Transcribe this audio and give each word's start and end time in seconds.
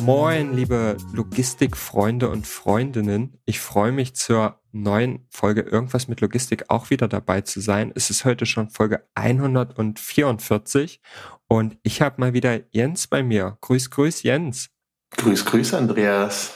Moin, 0.00 0.54
liebe 0.54 0.96
Logistikfreunde 1.12 2.30
und 2.30 2.46
Freundinnen. 2.46 3.36
Ich 3.44 3.60
freue 3.60 3.92
mich 3.92 4.14
zur 4.14 4.58
neuen 4.72 5.26
Folge 5.28 5.60
Irgendwas 5.60 6.08
mit 6.08 6.22
Logistik 6.22 6.70
auch 6.70 6.88
wieder 6.88 7.06
dabei 7.06 7.42
zu 7.42 7.60
sein. 7.60 7.92
Es 7.94 8.08
ist 8.08 8.24
heute 8.24 8.46
schon 8.46 8.70
Folge 8.70 9.06
144 9.14 11.00
und 11.48 11.76
ich 11.82 12.00
habe 12.00 12.16
mal 12.18 12.32
wieder 12.32 12.60
Jens 12.70 13.08
bei 13.08 13.22
mir. 13.22 13.58
Grüß, 13.60 13.90
grüß 13.90 14.22
Jens. 14.22 14.70
Grüß, 15.18 15.44
grüß 15.44 15.74
Andreas. 15.74 16.54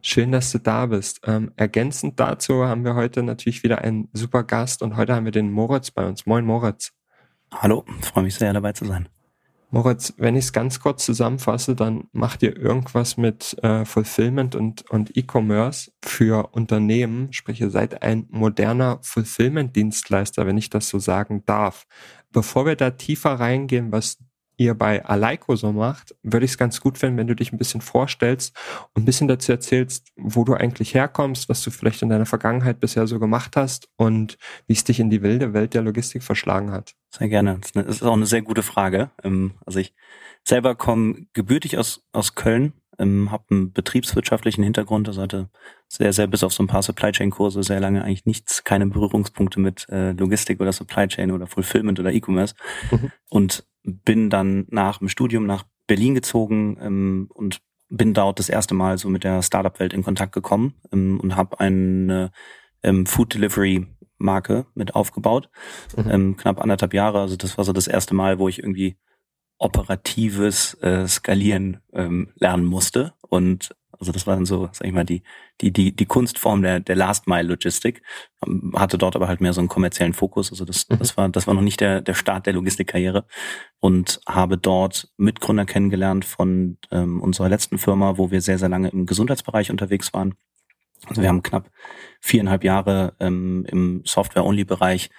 Schön, 0.00 0.32
dass 0.32 0.52
du 0.52 0.58
da 0.58 0.86
bist. 0.86 1.20
Ähm, 1.24 1.52
ergänzend 1.56 2.18
dazu 2.18 2.64
haben 2.64 2.84
wir 2.84 2.94
heute 2.94 3.22
natürlich 3.22 3.62
wieder 3.62 3.82
einen 3.82 4.08
super 4.14 4.42
Gast 4.42 4.80
und 4.80 4.96
heute 4.96 5.14
haben 5.14 5.26
wir 5.26 5.32
den 5.32 5.50
Moritz 5.50 5.90
bei 5.90 6.06
uns. 6.06 6.24
Moin 6.24 6.46
Moritz. 6.46 6.92
Hallo, 7.52 7.84
freue 8.00 8.24
mich 8.24 8.36
sehr 8.36 8.52
dabei 8.52 8.72
zu 8.72 8.86
sein. 8.86 9.08
Moritz, 9.76 10.14
wenn 10.16 10.36
ich 10.36 10.46
es 10.46 10.52
ganz 10.54 10.80
kurz 10.80 11.04
zusammenfasse, 11.04 11.76
dann 11.76 12.08
macht 12.12 12.42
ihr 12.42 12.56
irgendwas 12.56 13.18
mit 13.18 13.62
äh, 13.62 13.84
Fulfillment 13.84 14.54
und, 14.54 14.90
und 14.90 15.14
E-Commerce 15.14 15.92
für 16.02 16.48
Unternehmen, 16.52 17.30
sprich 17.34 17.60
ihr 17.60 17.68
seid 17.68 18.02
ein 18.02 18.26
moderner 18.30 19.00
Fulfillment-Dienstleister, 19.02 20.46
wenn 20.46 20.56
ich 20.56 20.70
das 20.70 20.88
so 20.88 20.98
sagen 20.98 21.42
darf. 21.44 21.86
Bevor 22.32 22.64
wir 22.64 22.74
da 22.74 22.92
tiefer 22.92 23.32
reingehen, 23.32 23.92
was 23.92 24.16
ihr 24.56 24.74
bei 24.74 25.04
Aleiko 25.04 25.56
so 25.56 25.72
macht, 25.72 26.14
würde 26.22 26.44
ich 26.44 26.52
es 26.52 26.58
ganz 26.58 26.80
gut 26.80 26.98
finden, 26.98 27.18
wenn 27.18 27.26
du 27.26 27.36
dich 27.36 27.52
ein 27.52 27.58
bisschen 27.58 27.80
vorstellst 27.80 28.56
und 28.94 29.02
ein 29.02 29.04
bisschen 29.04 29.28
dazu 29.28 29.52
erzählst, 29.52 30.08
wo 30.16 30.44
du 30.44 30.54
eigentlich 30.54 30.94
herkommst, 30.94 31.48
was 31.48 31.62
du 31.62 31.70
vielleicht 31.70 32.02
in 32.02 32.08
deiner 32.08 32.26
Vergangenheit 32.26 32.80
bisher 32.80 33.06
so 33.06 33.18
gemacht 33.18 33.56
hast 33.56 33.88
und 33.96 34.38
wie 34.66 34.72
es 34.72 34.84
dich 34.84 35.00
in 35.00 35.10
die 35.10 35.22
wilde 35.22 35.52
Welt 35.52 35.74
der 35.74 35.82
Logistik 35.82 36.22
verschlagen 36.22 36.72
hat. 36.72 36.94
Sehr 37.10 37.28
gerne. 37.28 37.60
Das 37.74 37.86
ist 37.86 38.02
auch 38.02 38.12
eine 38.12 38.26
sehr 38.26 38.42
gute 38.42 38.62
Frage. 38.62 39.10
Ähm, 39.22 39.54
also 39.64 39.78
ich 39.78 39.94
selber 40.44 40.74
komme 40.74 41.26
gebürtig 41.32 41.76
aus, 41.78 42.04
aus 42.12 42.34
Köln, 42.34 42.72
ähm, 42.98 43.30
habe 43.30 43.44
einen 43.50 43.72
betriebswirtschaftlichen 43.72 44.64
Hintergrund, 44.64 45.08
also 45.08 45.20
hatte 45.20 45.50
sehr, 45.88 46.12
sehr 46.12 46.26
bis 46.26 46.42
auf 46.42 46.52
so 46.52 46.62
ein 46.62 46.66
paar 46.66 46.82
Supply 46.82 47.12
Chain 47.12 47.30
Kurse 47.30 47.62
sehr 47.62 47.80
lange 47.80 48.02
eigentlich 48.02 48.26
nichts, 48.26 48.64
keine 48.64 48.86
Berührungspunkte 48.86 49.60
mit 49.60 49.86
äh, 49.90 50.12
Logistik 50.12 50.60
oder 50.60 50.72
Supply 50.72 51.08
Chain 51.08 51.30
oder 51.30 51.46
Fulfillment 51.46 52.00
oder 52.00 52.12
E-Commerce 52.12 52.54
mhm. 52.90 53.12
und 53.28 53.66
bin 53.86 54.30
dann 54.30 54.66
nach 54.68 54.98
dem 54.98 55.08
Studium 55.08 55.46
nach 55.46 55.64
Berlin 55.86 56.14
gezogen 56.14 56.76
ähm, 56.80 57.30
und 57.32 57.60
bin 57.88 58.14
dort 58.14 58.38
das 58.38 58.48
erste 58.48 58.74
Mal 58.74 58.98
so 58.98 59.08
mit 59.08 59.24
der 59.24 59.42
Startup-Welt 59.42 59.92
in 59.92 60.02
Kontakt 60.02 60.32
gekommen 60.32 60.74
ähm, 60.92 61.20
und 61.20 61.36
habe 61.36 61.60
eine 61.60 62.32
ähm, 62.82 63.06
Food 63.06 63.34
Delivery 63.34 63.86
Marke 64.18 64.66
mit 64.74 64.94
aufgebaut. 64.94 65.48
Mhm. 65.96 66.10
Ähm, 66.10 66.36
knapp 66.36 66.60
anderthalb 66.60 66.94
Jahre. 66.94 67.20
Also 67.20 67.36
das 67.36 67.56
war 67.56 67.64
so 67.64 67.72
das 67.72 67.86
erste 67.86 68.14
Mal, 68.14 68.38
wo 68.38 68.48
ich 68.48 68.58
irgendwie 68.58 68.96
operatives 69.58 70.74
äh, 70.82 71.06
Skalieren 71.06 71.80
ähm, 71.92 72.32
lernen 72.34 72.64
musste. 72.64 73.14
Und 73.28 73.74
also 73.98 74.12
das 74.12 74.26
war 74.26 74.34
dann 74.34 74.46
so, 74.46 74.68
sag 74.72 74.86
ich 74.86 74.92
mal, 74.92 75.04
die, 75.04 75.22
die, 75.60 75.72
die, 75.72 75.94
die 75.94 76.06
Kunstform 76.06 76.62
der, 76.62 76.80
der 76.80 76.96
Last 76.96 77.26
Mile 77.26 77.48
Logistik. 77.48 78.02
Ähm, 78.46 78.72
hatte 78.76 78.98
dort 78.98 79.16
aber 79.16 79.28
halt 79.28 79.40
mehr 79.40 79.52
so 79.52 79.60
einen 79.60 79.68
kommerziellen 79.68 80.12
Fokus. 80.12 80.50
Also 80.50 80.64
das, 80.64 80.88
mhm. 80.88 80.98
das 80.98 81.16
war, 81.16 81.28
das 81.28 81.46
war 81.46 81.54
noch 81.54 81.62
nicht 81.62 81.80
der, 81.80 82.00
der 82.00 82.14
Start 82.14 82.46
der 82.46 82.52
Logistikkarriere. 82.54 83.26
Und 83.80 84.20
habe 84.26 84.58
dort 84.58 85.08
Mitgründer 85.16 85.64
kennengelernt 85.64 86.24
von 86.24 86.78
ähm, 86.90 87.20
unserer 87.20 87.48
letzten 87.48 87.78
Firma, 87.78 88.18
wo 88.18 88.30
wir 88.30 88.40
sehr, 88.40 88.58
sehr 88.58 88.68
lange 88.68 88.88
im 88.88 89.06
Gesundheitsbereich 89.06 89.70
unterwegs 89.70 90.12
waren. 90.12 90.34
Also 91.06 91.22
wir 91.22 91.28
haben 91.28 91.42
knapp 91.42 91.70
viereinhalb 92.20 92.64
Jahre 92.64 93.14
ähm, 93.20 93.64
im 93.68 94.02
Software-Only-Bereich 94.04 95.10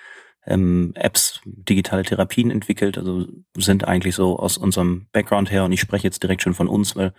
ähm, 0.48 0.94
Apps, 0.96 1.42
digitale 1.46 2.04
Therapien 2.04 2.52
entwickelt. 2.52 2.98
Also 2.98 3.28
sind 3.56 3.88
eigentlich 3.88 4.16
so 4.16 4.40
aus 4.40 4.58
unserem 4.58 5.08
Background 5.12 5.52
her, 5.52 5.66
und 5.66 5.72
ich 5.72 5.82
spreche 5.82 6.08
jetzt 6.08 6.24
direkt 6.24 6.42
schon 6.42 6.54
von 6.54 6.68
uns, 6.68 6.96
weil 6.96 7.14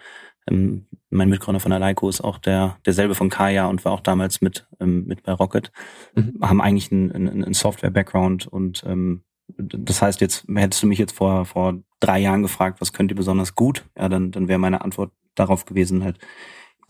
ähm, 0.50 0.86
mein 1.10 1.28
Mitgründer 1.28 1.60
von 1.60 1.72
Aleiko 1.72 2.08
ist 2.08 2.20
auch 2.20 2.38
der 2.38 2.78
derselbe 2.84 3.14
von 3.14 3.30
Kaya 3.30 3.66
und 3.66 3.84
war 3.84 3.92
auch 3.92 4.00
damals 4.00 4.40
mit 4.40 4.66
ähm, 4.80 5.04
mit 5.06 5.22
bei 5.22 5.32
Rocket. 5.32 5.72
Mhm. 6.14 6.38
Haben 6.42 6.60
eigentlich 6.60 6.92
einen, 6.92 7.12
einen, 7.12 7.44
einen 7.44 7.54
Software-Background 7.54 8.46
und 8.46 8.84
ähm, 8.86 9.22
das 9.56 10.02
heißt 10.02 10.20
jetzt 10.20 10.46
hättest 10.54 10.82
du 10.82 10.86
mich 10.86 10.98
jetzt 10.98 11.12
vor 11.12 11.44
vor 11.44 11.78
drei 12.00 12.20
Jahren 12.20 12.42
gefragt, 12.42 12.80
was 12.80 12.92
könnt 12.92 13.10
ihr 13.10 13.16
besonders 13.16 13.54
gut? 13.54 13.84
Ja, 13.96 14.08
dann 14.08 14.30
dann 14.30 14.48
wäre 14.48 14.58
meine 14.58 14.82
Antwort 14.82 15.12
darauf 15.34 15.64
gewesen 15.64 16.04
halt 16.04 16.18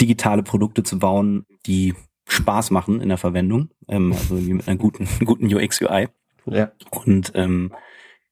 digitale 0.00 0.42
Produkte 0.42 0.82
zu 0.82 0.98
bauen, 0.98 1.44
die 1.66 1.94
Spaß 2.28 2.70
machen 2.70 3.00
in 3.00 3.08
der 3.08 3.18
Verwendung, 3.18 3.70
ähm, 3.88 4.12
also 4.12 4.34
mit 4.34 4.68
einer 4.68 4.76
guten 4.76 5.08
guten 5.24 5.52
UX 5.54 5.80
UI. 5.80 6.08
Ja. 6.46 6.72
Und 6.90 7.32
ähm, 7.34 7.72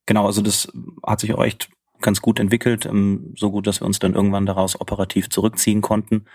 genau, 0.05 0.25
also 0.25 0.41
das 0.41 0.71
hat 1.05 1.19
sich 1.19 1.33
auch 1.33 1.43
echt 1.43 1.69
ganz 2.01 2.21
gut 2.21 2.39
entwickelt, 2.39 2.85
ähm, 2.85 3.33
so 3.35 3.51
gut, 3.51 3.67
dass 3.67 3.81
wir 3.81 3.85
uns 3.85 3.99
dann 3.99 4.13
irgendwann 4.13 4.45
daraus 4.45 4.79
operativ 4.79 5.29
zurückziehen 5.29 5.81
konnten. 5.81 6.25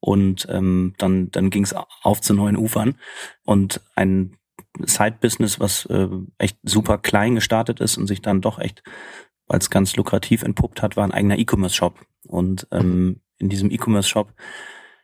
Und 0.00 0.46
ähm, 0.50 0.94
dann, 0.98 1.30
dann 1.30 1.50
ging 1.50 1.62
es 1.62 1.74
auf 2.02 2.20
zu 2.20 2.34
neuen 2.34 2.56
Ufern. 2.56 2.96
Und 3.44 3.80
ein 3.94 4.36
Side-Business, 4.84 5.60
was 5.60 5.86
äh, 5.86 6.08
echt 6.38 6.58
super 6.62 6.98
klein 6.98 7.36
gestartet 7.36 7.80
ist 7.80 7.98
und 7.98 8.06
sich 8.06 8.20
dann 8.20 8.40
doch 8.40 8.58
echt 8.58 8.82
als 9.48 9.70
ganz 9.70 9.96
lukrativ 9.96 10.42
entpuppt 10.42 10.82
hat, 10.82 10.96
war 10.96 11.04
ein 11.04 11.12
eigener 11.12 11.38
E-Commerce-Shop. 11.38 12.00
Und 12.26 12.66
ähm, 12.72 13.20
in 13.38 13.48
diesem 13.48 13.70
E-Commerce-Shop 13.70 14.32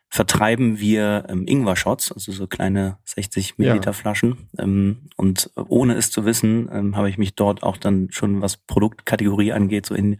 vertreiben 0.09 0.79
wir 0.79 1.25
ähm, 1.29 1.45
Ingwer-Shots, 1.47 2.11
also 2.11 2.31
so 2.31 2.47
kleine 2.47 2.97
60 3.05 3.57
Milliliter 3.57 3.91
ja. 3.91 3.93
Flaschen. 3.93 4.49
Ähm, 4.57 5.09
und 5.15 5.51
ohne 5.55 5.95
es 5.95 6.11
zu 6.11 6.25
wissen, 6.25 6.69
ähm, 6.71 6.95
habe 6.95 7.09
ich 7.09 7.17
mich 7.17 7.35
dort 7.35 7.63
auch 7.63 7.77
dann 7.77 8.07
schon, 8.11 8.41
was 8.41 8.57
Produktkategorie 8.57 9.53
angeht, 9.53 9.85
so 9.85 9.95
in 9.95 10.19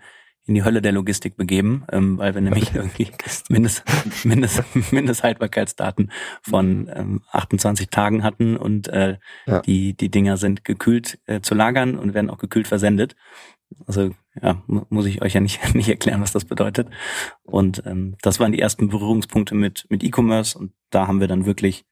in 0.49 0.55
die 0.55 0.63
Hölle 0.63 0.81
der 0.81 0.91
Logistik 0.91 1.37
begeben, 1.37 1.85
ähm, 1.91 2.17
weil 2.17 2.33
wir 2.33 2.41
nämlich 2.41 2.73
irgendwie 2.73 3.07
Mindest, 3.49 3.85
Mindest, 4.25 4.63
Mindesthaltbarkeitsdaten 4.91 6.11
von 6.41 6.91
ähm, 6.93 7.21
28 7.31 7.89
Tagen 7.89 8.23
hatten 8.23 8.57
und 8.57 8.87
äh, 8.87 9.17
ja. 9.45 9.61
die, 9.61 9.93
die 9.93 10.09
Dinger 10.09 10.37
sind 10.37 10.65
gekühlt 10.65 11.19
äh, 11.27 11.41
zu 11.41 11.53
lagern 11.53 11.99
und 11.99 12.15
werden 12.15 12.31
auch 12.31 12.39
gekühlt 12.39 12.67
versendet. 12.67 13.15
Also 13.85 14.11
ja, 14.41 14.61
muss 14.67 15.05
ich 15.05 15.21
euch 15.21 15.33
ja 15.33 15.41
nicht, 15.41 15.59
nicht 15.75 15.89
erklären, 15.89 16.21
was 16.21 16.31
das 16.31 16.45
bedeutet. 16.45 16.89
Und 17.43 17.83
ähm, 17.85 18.15
das 18.21 18.39
waren 18.39 18.51
die 18.51 18.59
ersten 18.59 18.89
Berührungspunkte 18.89 19.55
mit, 19.55 19.85
mit 19.89 20.03
E-Commerce 20.03 20.57
und 20.57 20.73
da 20.89 21.07
haben 21.07 21.19
wir 21.19 21.27
dann 21.27 21.45
wirklich 21.45 21.85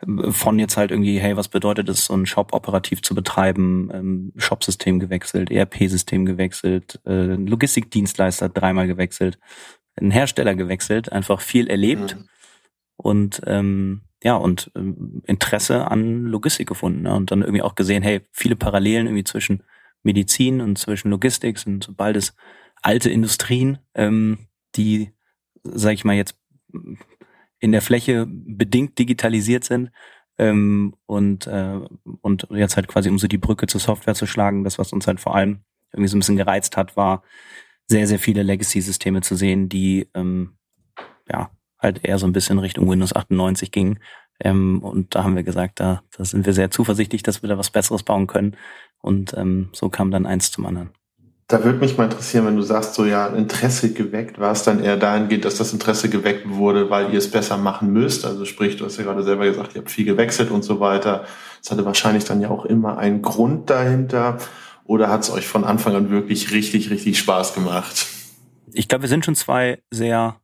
äh, 0.00 0.30
von 0.30 0.58
jetzt 0.58 0.76
halt 0.76 0.90
irgendwie, 0.90 1.18
hey, 1.20 1.36
was 1.36 1.48
bedeutet 1.48 1.88
es, 1.88 2.06
so 2.06 2.14
einen 2.14 2.26
Shop 2.26 2.52
operativ 2.52 3.02
zu 3.02 3.14
betreiben, 3.14 3.90
ähm, 3.92 4.32
Shopsystem 4.36 4.98
gewechselt, 4.98 5.50
ERP-System 5.50 6.24
gewechselt, 6.24 7.00
äh, 7.06 7.34
Logistikdienstleister 7.34 8.48
dreimal 8.48 8.86
gewechselt, 8.86 9.38
einen 9.96 10.10
Hersteller 10.10 10.54
gewechselt, 10.54 11.12
einfach 11.12 11.40
viel 11.40 11.68
erlebt 11.68 12.16
mhm. 12.16 12.28
und 12.96 13.42
ähm, 13.46 14.02
ja, 14.22 14.36
und 14.36 14.70
ähm, 14.76 15.22
Interesse 15.26 15.90
an 15.90 16.26
Logistik 16.26 16.68
gefunden 16.68 17.02
ne? 17.02 17.14
und 17.14 17.30
dann 17.30 17.40
irgendwie 17.40 17.62
auch 17.62 17.74
gesehen, 17.74 18.02
hey, 18.02 18.20
viele 18.32 18.56
Parallelen 18.56 19.06
irgendwie 19.06 19.24
zwischen 19.24 19.62
Medizin 20.02 20.60
und 20.60 20.78
zwischen 20.78 21.10
Logistik 21.10 21.58
sind 21.58 21.92
es 21.98 22.34
alte 22.82 23.10
Industrien, 23.10 23.78
ähm, 23.94 24.48
die, 24.76 25.12
sag 25.62 25.92
ich 25.92 26.04
mal 26.04 26.16
jetzt, 26.16 26.36
in 27.58 27.72
der 27.72 27.82
Fläche 27.82 28.26
bedingt 28.28 28.98
digitalisiert 28.98 29.64
sind 29.64 29.90
ähm, 30.38 30.94
und, 31.06 31.46
äh, 31.46 31.80
und 32.22 32.46
jetzt 32.50 32.76
halt 32.76 32.88
quasi, 32.88 33.10
um 33.10 33.18
so 33.18 33.28
die 33.28 33.38
Brücke 33.38 33.66
zur 33.66 33.80
Software 33.80 34.14
zu 34.14 34.26
schlagen, 34.26 34.64
das, 34.64 34.78
was 34.78 34.92
uns 34.92 35.06
halt 35.06 35.20
vor 35.20 35.34
allem 35.34 35.60
irgendwie 35.92 36.08
so 36.08 36.16
ein 36.16 36.20
bisschen 36.20 36.36
gereizt 36.36 36.76
hat, 36.76 36.96
war 36.96 37.22
sehr, 37.86 38.06
sehr 38.06 38.18
viele 38.18 38.42
Legacy-Systeme 38.42 39.20
zu 39.20 39.34
sehen, 39.34 39.68
die 39.68 40.08
ähm, 40.14 40.56
ja 41.28 41.50
halt 41.78 42.04
eher 42.04 42.18
so 42.18 42.26
ein 42.26 42.32
bisschen 42.32 42.58
Richtung 42.58 42.88
Windows 42.88 43.14
98 43.14 43.72
gingen. 43.72 43.98
Ähm, 44.38 44.82
und 44.82 45.14
da 45.14 45.24
haben 45.24 45.36
wir 45.36 45.42
gesagt, 45.42 45.80
da, 45.80 46.02
da 46.16 46.24
sind 46.24 46.46
wir 46.46 46.52
sehr 46.52 46.70
zuversichtlich, 46.70 47.22
dass 47.22 47.42
wir 47.42 47.48
da 47.48 47.58
was 47.58 47.70
Besseres 47.70 48.02
bauen 48.02 48.26
können. 48.26 48.56
Und 49.02 49.34
ähm, 49.36 49.70
so 49.72 49.88
kam 49.88 50.10
dann 50.10 50.26
eins 50.26 50.50
zum 50.50 50.66
anderen. 50.66 50.90
Da 51.48 51.64
würde 51.64 51.80
mich 51.80 51.98
mal 51.98 52.04
interessieren, 52.04 52.46
wenn 52.46 52.54
du 52.54 52.62
sagst, 52.62 52.94
so 52.94 53.04
ja, 53.04 53.26
Interesse 53.26 53.92
geweckt, 53.92 54.38
war 54.38 54.52
es 54.52 54.62
dann 54.62 54.84
eher 54.84 54.96
dahingehend, 54.96 55.44
dass 55.44 55.56
das 55.56 55.72
Interesse 55.72 56.08
geweckt 56.08 56.48
wurde, 56.48 56.90
weil 56.90 57.12
ihr 57.12 57.18
es 57.18 57.28
besser 57.28 57.56
machen 57.56 57.92
müsst? 57.92 58.24
Also 58.24 58.44
sprich, 58.44 58.76
du 58.76 58.84
hast 58.84 58.98
ja 58.98 59.04
gerade 59.04 59.24
selber 59.24 59.46
gesagt, 59.46 59.74
ihr 59.74 59.80
habt 59.80 59.90
viel 59.90 60.04
gewechselt 60.04 60.52
und 60.52 60.62
so 60.62 60.78
weiter. 60.78 61.24
Das 61.60 61.72
hatte 61.72 61.84
wahrscheinlich 61.84 62.24
dann 62.24 62.40
ja 62.40 62.50
auch 62.50 62.66
immer 62.66 62.98
einen 62.98 63.20
Grund 63.20 63.68
dahinter. 63.68 64.38
Oder 64.84 65.08
hat 65.08 65.22
es 65.22 65.30
euch 65.30 65.46
von 65.46 65.64
Anfang 65.64 65.96
an 65.96 66.10
wirklich 66.10 66.52
richtig, 66.52 66.90
richtig 66.90 67.18
Spaß 67.18 67.54
gemacht? 67.54 68.06
Ich 68.72 68.86
glaube, 68.86 69.02
wir 69.02 69.08
sind 69.08 69.24
schon 69.24 69.34
zwei 69.34 69.82
sehr 69.90 70.40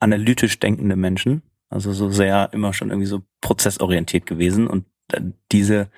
analytisch 0.00 0.58
denkende 0.58 0.96
Menschen, 0.96 1.42
also 1.70 1.92
so 1.92 2.10
sehr 2.10 2.50
immer 2.52 2.74
schon 2.74 2.90
irgendwie 2.90 3.06
so 3.06 3.22
prozessorientiert 3.40 4.26
gewesen 4.26 4.66
und 4.66 4.84
diese 5.52 5.90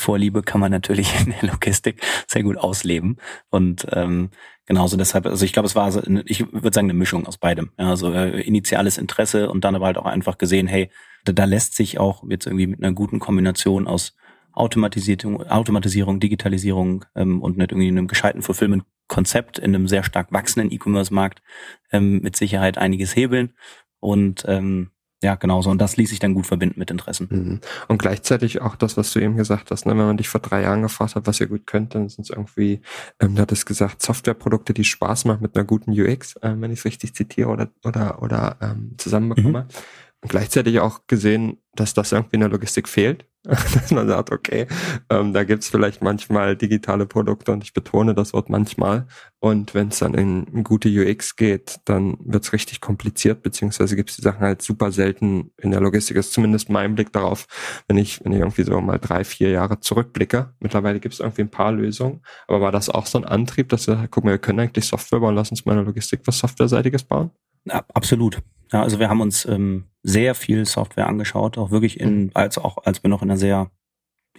Vorliebe 0.00 0.42
kann 0.42 0.60
man 0.60 0.72
natürlich 0.72 1.12
in 1.24 1.34
der 1.40 1.50
Logistik 1.50 2.02
sehr 2.26 2.42
gut 2.42 2.56
ausleben. 2.56 3.18
Und 3.50 3.86
ähm, 3.92 4.30
genauso 4.66 4.96
deshalb, 4.96 5.26
also 5.26 5.44
ich 5.44 5.52
glaube, 5.52 5.66
es 5.66 5.74
war, 5.74 5.90
so, 5.92 6.02
ich 6.24 6.52
würde 6.52 6.72
sagen, 6.74 6.86
eine 6.86 6.98
Mischung 6.98 7.26
aus 7.26 7.38
beidem. 7.38 7.70
Ja, 7.78 7.90
also 7.90 8.12
äh, 8.12 8.40
initiales 8.40 8.98
Interesse 8.98 9.50
und 9.50 9.64
dann 9.64 9.74
aber 9.74 9.86
halt 9.86 9.98
auch 9.98 10.06
einfach 10.06 10.38
gesehen, 10.38 10.66
hey, 10.66 10.90
da, 11.24 11.32
da 11.32 11.44
lässt 11.44 11.76
sich 11.76 11.98
auch 11.98 12.24
jetzt 12.28 12.46
irgendwie 12.46 12.66
mit 12.66 12.82
einer 12.82 12.92
guten 12.92 13.18
Kombination 13.18 13.86
aus 13.86 14.14
Automatisierung, 14.52 15.42
Automatisierung, 15.48 16.20
Digitalisierung 16.20 17.04
ähm, 17.14 17.40
und 17.40 17.56
nicht 17.56 17.72
irgendwie 17.72 17.88
einem 17.88 18.08
gescheiten 18.08 18.42
Fulfillment-Konzept 18.42 19.58
in 19.58 19.74
einem 19.74 19.86
sehr 19.86 20.02
stark 20.02 20.32
wachsenden 20.32 20.72
E-Commerce-Markt 20.72 21.42
ähm, 21.92 22.20
mit 22.20 22.36
Sicherheit 22.36 22.78
einiges 22.78 23.14
hebeln. 23.14 23.54
Und 24.00 24.44
ähm, 24.48 24.90
ja, 25.22 25.34
genau 25.34 25.60
so. 25.60 25.70
Und 25.70 25.78
das 25.78 25.96
ließ 25.96 26.08
sich 26.08 26.18
dann 26.18 26.34
gut 26.34 26.46
verbinden 26.46 26.78
mit 26.78 26.90
Interessen. 26.90 27.28
Mhm. 27.30 27.60
Und 27.88 27.98
gleichzeitig 27.98 28.62
auch 28.62 28.74
das, 28.74 28.96
was 28.96 29.12
du 29.12 29.20
eben 29.20 29.36
gesagt 29.36 29.70
hast, 29.70 29.84
ne? 29.84 29.92
wenn 29.92 30.06
man 30.06 30.16
dich 30.16 30.28
vor 30.28 30.40
drei 30.40 30.62
Jahren 30.62 30.82
gefragt 30.82 31.14
hat, 31.14 31.26
was 31.26 31.40
ihr 31.40 31.46
gut 31.46 31.66
könnt, 31.66 31.94
dann 31.94 32.08
sind 32.08 32.24
es 32.24 32.30
irgendwie, 32.30 32.80
ähm, 33.20 33.34
du 33.34 33.42
hattest 33.42 33.66
gesagt, 33.66 34.00
Softwareprodukte, 34.00 34.72
die 34.72 34.84
Spaß 34.84 35.26
machen 35.26 35.42
mit 35.42 35.56
einer 35.56 35.64
guten 35.64 35.90
UX, 35.92 36.36
äh, 36.36 36.54
wenn 36.56 36.70
ich 36.72 36.78
es 36.78 36.84
richtig 36.86 37.14
zitiere 37.14 37.50
oder, 37.50 37.68
oder, 37.84 38.22
oder 38.22 38.56
ähm, 38.62 38.94
zusammenbekomme. 38.96 39.62
Mhm. 39.62 39.68
Und 40.22 40.30
gleichzeitig 40.30 40.80
auch 40.80 41.06
gesehen, 41.06 41.58
dass 41.74 41.94
das 41.94 42.12
irgendwie 42.12 42.36
in 42.36 42.40
der 42.40 42.50
Logistik 42.50 42.88
fehlt. 42.88 43.24
dass 43.42 43.90
man 43.90 44.06
sagt, 44.06 44.32
okay, 44.32 44.66
ähm, 45.08 45.32
da 45.32 45.44
gibt's 45.44 45.70
vielleicht 45.70 46.02
manchmal 46.02 46.56
digitale 46.56 47.06
Produkte 47.06 47.52
und 47.52 47.64
ich 47.64 47.72
betone 47.72 48.14
das 48.14 48.34
Wort 48.34 48.50
manchmal. 48.50 49.06
Und 49.38 49.72
wenn 49.72 49.88
es 49.88 50.00
dann 50.00 50.12
in, 50.12 50.44
in, 50.44 50.62
gute 50.62 50.90
UX 50.90 51.36
geht, 51.36 51.80
dann 51.86 52.18
wird's 52.20 52.52
richtig 52.52 52.82
kompliziert, 52.82 53.42
beziehungsweise 53.42 53.96
gibt's 53.96 54.16
die 54.16 54.22
Sachen 54.22 54.40
halt 54.40 54.60
super 54.60 54.92
selten 54.92 55.52
in 55.56 55.70
der 55.70 55.80
Logistik. 55.80 56.16
Das 56.16 56.26
ist 56.26 56.34
zumindest 56.34 56.68
mein 56.68 56.94
Blick 56.94 57.14
darauf, 57.14 57.46
wenn 57.88 57.96
ich, 57.96 58.22
wenn 58.22 58.32
ich 58.32 58.40
irgendwie 58.40 58.64
so 58.64 58.78
mal 58.82 58.98
drei, 58.98 59.24
vier 59.24 59.48
Jahre 59.48 59.80
zurückblicke. 59.80 60.52
Mittlerweile 60.60 61.00
gibt's 61.00 61.20
irgendwie 61.20 61.42
ein 61.42 61.50
paar 61.50 61.72
Lösungen. 61.72 62.20
Aber 62.46 62.60
war 62.60 62.72
das 62.72 62.90
auch 62.90 63.06
so 63.06 63.16
ein 63.16 63.24
Antrieb, 63.24 63.70
dass 63.70 63.86
wir, 63.86 64.06
guck 64.10 64.24
mal, 64.24 64.32
wir 64.32 64.38
können 64.38 64.60
eigentlich 64.60 64.84
Software 64.84 65.20
bauen, 65.20 65.34
lass 65.34 65.50
uns 65.50 65.64
mal 65.64 65.72
eine 65.72 65.84
Logistik 65.84 66.20
was 66.26 66.38
Softwareseitiges 66.38 67.04
bauen? 67.04 67.30
Ja, 67.64 67.84
absolut. 67.94 68.42
Ja, 68.72 68.82
also 68.82 68.98
wir 68.98 69.08
haben 69.08 69.20
uns 69.20 69.44
ähm, 69.44 69.86
sehr 70.02 70.34
viel 70.34 70.64
Software 70.64 71.08
angeschaut, 71.08 71.58
auch 71.58 71.70
wirklich 71.70 72.00
in, 72.00 72.24
mhm. 72.24 72.30
als 72.34 72.58
auch 72.58 72.78
als 72.84 73.02
wir 73.02 73.10
noch 73.10 73.22
in 73.22 73.30
einer 73.30 73.38
sehr 73.38 73.70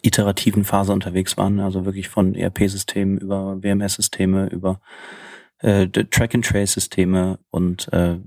iterativen 0.02 0.64
Phase 0.64 0.94
unterwegs 0.94 1.38
waren, 1.38 1.60
also 1.60 1.86
wirklich 1.86 2.10
von 2.10 2.34
ERP-Systemen 2.34 3.18
über 3.18 3.62
WMS-Systeme, 3.62 4.48
über 4.48 4.82
äh, 5.60 5.88
Track-and-Trace-Systeme 5.88 7.40
und 7.52 7.92
äh, 7.94 8.20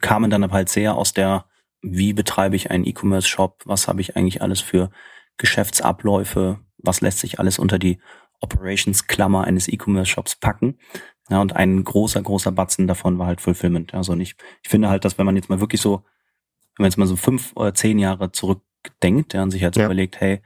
kamen 0.00 0.30
dann 0.30 0.42
aber 0.42 0.54
halt 0.54 0.68
sehr 0.68 0.96
aus 0.96 1.12
der, 1.12 1.44
wie 1.82 2.12
betreibe 2.12 2.56
ich 2.56 2.70
einen 2.70 2.84
E-Commerce-Shop, 2.86 3.62
was 3.64 3.86
habe 3.86 4.00
ich 4.00 4.16
eigentlich 4.16 4.42
alles 4.42 4.60
für 4.60 4.90
Geschäftsabläufe, 5.36 6.58
was 6.78 7.00
lässt 7.00 7.20
sich 7.20 7.38
alles 7.38 7.58
unter 7.58 7.78
die 7.78 8.00
Operations-Klammer 8.40 9.44
eines 9.44 9.68
E-Commerce-Shops 9.68 10.36
packen. 10.36 10.78
Ja, 11.30 11.40
und 11.40 11.54
ein 11.56 11.84
großer, 11.84 12.20
großer 12.20 12.52
Batzen 12.52 12.86
davon 12.86 13.18
war 13.18 13.26
halt 13.26 13.40
Fulfillment. 13.40 13.94
Also 13.94 14.14
ich, 14.16 14.36
ich 14.62 14.68
finde 14.68 14.88
halt, 14.88 15.04
dass 15.04 15.18
wenn 15.18 15.26
man 15.26 15.36
jetzt 15.36 15.48
mal 15.48 15.60
wirklich 15.60 15.80
so, 15.80 16.02
wenn 16.76 16.84
man 16.84 16.86
jetzt 16.86 16.98
mal 16.98 17.06
so 17.06 17.16
fünf 17.16 17.52
oder 17.54 17.74
zehn 17.74 17.98
Jahre 17.98 18.32
zurückdenkt, 18.32 19.34
ja, 19.34 19.42
und 19.42 19.50
sich 19.50 19.62
halt 19.62 19.76
ja. 19.76 19.84
überlegt, 19.84 20.20
hey, 20.20 20.42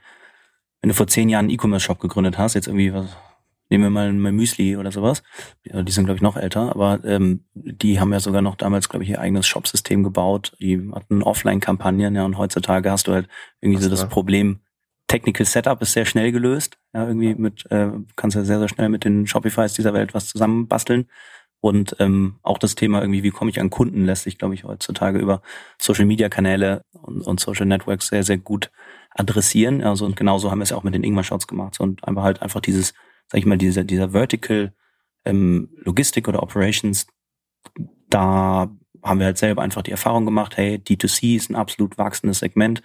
wenn 0.81 0.89
du 0.89 0.93
vor 0.93 1.07
zehn 1.07 1.29
Jahren 1.29 1.45
einen 1.45 1.49
E-Commerce-Shop 1.49 1.99
gegründet 1.99 2.37
hast, 2.37 2.53
jetzt 2.53 2.67
irgendwie, 2.67 2.93
was, 2.93 3.17
nehmen 3.69 3.83
wir 3.85 3.89
mal 3.89 4.07
ein 4.07 4.19
Müsli 4.19 4.77
oder 4.77 4.91
sowas, 4.91 5.23
die 5.65 5.91
sind, 5.91 6.05
glaube 6.05 6.17
ich, 6.17 6.21
noch 6.21 6.37
älter, 6.37 6.69
aber 6.69 7.03
ähm, 7.03 7.43
die 7.53 7.99
haben 7.99 8.13
ja 8.13 8.19
sogar 8.19 8.41
noch 8.41 8.55
damals, 8.55 8.87
glaube 8.87 9.03
ich, 9.03 9.09
ihr 9.09 9.19
eigenes 9.19 9.47
Shopsystem 9.47 10.03
gebaut, 10.03 10.55
die 10.59 10.89
hatten 10.93 11.23
Offline-Kampagnen, 11.23 12.15
ja, 12.15 12.23
und 12.23 12.37
heutzutage 12.37 12.91
hast 12.91 13.07
du 13.07 13.13
halt 13.13 13.27
irgendwie 13.59 13.79
was 13.79 13.85
so 13.85 13.89
das? 13.89 14.07
Problem, 14.07 14.61
Technical 15.07 15.45
Setup 15.45 15.81
ist 15.81 15.93
sehr 15.93 16.05
schnell 16.05 16.31
gelöst. 16.31 16.77
Ja, 16.93 17.07
irgendwie 17.07 17.35
mit, 17.35 17.69
äh, 17.71 17.91
kannst 18.15 18.35
ja 18.35 18.43
sehr, 18.43 18.59
sehr 18.59 18.67
schnell 18.67 18.89
mit 18.89 19.05
den 19.05 19.25
Shopifys 19.25 19.73
dieser 19.73 19.93
Welt 19.93 20.13
was 20.13 20.27
zusammenbasteln. 20.27 21.07
Und 21.59 21.95
ähm, 21.99 22.35
auch 22.43 22.59
das 22.59 22.75
Thema 22.75 23.01
irgendwie, 23.01 23.23
wie 23.23 23.31
komme 23.31 23.49
ich 23.49 23.59
an 23.59 23.69
Kunden, 23.69 24.05
lässt 24.05 24.23
sich, 24.23 24.37
glaube 24.37 24.53
ich, 24.53 24.63
heutzutage 24.63 25.17
über 25.19 25.41
Social 25.81 26.05
Media 26.05 26.29
Kanäle 26.29 26.81
und, 26.91 27.21
und 27.21 27.39
Social 27.39 27.65
Networks 27.65 28.07
sehr, 28.09 28.23
sehr 28.23 28.37
gut 28.37 28.69
adressieren. 29.09 29.81
Also 29.83 30.05
und 30.05 30.15
genauso 30.15 30.51
haben 30.51 30.59
wir 30.59 30.63
es 30.63 30.69
ja 30.69 30.77
auch 30.77 30.83
mit 30.83 30.93
den 30.93 31.03
Ingmar 31.03 31.23
Shots 31.23 31.47
gemacht. 31.47 31.75
So, 31.75 31.83
und 31.83 32.03
einfach 32.03 32.23
halt 32.23 32.41
einfach 32.41 32.61
dieses, 32.61 32.93
sag 33.27 33.39
ich 33.39 33.45
mal, 33.45 33.57
dieser, 33.57 33.83
dieser 33.83 34.11
Vertical 34.11 34.73
ähm, 35.25 35.69
Logistik 35.77 36.27
oder 36.27 36.43
Operations, 36.43 37.07
da 38.09 38.69
haben 39.03 39.19
wir 39.19 39.25
halt 39.25 39.37
selber 39.37 39.61
einfach 39.61 39.81
die 39.81 39.91
Erfahrung 39.91 40.25
gemacht, 40.25 40.57
hey, 40.57 40.75
D2C 40.75 41.35
ist 41.35 41.49
ein 41.49 41.55
absolut 41.55 41.97
wachsendes 41.97 42.39
Segment. 42.39 42.81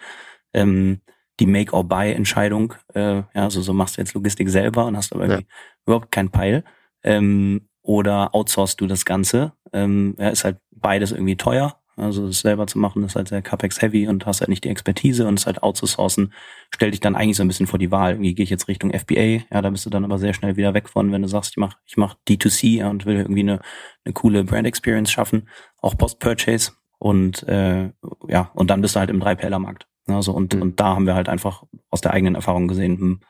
Ähm, 0.54 1.00
die 1.40 1.46
Make-or-Buy-Entscheidung. 1.46 2.74
Äh, 2.94 3.16
ja, 3.16 3.26
also 3.34 3.60
so 3.60 3.72
machst 3.72 3.96
du 3.96 4.00
jetzt 4.00 4.14
Logistik 4.14 4.48
selber 4.48 4.86
und 4.86 4.96
hast 4.96 5.12
aber 5.12 5.24
irgendwie 5.24 5.46
ja. 5.48 5.56
überhaupt 5.86 6.10
keinen 6.10 6.30
Peil. 6.30 6.64
Ähm, 7.02 7.68
oder 7.82 8.34
outsourcest 8.34 8.80
du 8.80 8.86
das 8.86 9.04
Ganze. 9.04 9.52
Ähm, 9.72 10.14
ja, 10.18 10.28
ist 10.28 10.44
halt 10.44 10.58
beides 10.70 11.12
irgendwie 11.12 11.36
teuer. 11.36 11.76
Also 11.96 12.26
das 12.26 12.40
selber 12.40 12.66
zu 12.66 12.78
machen 12.78 13.04
ist 13.04 13.16
halt 13.16 13.28
sehr 13.28 13.42
CapEx-heavy 13.42 14.08
und 14.08 14.24
hast 14.24 14.40
halt 14.40 14.48
nicht 14.48 14.64
die 14.64 14.70
Expertise 14.70 15.26
und 15.26 15.38
es 15.38 15.46
halt 15.46 15.62
outzusourcen, 15.62 16.32
stell 16.70 16.90
dich 16.90 17.00
dann 17.00 17.14
eigentlich 17.14 17.36
so 17.36 17.44
ein 17.44 17.48
bisschen 17.48 17.66
vor 17.66 17.78
die 17.78 17.90
Wahl. 17.90 18.12
Irgendwie 18.12 18.34
gehe 18.34 18.44
ich 18.44 18.50
jetzt 18.50 18.68
Richtung 18.68 18.92
FBA, 18.92 19.44
ja, 19.52 19.62
da 19.62 19.68
bist 19.68 19.84
du 19.84 19.90
dann 19.90 20.04
aber 20.04 20.18
sehr 20.18 20.32
schnell 20.32 20.56
wieder 20.56 20.72
weg 20.72 20.88
von, 20.88 21.12
wenn 21.12 21.22
du 21.22 21.28
sagst, 21.28 21.50
ich 21.50 21.56
mach, 21.58 21.74
ich 21.84 21.98
mach 21.98 22.16
D2C 22.26 22.78
ja, 22.78 22.88
und 22.88 23.04
will 23.04 23.16
irgendwie 23.16 23.40
eine, 23.40 23.60
eine 24.04 24.14
coole 24.14 24.44
Brand-Experience 24.44 25.10
schaffen, 25.10 25.48
auch 25.82 25.96
Post-Purchase 25.96 26.72
und 26.98 27.42
äh, 27.46 27.90
ja, 28.26 28.50
und 28.54 28.70
dann 28.70 28.80
bist 28.80 28.96
du 28.96 29.00
halt 29.00 29.10
im 29.10 29.22
3PLer-Markt. 29.22 29.86
Also 30.06 30.32
und, 30.32 30.54
mhm. 30.54 30.62
und 30.62 30.80
da 30.80 30.94
haben 30.94 31.06
wir 31.06 31.14
halt 31.14 31.28
einfach 31.28 31.64
aus 31.90 32.00
der 32.00 32.12
eigenen 32.12 32.34
Erfahrung 32.34 32.68
gesehen, 32.68 32.98
hm, 32.98 33.20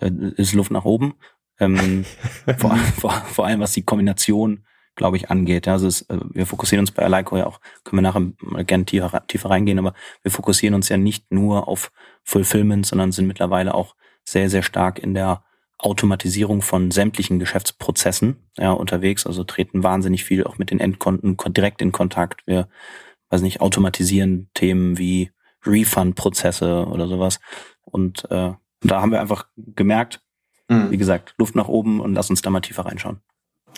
äh, 0.00 0.10
ist 0.36 0.54
Luft 0.54 0.70
nach 0.70 0.84
oben. 0.84 1.14
Ähm, 1.58 2.04
vor, 2.58 2.76
vor, 2.76 3.12
vor 3.12 3.46
allem 3.46 3.60
was 3.60 3.72
die 3.72 3.82
Kombination, 3.82 4.64
glaube 4.94 5.16
ich, 5.16 5.30
angeht. 5.30 5.66
Ja, 5.66 5.74
also 5.74 5.86
es, 5.86 6.02
äh, 6.02 6.18
wir 6.30 6.46
fokussieren 6.46 6.82
uns 6.82 6.90
bei 6.90 7.02
Alico 7.04 7.36
ja 7.36 7.46
auch, 7.46 7.60
können 7.84 7.98
wir 7.98 8.02
nachher 8.02 8.32
mal 8.40 8.64
gerne 8.64 8.84
tiefer, 8.84 9.26
tiefer 9.26 9.50
reingehen, 9.50 9.78
aber 9.78 9.94
wir 10.22 10.30
fokussieren 10.30 10.74
uns 10.74 10.88
ja 10.88 10.96
nicht 10.96 11.30
nur 11.32 11.68
auf 11.68 11.90
Fulfillment, 12.24 12.86
sondern 12.86 13.12
sind 13.12 13.26
mittlerweile 13.26 13.74
auch 13.74 13.94
sehr, 14.24 14.50
sehr 14.50 14.62
stark 14.62 14.98
in 14.98 15.14
der 15.14 15.42
Automatisierung 15.78 16.60
von 16.60 16.90
sämtlichen 16.90 17.38
Geschäftsprozessen 17.38 18.36
ja, 18.56 18.72
unterwegs. 18.72 19.26
Also 19.26 19.44
treten 19.44 19.84
wahnsinnig 19.84 20.24
viel 20.24 20.44
auch 20.44 20.58
mit 20.58 20.70
den 20.70 20.80
Endkonten 20.80 21.36
direkt 21.50 21.80
in 21.80 21.92
Kontakt. 21.92 22.46
Wir, 22.46 22.68
weiß 23.30 23.42
nicht, 23.42 23.60
automatisieren 23.60 24.50
Themen 24.54 24.98
wie 24.98 25.30
Refund-Prozesse 25.68 26.86
oder 26.86 27.06
sowas. 27.06 27.40
Und 27.82 28.24
äh, 28.30 28.52
da 28.80 29.00
haben 29.00 29.12
wir 29.12 29.20
einfach 29.20 29.46
gemerkt, 29.56 30.20
mhm. 30.68 30.90
wie 30.90 30.96
gesagt, 30.96 31.34
Luft 31.38 31.54
nach 31.54 31.68
oben 31.68 32.00
und 32.00 32.14
lass 32.14 32.30
uns 32.30 32.42
da 32.42 32.50
mal 32.50 32.60
tiefer 32.60 32.86
reinschauen. 32.86 33.20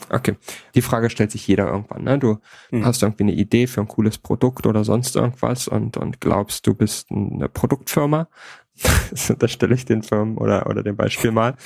Okay. 0.09 0.37
Die 0.75 0.83
Frage 0.83 1.11
stellt 1.11 1.31
sich 1.31 1.47
jeder 1.47 1.67
irgendwann. 1.67 2.05
Ne? 2.05 2.19
Du 2.19 2.39
mhm. 2.71 2.85
hast 2.85 3.03
irgendwie 3.03 3.25
eine 3.25 3.33
Idee 3.33 3.67
für 3.67 3.81
ein 3.81 3.89
cooles 3.89 4.19
Produkt 4.19 4.67
oder 4.67 4.85
sonst 4.85 5.17
irgendwas 5.17 5.69
und, 5.69 5.97
und 5.97 6.21
glaubst, 6.21 6.67
du 6.67 6.75
bist 6.75 7.11
eine 7.11 7.49
Produktfirma. 7.49 8.29
da 9.39 9.49
stelle 9.49 9.75
ich 9.75 9.85
den 9.85 10.03
Firmen 10.03 10.39
oder, 10.39 10.67
oder 10.67 10.83
dem 10.83 10.97
Beispiel 10.97 11.33
mal 11.33 11.57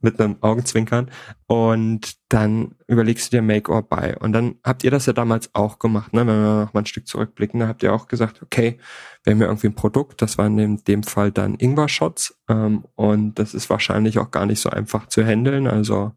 mit 0.00 0.20
einem 0.20 0.36
Augenzwinkern. 0.40 1.10
Und 1.46 2.14
dann 2.32 2.76
überlegst 2.86 3.30
du 3.30 3.36
dir 3.36 3.42
Make 3.42 3.70
or 3.70 3.82
Buy. 3.82 4.14
Und 4.18 4.32
dann 4.32 4.54
habt 4.64 4.84
ihr 4.84 4.90
das 4.90 5.04
ja 5.04 5.12
damals 5.12 5.54
auch 5.54 5.78
gemacht, 5.78 6.14
ne? 6.14 6.20
wenn 6.20 6.42
wir 6.42 6.64
noch 6.64 6.72
mal 6.72 6.80
ein 6.80 6.86
Stück 6.86 7.06
zurückblicken, 7.06 7.60
da 7.60 7.68
habt 7.68 7.82
ihr 7.82 7.92
auch 7.92 8.08
gesagt, 8.08 8.40
okay, 8.42 8.78
wir 9.22 9.34
haben 9.34 9.40
ja 9.40 9.48
irgendwie 9.48 9.66
ein 9.66 9.74
Produkt, 9.74 10.22
das 10.22 10.38
war 10.38 10.46
in 10.46 10.82
dem, 10.82 11.02
Fall 11.02 11.30
dann 11.30 11.56
Ingwer-Shots 11.56 12.40
ähm, 12.48 12.86
und 12.94 13.34
das 13.34 13.52
ist 13.52 13.68
wahrscheinlich 13.68 14.18
auch 14.18 14.30
gar 14.30 14.46
nicht 14.46 14.60
so 14.60 14.70
einfach 14.70 15.08
zu 15.08 15.22
handeln. 15.22 15.66
Also 15.66 16.12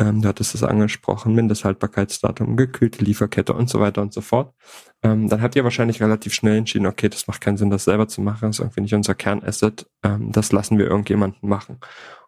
ähm, 0.00 0.22
du 0.22 0.28
hattest 0.28 0.56
es 0.56 0.64
angesprochen, 0.64 1.36
Mindesthaltbarkeitsdatum, 1.36 2.56
gekühlte 2.56 3.04
Lieferkette 3.04 3.52
und 3.52 3.70
so 3.70 3.78
weiter 3.78 4.02
und 4.02 4.12
so 4.12 4.22
fort. 4.22 4.52
Ähm, 5.04 5.28
dann 5.28 5.40
habt 5.40 5.54
ihr 5.54 5.62
wahrscheinlich 5.62 6.02
relativ 6.02 6.34
schnell 6.34 6.56
entschieden, 6.56 6.86
okay, 6.86 7.08
das 7.08 7.28
macht 7.28 7.40
keinen 7.40 7.58
Sinn, 7.58 7.70
das 7.70 7.84
selber 7.84 8.08
zu 8.08 8.22
machen, 8.22 8.48
das 8.48 8.56
ist 8.56 8.60
irgendwie 8.60 8.80
nicht 8.80 8.94
unser 8.94 9.14
Kernasset, 9.14 9.86
ähm, 10.02 10.32
das 10.32 10.50
lassen 10.50 10.78
wir 10.78 10.86
irgendjemanden 10.86 11.48
machen. 11.48 11.78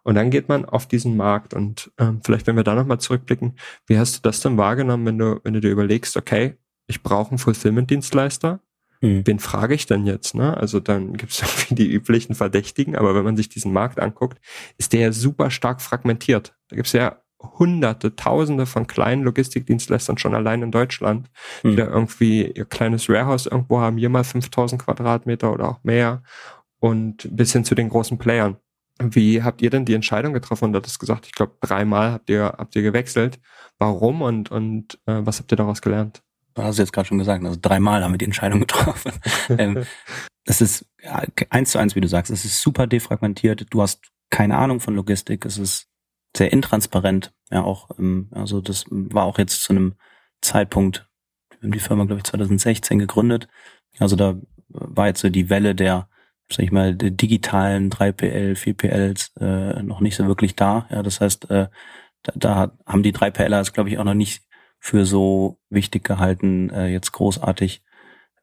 Und 0.03 0.15
dann 0.15 0.29
geht 0.29 0.49
man 0.49 0.65
auf 0.65 0.85
diesen 0.85 1.15
Markt 1.15 1.53
und 1.53 1.91
ähm, 1.97 2.21
vielleicht, 2.23 2.45
wenn 2.47 2.57
wir 2.57 2.63
da 2.63 2.75
nochmal 2.75 2.99
zurückblicken, 2.99 3.57
wie 3.87 3.97
hast 3.97 4.17
du 4.17 4.21
das 4.21 4.41
denn 4.41 4.57
wahrgenommen, 4.57 5.05
wenn 5.05 5.17
du, 5.17 5.39
wenn 5.43 5.53
du 5.53 5.61
dir 5.61 5.71
überlegst, 5.71 6.17
okay, 6.17 6.57
ich 6.87 7.03
brauche 7.03 7.31
einen 7.31 7.37
Fulfillment-Dienstleister, 7.37 8.59
mhm. 9.01 9.25
wen 9.25 9.39
frage 9.39 9.73
ich 9.73 9.85
denn 9.85 10.05
jetzt? 10.05 10.35
Ne? 10.35 10.55
Also 10.57 10.79
dann 10.79 11.13
gibt 11.13 11.31
es 11.31 11.41
irgendwie 11.41 11.75
die 11.75 11.91
üblichen 11.91 12.35
Verdächtigen, 12.35 12.95
aber 12.95 13.15
wenn 13.15 13.23
man 13.23 13.37
sich 13.37 13.49
diesen 13.49 13.71
Markt 13.71 13.99
anguckt, 13.99 14.39
ist 14.77 14.93
der 14.93 14.99
ja 14.99 15.11
super 15.13 15.49
stark 15.49 15.81
fragmentiert. 15.81 16.53
Da 16.67 16.75
gibt 16.75 16.87
es 16.87 16.93
ja 16.93 17.23
hunderte, 17.59 18.15
tausende 18.15 18.65
von 18.65 18.87
kleinen 18.87 19.23
Logistikdienstleistern 19.23 20.17
schon 20.17 20.35
allein 20.35 20.61
in 20.61 20.71
Deutschland, 20.71 21.29
mhm. 21.63 21.69
die 21.71 21.75
da 21.77 21.87
irgendwie 21.87 22.51
ihr 22.51 22.65
kleines 22.65 23.09
Warehouse 23.09 23.45
irgendwo 23.45 23.79
haben, 23.79 23.97
hier 23.97 24.09
mal 24.09 24.23
5000 24.23 24.81
Quadratmeter 24.83 25.51
oder 25.51 25.69
auch 25.69 25.83
mehr 25.83 26.23
und 26.79 27.27
bis 27.31 27.53
hin 27.53 27.63
zu 27.63 27.75
den 27.75 27.89
großen 27.89 28.17
Playern. 28.17 28.57
Wie 29.01 29.41
habt 29.43 29.61
ihr 29.61 29.69
denn 29.69 29.85
die 29.85 29.93
Entscheidung 29.93 30.33
getroffen? 30.33 30.65
Und 30.65 30.73
du 30.73 30.77
hattest 30.77 30.99
gesagt, 30.99 31.25
ich 31.25 31.31
glaube, 31.31 31.57
dreimal 31.61 32.11
habt 32.11 32.29
ihr, 32.29 32.55
habt 32.57 32.75
ihr 32.75 32.81
gewechselt. 32.81 33.39
Warum 33.79 34.21
und, 34.21 34.51
und 34.51 34.99
äh, 35.05 35.21
was 35.25 35.39
habt 35.39 35.51
ihr 35.51 35.57
daraus 35.57 35.81
gelernt? 35.81 36.21
Du 36.53 36.61
hast 36.61 36.77
jetzt 36.77 36.93
gerade 36.93 37.07
schon 37.07 37.17
gesagt, 37.17 37.43
also 37.43 37.57
dreimal 37.59 38.03
haben 38.03 38.13
wir 38.13 38.19
die 38.19 38.25
Entscheidung 38.25 38.59
getroffen. 38.59 39.11
ähm, 39.57 39.83
es 40.45 40.61
ist 40.61 40.85
ja, 41.01 41.23
eins 41.49 41.71
zu 41.71 41.79
eins, 41.79 41.95
wie 41.95 42.01
du 42.01 42.07
sagst, 42.07 42.31
es 42.31 42.45
ist 42.45 42.61
super 42.61 42.85
defragmentiert. 42.85 43.65
Du 43.71 43.81
hast 43.81 44.01
keine 44.29 44.57
Ahnung 44.57 44.79
von 44.79 44.95
Logistik. 44.95 45.45
Es 45.45 45.57
ist 45.57 45.87
sehr 46.35 46.51
intransparent. 46.51 47.33
Ja, 47.49 47.63
auch, 47.63 47.89
ähm, 47.97 48.29
also 48.31 48.61
das 48.61 48.85
war 48.89 49.25
auch 49.25 49.39
jetzt 49.39 49.63
zu 49.63 49.73
einem 49.73 49.95
Zeitpunkt, 50.41 51.07
wir 51.49 51.67
haben 51.67 51.71
die 51.71 51.79
Firma, 51.79 52.05
glaube 52.05 52.19
ich, 52.19 52.25
2016 52.25 52.99
gegründet. 52.99 53.47
Also 53.99 54.15
da 54.15 54.35
war 54.69 55.07
jetzt 55.07 55.21
so 55.21 55.29
die 55.29 55.49
Welle 55.49 55.75
der, 55.75 56.09
sag 56.53 56.63
ich 56.63 56.71
mal, 56.71 56.95
digitalen 56.95 57.89
3PL, 57.89 58.55
4PLs 58.55 59.39
äh, 59.39 59.83
noch 59.83 59.99
nicht 59.99 60.15
so 60.15 60.27
wirklich 60.27 60.55
da. 60.55 60.87
Ja, 60.89 61.03
das 61.03 61.21
heißt, 61.21 61.49
äh, 61.49 61.67
da, 62.23 62.33
da 62.35 62.71
haben 62.85 63.03
die 63.03 63.13
3PLer 63.13 63.59
es, 63.59 63.73
glaube 63.73 63.89
ich, 63.89 63.97
auch 63.97 64.03
noch 64.03 64.13
nicht 64.13 64.43
für 64.79 65.05
so 65.05 65.59
wichtig 65.69 66.03
gehalten, 66.03 66.69
äh, 66.69 66.87
jetzt 66.87 67.11
großartig 67.13 67.81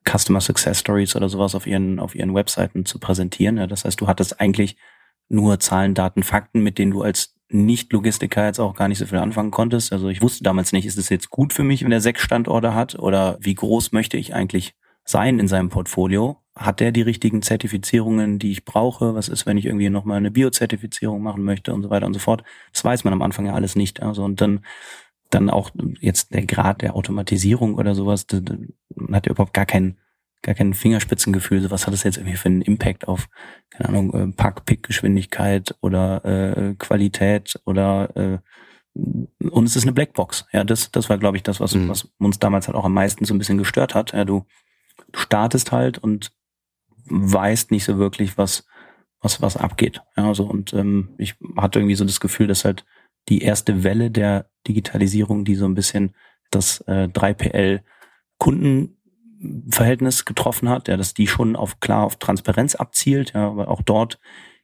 Customer 0.09 0.41
Success 0.41 0.81
Stories 0.81 1.15
oder 1.15 1.29
sowas 1.29 1.55
auf 1.55 1.67
ihren, 1.67 2.01
auf 2.01 2.15
ihren 2.15 2.35
Webseiten 2.35 2.87
zu 2.87 2.99
präsentieren. 2.99 3.59
Ja, 3.59 3.67
das 3.67 3.85
heißt, 3.85 4.01
du 4.01 4.07
hattest 4.07 4.41
eigentlich 4.41 4.77
nur 5.29 5.61
Zahlen, 5.61 5.95
Daten, 5.95 6.23
Fakten, 6.23 6.61
mit 6.61 6.79
denen 6.79 6.93
du 6.93 7.03
als 7.03 7.35
nicht-Logistiker 7.51 8.47
jetzt 8.47 8.59
auch 8.59 8.75
gar 8.75 8.89
nicht 8.89 8.99
so 8.99 9.07
viel 9.07 9.19
anfangen 9.19 9.51
konntest. 9.51 9.93
Also 9.93 10.09
ich 10.09 10.23
wusste 10.23 10.45
damals 10.45 10.73
nicht, 10.73 10.87
ist 10.87 10.99
es 10.99 11.09
jetzt 11.09 11.31
gut 11.31 11.53
für 11.53 11.65
mich, 11.65 11.85
wenn 11.85 11.93
er 11.93 12.01
sechs 12.01 12.23
Standorte 12.23 12.75
hat 12.75 12.99
oder 12.99 13.39
wie 13.41 13.55
groß 13.55 13.93
möchte 13.93 14.17
ich 14.17 14.35
eigentlich 14.35 14.75
sein 15.05 15.39
in 15.39 15.49
seinem 15.49 15.69
Portfolio? 15.69 16.40
Hat 16.57 16.81
der 16.81 16.93
die 16.93 17.03
richtigen 17.03 17.43
Zertifizierungen, 17.43 18.39
die 18.39 18.51
ich 18.51 18.65
brauche? 18.65 19.15
Was 19.15 19.29
ist, 19.29 19.47
wenn 19.47 19.57
ich 19.57 19.67
irgendwie 19.67 19.89
nochmal 19.89 20.17
eine 20.17 20.31
Biozertifizierung 20.31 21.23
machen 21.23 21.45
möchte 21.45 21.73
und 21.73 21.83
so 21.83 21.91
weiter 21.91 22.07
und 22.07 22.15
so 22.15 22.21
fort? 22.21 22.43
Das 22.73 22.85
weiß 22.85 23.05
man 23.05 23.13
am 23.13 23.23
Anfang 23.23 23.47
ja 23.47 23.55
alles 23.55 23.77
nicht. 23.77 24.03
Also 24.03 24.25
und 24.25 24.41
dann 24.41 24.65
dann 25.31 25.49
auch 25.49 25.71
jetzt 26.01 26.35
der 26.35 26.45
Grad 26.45 26.83
der 26.83 26.97
Automatisierung 26.97 27.77
oder 27.77 27.95
sowas, 27.95 28.27
man 28.97 29.15
hat 29.15 29.27
ja 29.27 29.33
überhaupt 29.33 29.55
gar 29.55 29.67
keinen 29.67 29.97
gar 30.43 30.55
kein 30.55 30.75
Fingerspitzengefühl, 30.75 31.61
so 31.61 31.71
was 31.71 31.87
hat 31.87 31.93
das 31.93 32.03
jetzt 32.03 32.17
irgendwie 32.17 32.37
für 32.37 32.49
einen 32.49 32.63
Impact 32.63 33.07
auf, 33.07 33.29
keine 33.69 33.91
Ahnung, 33.91 34.15
äh, 34.15 34.33
Pack-Pick-Geschwindigkeit 34.33 35.77
oder 35.83 36.25
äh, 36.25 36.75
Qualität 36.77 37.61
oder 37.67 38.17
äh, 38.17 38.39
und 38.95 39.65
es 39.65 39.77
ist 39.77 39.85
eine 39.85 39.93
Blackbox. 39.93 40.47
Ja, 40.53 40.65
das, 40.65 40.91
das 40.91 41.09
war, 41.09 41.19
glaube 41.19 41.37
ich, 41.37 41.43
das, 41.43 41.61
was, 41.61 41.75
mhm. 41.75 41.89
was 41.89 42.09
uns 42.19 42.39
damals 42.39 42.67
halt 42.67 42.77
auch 42.77 42.85
am 42.85 42.95
meisten 42.95 43.25
so 43.25 43.35
ein 43.35 43.39
bisschen 43.39 43.59
gestört 43.59 43.95
hat. 43.95 44.13
Ja, 44.13 44.25
du 44.25 44.47
startest 45.15 45.73
halt 45.73 45.99
und 45.99 46.33
weißt 47.11 47.71
nicht 47.71 47.85
so 47.85 47.99
wirklich, 47.99 48.39
was, 48.39 48.67
was, 49.21 49.43
was 49.43 49.57
abgeht. 49.57 50.03
Ja, 50.17 50.33
so, 50.35 50.45
und 50.45 50.73
ähm, 50.73 51.11
ich 51.19 51.37
hatte 51.57 51.79
irgendwie 51.79 51.97
so 51.97 52.05
das 52.05 52.21
Gefühl, 52.21 52.47
dass 52.47 52.65
halt 52.65 52.85
die 53.29 53.43
erste 53.43 53.85
Welle 53.85 54.11
der 54.11 54.51
Digitalisierung, 54.67 55.45
die 55.45 55.57
so 55.57 55.67
ein 55.67 55.75
bisschen 55.75 56.15
das 56.51 56.81
äh, 56.87 57.09
3PL 57.13 57.83
Kunden 58.39 58.97
Verhältnis 59.71 60.25
getroffen 60.25 60.69
hat, 60.69 60.89
ja, 60.89 60.97
dass 60.97 61.15
die 61.15 61.27
schon 61.27 61.57
auf 61.57 61.81
klar 61.81 62.05
auf 62.05 62.17
Transparenz 62.17 62.75
abzielt, 62.75 63.33
ja, 63.33 63.49
aber 63.49 63.69
auch 63.69 63.83
dort 63.83 64.19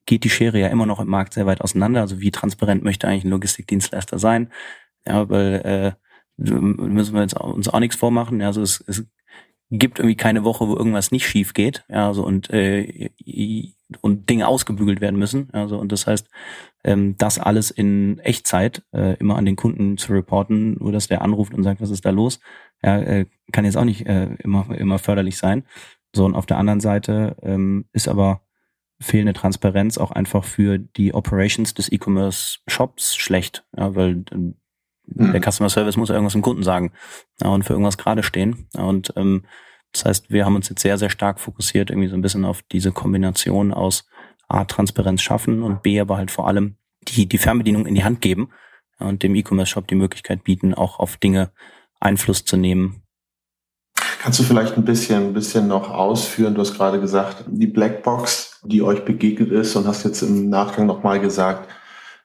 geht 0.05 0.25
die 0.25 0.31
Schere 0.31 0.59
ja 0.59 0.69
immer 0.69 0.87
noch 0.87 1.01
im 1.01 1.09
Markt 1.09 1.35
sehr 1.35 1.47
weit 1.47 1.61
auseinander. 1.61 2.01
Also 2.01 2.21
wie 2.21 2.31
transparent 2.31 2.85
möchte 2.85 3.09
eigentlich 3.09 3.25
ein 3.25 3.31
Logistikdienstleister 3.31 4.19
sein? 4.19 4.53
Ja, 5.07 5.29
weil 5.29 5.63
äh, 5.65 5.93
müssen 6.37 7.15
wir 7.15 7.23
jetzt 7.23 7.35
uns 7.35 7.69
auch 7.69 7.81
nichts 7.81 7.97
vormachen. 7.97 8.41
Ja, 8.41 8.49
also 8.49 8.63
es, 8.63 8.85
es 8.87 9.05
gibt 9.71 9.99
irgendwie 9.99 10.17
keine 10.17 10.45
Woche, 10.45 10.69
wo 10.69 10.77
irgendwas 10.77 11.11
nicht 11.11 11.27
schief 11.27 11.53
geht, 11.55 11.85
ja, 11.89 12.13
so 12.15 12.25
und 12.25 12.51
äh, 12.51 13.11
und 14.01 14.29
Dinge 14.31 14.49
ausgebügelt 14.49 15.01
werden 15.01 15.19
müssen. 15.19 15.49
Also 15.53 15.79
und 15.79 15.93
das 15.93 16.07
heißt, 16.07 16.29
ähm, 16.85 17.17
das 17.19 17.39
alles 17.39 17.71
in 17.71 18.19
Echtzeit 18.21 18.83
äh, 18.93 19.17
immer 19.19 19.37
an 19.37 19.45
den 19.45 19.57
Kunden 19.57 19.99
zu 19.99 20.13
reporten, 20.13 20.75
nur 20.79 20.93
dass 20.93 21.09
der 21.09 21.23
anruft 21.23 21.55
und 21.55 21.65
sagt, 21.65 21.81
was 21.81 21.91
ist 21.91 22.05
da 22.05 22.11
los, 22.11 22.41
ja, 22.83 22.99
äh, 23.01 23.27
kann 23.53 23.65
jetzt 23.65 23.77
auch 23.77 23.85
nicht 23.85 24.07
äh, 24.07 24.35
immer 24.43 24.67
immer 24.77 24.99
förderlich 24.99 25.37
sein. 25.39 25.65
So 26.15 26.25
und 26.25 26.35
auf 26.35 26.47
der 26.47 26.59
anderen 26.59 26.81
Seite 26.81 27.37
ähm, 27.43 27.87
ist 27.93 28.09
aber 28.09 28.43
fehlende 29.01 29.35
Transparenz 29.35 29.99
auch 29.99 30.11
einfach 30.13 30.45
für 30.45 30.79
die 30.79 31.13
Operations 31.13 31.75
des 31.75 31.93
E-Commerce 31.93 32.61
Shops 32.67 33.17
schlecht, 33.17 33.65
ja, 33.77 33.95
weil 33.95 34.25
äh, 34.31 34.37
Mhm. 34.37 34.55
Der 35.09 35.41
Customer 35.41 35.69
Service 35.69 35.97
muss 35.97 36.11
irgendwas 36.11 36.33
dem 36.33 36.43
Kunden 36.43 36.63
sagen 36.63 36.93
und 37.43 37.65
für 37.65 37.73
irgendwas 37.73 37.99
gerade 37.99 38.23
stehen. 38.23 38.69
Und 38.75 39.13
ähm, 39.17 39.45
das 39.93 40.05
heißt, 40.05 40.31
wir 40.31 40.45
haben 40.45 40.57
uns 40.57 40.69
jetzt 40.69 40.83
sehr, 40.83 40.99
sehr 40.99 41.11
stark 41.11 41.41
fokussiert, 41.41 41.91
irgendwie 41.91 42.09
so 42.09 42.17
ein 42.17 42.23
bisschen 42.23 42.45
auf 42.45 42.63
diese 42.73 42.93
Kombination 42.93 43.73
aus 43.73 44.09
A, 44.49 44.65
Transparenz 44.65 45.23
schaffen 45.23 45.63
und 45.63 45.83
B, 45.83 46.01
aber 46.01 46.17
halt 46.17 46.31
vor 46.31 46.49
allem 46.49 46.77
die, 47.03 47.27
die 47.27 47.39
Fernbedienung 47.39 47.87
in 47.87 47.95
die 47.95 48.05
Hand 48.05 48.21
geben 48.21 48.51
und 48.99 49.23
dem 49.23 49.35
E-Commerce-Shop 49.35 49.87
die 49.87 49.95
Möglichkeit 49.95 50.45
bieten, 50.45 50.75
auch 50.75 50.99
auf 50.99 51.17
Dinge 51.17 51.51
Einfluss 52.01 52.45
zu 52.45 52.57
nehmen. 52.57 53.03
Kannst 54.21 54.41
du 54.41 54.43
vielleicht 54.43 54.77
ein 54.77 54.85
bisschen, 54.85 55.29
ein 55.29 55.35
bisschen 55.35 55.69
noch 55.69 55.91
ausführen? 55.91 56.55
Du 56.55 56.61
hast 56.61 56.75
gerade 56.75 57.01
gesagt, 57.01 57.45
die 57.47 57.67
Blackbox, 57.67 58.61
die 58.65 58.83
euch 58.83 59.05
begegnet 59.05 59.53
ist 59.53 59.77
und 59.77 59.87
hast 59.87 60.05
jetzt 60.05 60.23
im 60.23 60.49
Nachgang 60.51 60.87
nochmal 60.87 61.21
gesagt, 61.21 61.69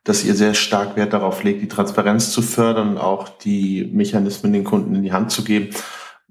dass 0.04 0.24
ihr 0.24 0.36
sehr 0.36 0.54
stark 0.54 0.96
Wert 0.96 1.14
darauf 1.14 1.44
legt, 1.44 1.62
die 1.62 1.68
Transparenz 1.68 2.32
zu 2.32 2.42
fördern 2.42 2.92
und 2.92 2.98
auch 2.98 3.30
die 3.30 3.90
Mechanismen 3.94 4.52
den 4.54 4.64
Kunden 4.64 4.96
in 4.96 5.04
die 5.04 5.14
Hand 5.14 5.32
zu 5.32 5.44
geben. 5.44 5.70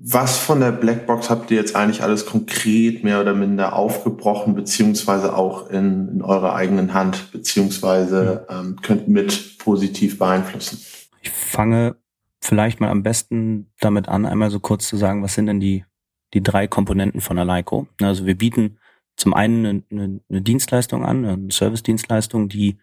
Was 0.03 0.39
von 0.39 0.61
der 0.61 0.73
Blackbox 0.73 1.29
habt 1.29 1.51
ihr 1.51 1.59
jetzt 1.59 1.77
eigentlich 1.77 2.03
alles 2.03 2.25
konkret 2.25 3.05
mehr 3.05 3.21
oder 3.21 3.35
minder 3.35 3.75
aufgebrochen, 3.75 4.55
beziehungsweise 4.55 5.37
auch 5.37 5.69
in, 5.69 6.09
in 6.09 6.23
eurer 6.23 6.55
eigenen 6.55 6.95
Hand, 6.95 7.31
beziehungsweise 7.33 8.47
ähm, 8.49 8.77
könnt 8.81 9.09
mit 9.09 9.59
positiv 9.59 10.19
beeinflussen? 10.19 10.81
Ich 11.21 11.31
fange 11.31 11.97
vielleicht 12.41 12.81
mal 12.81 12.89
am 12.89 13.03
besten 13.03 13.71
damit 13.79 14.09
an, 14.09 14.25
einmal 14.25 14.51
so 14.51 14.59
kurz 14.59 14.89
zu 14.89 14.97
sagen, 14.97 15.23
was 15.23 15.35
sind 15.35 15.47
denn 15.47 15.61
die, 15.61 15.85
die 16.33 16.43
drei 16.43 16.67
Komponenten 16.67 17.21
von 17.21 17.39
Alaiko? 17.39 17.87
Also 18.01 18.25
wir 18.25 18.37
bieten 18.37 18.79
zum 19.17 19.35
einen 19.35 19.67
eine, 19.67 19.83
eine, 19.91 20.21
eine 20.31 20.41
Dienstleistung 20.41 21.05
an, 21.05 21.27
eine 21.27 21.53
Service-Dienstleistung, 21.53 22.49
die 22.49 22.79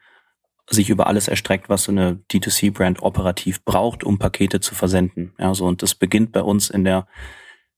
sich 0.69 0.89
über 0.89 1.07
alles 1.07 1.27
erstreckt, 1.27 1.69
was 1.69 1.83
so 1.83 1.91
eine 1.91 2.19
D2C-Brand 2.31 3.01
operativ 3.01 3.63
braucht, 3.63 4.03
um 4.03 4.19
Pakete 4.19 4.59
zu 4.59 4.75
versenden. 4.75 5.33
Ja, 5.39 5.53
so 5.53 5.65
und 5.65 5.81
das 5.81 5.95
beginnt 5.95 6.31
bei 6.33 6.41
uns 6.41 6.69
in 6.69 6.83
der 6.83 7.07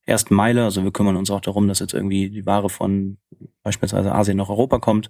ersten 0.06 0.34
Meile. 0.34 0.64
Also 0.64 0.84
wir 0.84 0.92
kümmern 0.92 1.16
uns 1.16 1.30
auch 1.30 1.42
darum, 1.42 1.68
dass 1.68 1.80
jetzt 1.80 1.94
irgendwie 1.94 2.30
die 2.30 2.46
Ware 2.46 2.70
von 2.70 3.18
beispielsweise 3.64 4.14
Asien 4.14 4.38
nach 4.38 4.50
Europa 4.50 4.80
kommt, 4.80 5.10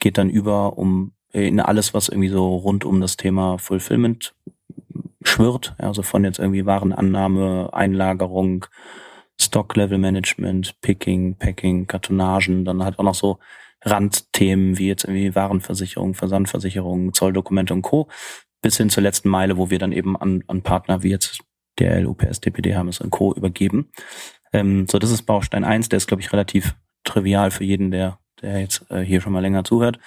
geht 0.00 0.18
dann 0.18 0.28
über 0.28 0.76
um 0.76 1.12
in 1.32 1.60
alles, 1.60 1.94
was 1.94 2.08
irgendwie 2.08 2.28
so 2.28 2.56
rund 2.56 2.84
um 2.84 3.00
das 3.00 3.16
Thema 3.16 3.58
Fulfillment 3.58 4.34
schwirrt. 5.22 5.76
Ja, 5.78 5.86
also 5.86 6.02
von 6.02 6.24
jetzt 6.24 6.40
irgendwie 6.40 6.66
Warenannahme, 6.66 7.70
Einlagerung, 7.72 8.66
Stock-Level-Management, 9.40 10.80
Picking, 10.80 11.36
Packing, 11.36 11.86
Kartonagen, 11.86 12.64
dann 12.64 12.84
halt 12.84 12.98
auch 12.98 13.04
noch 13.04 13.14
so 13.14 13.38
Randthemen 13.82 14.78
wie 14.78 14.88
jetzt 14.88 15.04
irgendwie 15.04 15.34
Warenversicherung, 15.34 16.14
Versandversicherung, 16.14 17.14
Zolldokumente 17.14 17.72
und 17.72 17.82
Co. 17.82 18.08
Bis 18.62 18.76
hin 18.76 18.90
zur 18.90 19.02
letzten 19.02 19.30
Meile, 19.30 19.56
wo 19.56 19.70
wir 19.70 19.78
dann 19.78 19.92
eben 19.92 20.16
an, 20.16 20.44
an 20.46 20.62
Partner 20.62 21.02
wie 21.02 21.10
jetzt 21.10 21.40
DL, 21.78 22.06
UPS, 22.06 22.40
DPD, 22.40 22.74
Hermes 22.74 23.00
und 23.00 23.10
Co. 23.10 23.32
übergeben. 23.32 23.90
Ähm, 24.52 24.86
so, 24.86 24.98
das 24.98 25.10
ist 25.10 25.22
Baustein 25.22 25.64
eins. 25.64 25.88
der 25.88 25.96
ist, 25.96 26.06
glaube 26.06 26.20
ich, 26.20 26.32
relativ 26.32 26.74
trivial 27.04 27.50
für 27.50 27.64
jeden, 27.64 27.90
der, 27.90 28.18
der 28.42 28.60
jetzt 28.60 28.90
äh, 28.90 29.00
hier 29.00 29.20
schon 29.20 29.32
mal 29.32 29.40
länger 29.40 29.64
zuhört. 29.64 29.98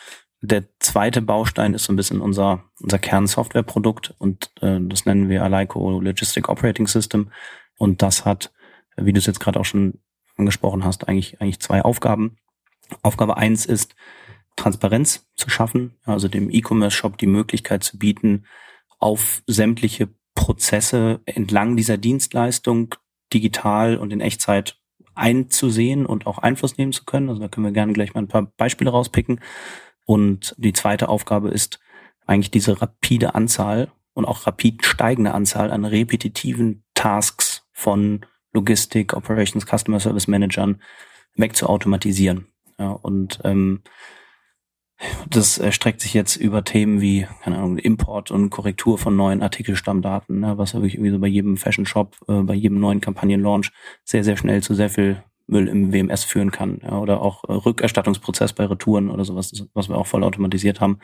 Der 0.42 0.66
zweite 0.80 1.22
Baustein 1.22 1.74
ist 1.74 1.86
so 1.86 1.94
ein 1.94 1.96
bisschen 1.96 2.20
unser, 2.20 2.66
unser 2.82 3.00
Kernsoftwareprodukt 3.00 4.14
und 4.18 4.52
äh, 4.62 4.78
das 4.82 5.06
nennen 5.06 5.30
wir 5.30 5.44
Alico 5.44 6.02
Logistic 6.02 6.50
Operating 6.50 6.86
System. 6.86 7.32
Und 7.78 8.02
das 8.02 8.26
hat, 8.26 8.52
wie 8.98 9.14
du 9.14 9.20
es 9.20 9.26
jetzt 9.26 9.40
gerade 9.40 9.60
auch 9.60 9.66
schon 9.66 10.00
angesprochen 10.38 10.84
hast, 10.84 11.08
eigentlich, 11.08 11.42
eigentlich 11.42 11.60
zwei 11.60 11.82
Aufgaben. 11.82 12.38
Aufgabe 13.02 13.38
eins 13.38 13.66
ist, 13.66 13.96
Transparenz 14.56 15.28
zu 15.36 15.50
schaffen, 15.50 15.96
also 16.06 16.28
dem 16.28 16.50
E-Commerce-Shop 16.50 17.18
die 17.18 17.28
Möglichkeit 17.28 17.84
zu 17.84 17.98
bieten, 17.98 18.46
auf 19.00 19.42
sämtliche 19.48 20.10
Prozesse 20.36 21.22
entlang 21.26 21.76
dieser 21.76 21.98
Dienstleistung 21.98 22.96
digital 23.34 23.98
und 23.98 24.14
in 24.14 24.22
Echtzeit 24.22 24.78
einzusehen 25.16 26.06
und 26.06 26.26
auch 26.26 26.38
Einfluss 26.40 26.78
nehmen 26.78 26.94
zu 26.94 27.06
können. 27.06 27.30
Also 27.30 27.42
da 27.42 27.48
können 27.48 27.66
wir 27.66 27.72
gerne 27.72 27.94
gleich 27.94 28.14
mal 28.14 28.22
ein 28.22 28.28
paar 28.28 28.52
Beispiele 28.58 28.90
rauspicken. 28.90 29.40
Und 30.06 30.56
die 30.58 30.74
zweite 30.74 31.10
Aufgabe 31.10 31.50
ist 31.50 31.80
eigentlich 32.26 32.52
diese 32.52 32.82
rapide 32.82 33.36
Anzahl 33.36 33.92
und 34.14 34.26
auch 34.26 34.48
rapid 34.48 34.86
steigende 34.86 35.34
Anzahl 35.34 35.72
an 35.72 35.86
repetitiven 35.86 36.84
Tasks 36.94 37.68
von 37.72 38.26
Logistik, 38.54 39.14
Operations, 39.14 39.66
Customer 39.66 40.00
Service 40.00 40.28
Managern 40.28 40.82
wegzuautomatisieren. 41.36 42.48
Ja, 42.80 42.92
und 42.92 43.40
ähm, 43.44 43.82
das 45.30 45.58
erstreckt 45.58 46.02
sich 46.02 46.14
jetzt 46.14 46.36
über 46.36 46.64
Themen 46.64 47.02
wie, 47.02 47.28
keine 47.44 47.58
Ahnung, 47.58 47.78
Import 47.78 48.32
und 48.32 48.50
Korrektur 48.50 48.98
von 48.98 49.16
neuen 49.16 49.42
Artikelstammdaten, 49.42 50.40
ne, 50.40 50.58
was 50.58 50.74
wirklich 50.74 50.96
irgendwie 50.96 51.12
so 51.12 51.20
bei 51.20 51.28
jedem 51.28 51.58
Fashion 51.58 51.86
Shop, 51.86 52.16
äh, 52.28 52.42
bei 52.42 52.54
jedem 52.54 52.80
neuen 52.80 53.02
Kampagnenlaunch 53.02 53.72
sehr, 54.04 54.24
sehr 54.24 54.38
schnell 54.38 54.62
zu 54.64 54.74
sehr 54.74 54.90
viel 54.90 55.24
Müll 55.48 55.68
im 55.68 55.92
WMS 55.92 56.24
führen 56.24 56.52
kann. 56.52 56.80
Ja, 56.84 57.00
oder 57.00 57.22
auch 57.22 57.44
äh, 57.46 57.54
Rückerstattungsprozess 57.54 58.54
bei 58.54 58.66
Retouren 58.66 59.10
oder 59.10 59.26
sowas, 59.26 59.52
was 59.74 59.90
wir 59.90 59.98
auch 59.98 60.08
voll 60.08 60.24
automatisiert 60.24 60.80
haben. 60.80 61.00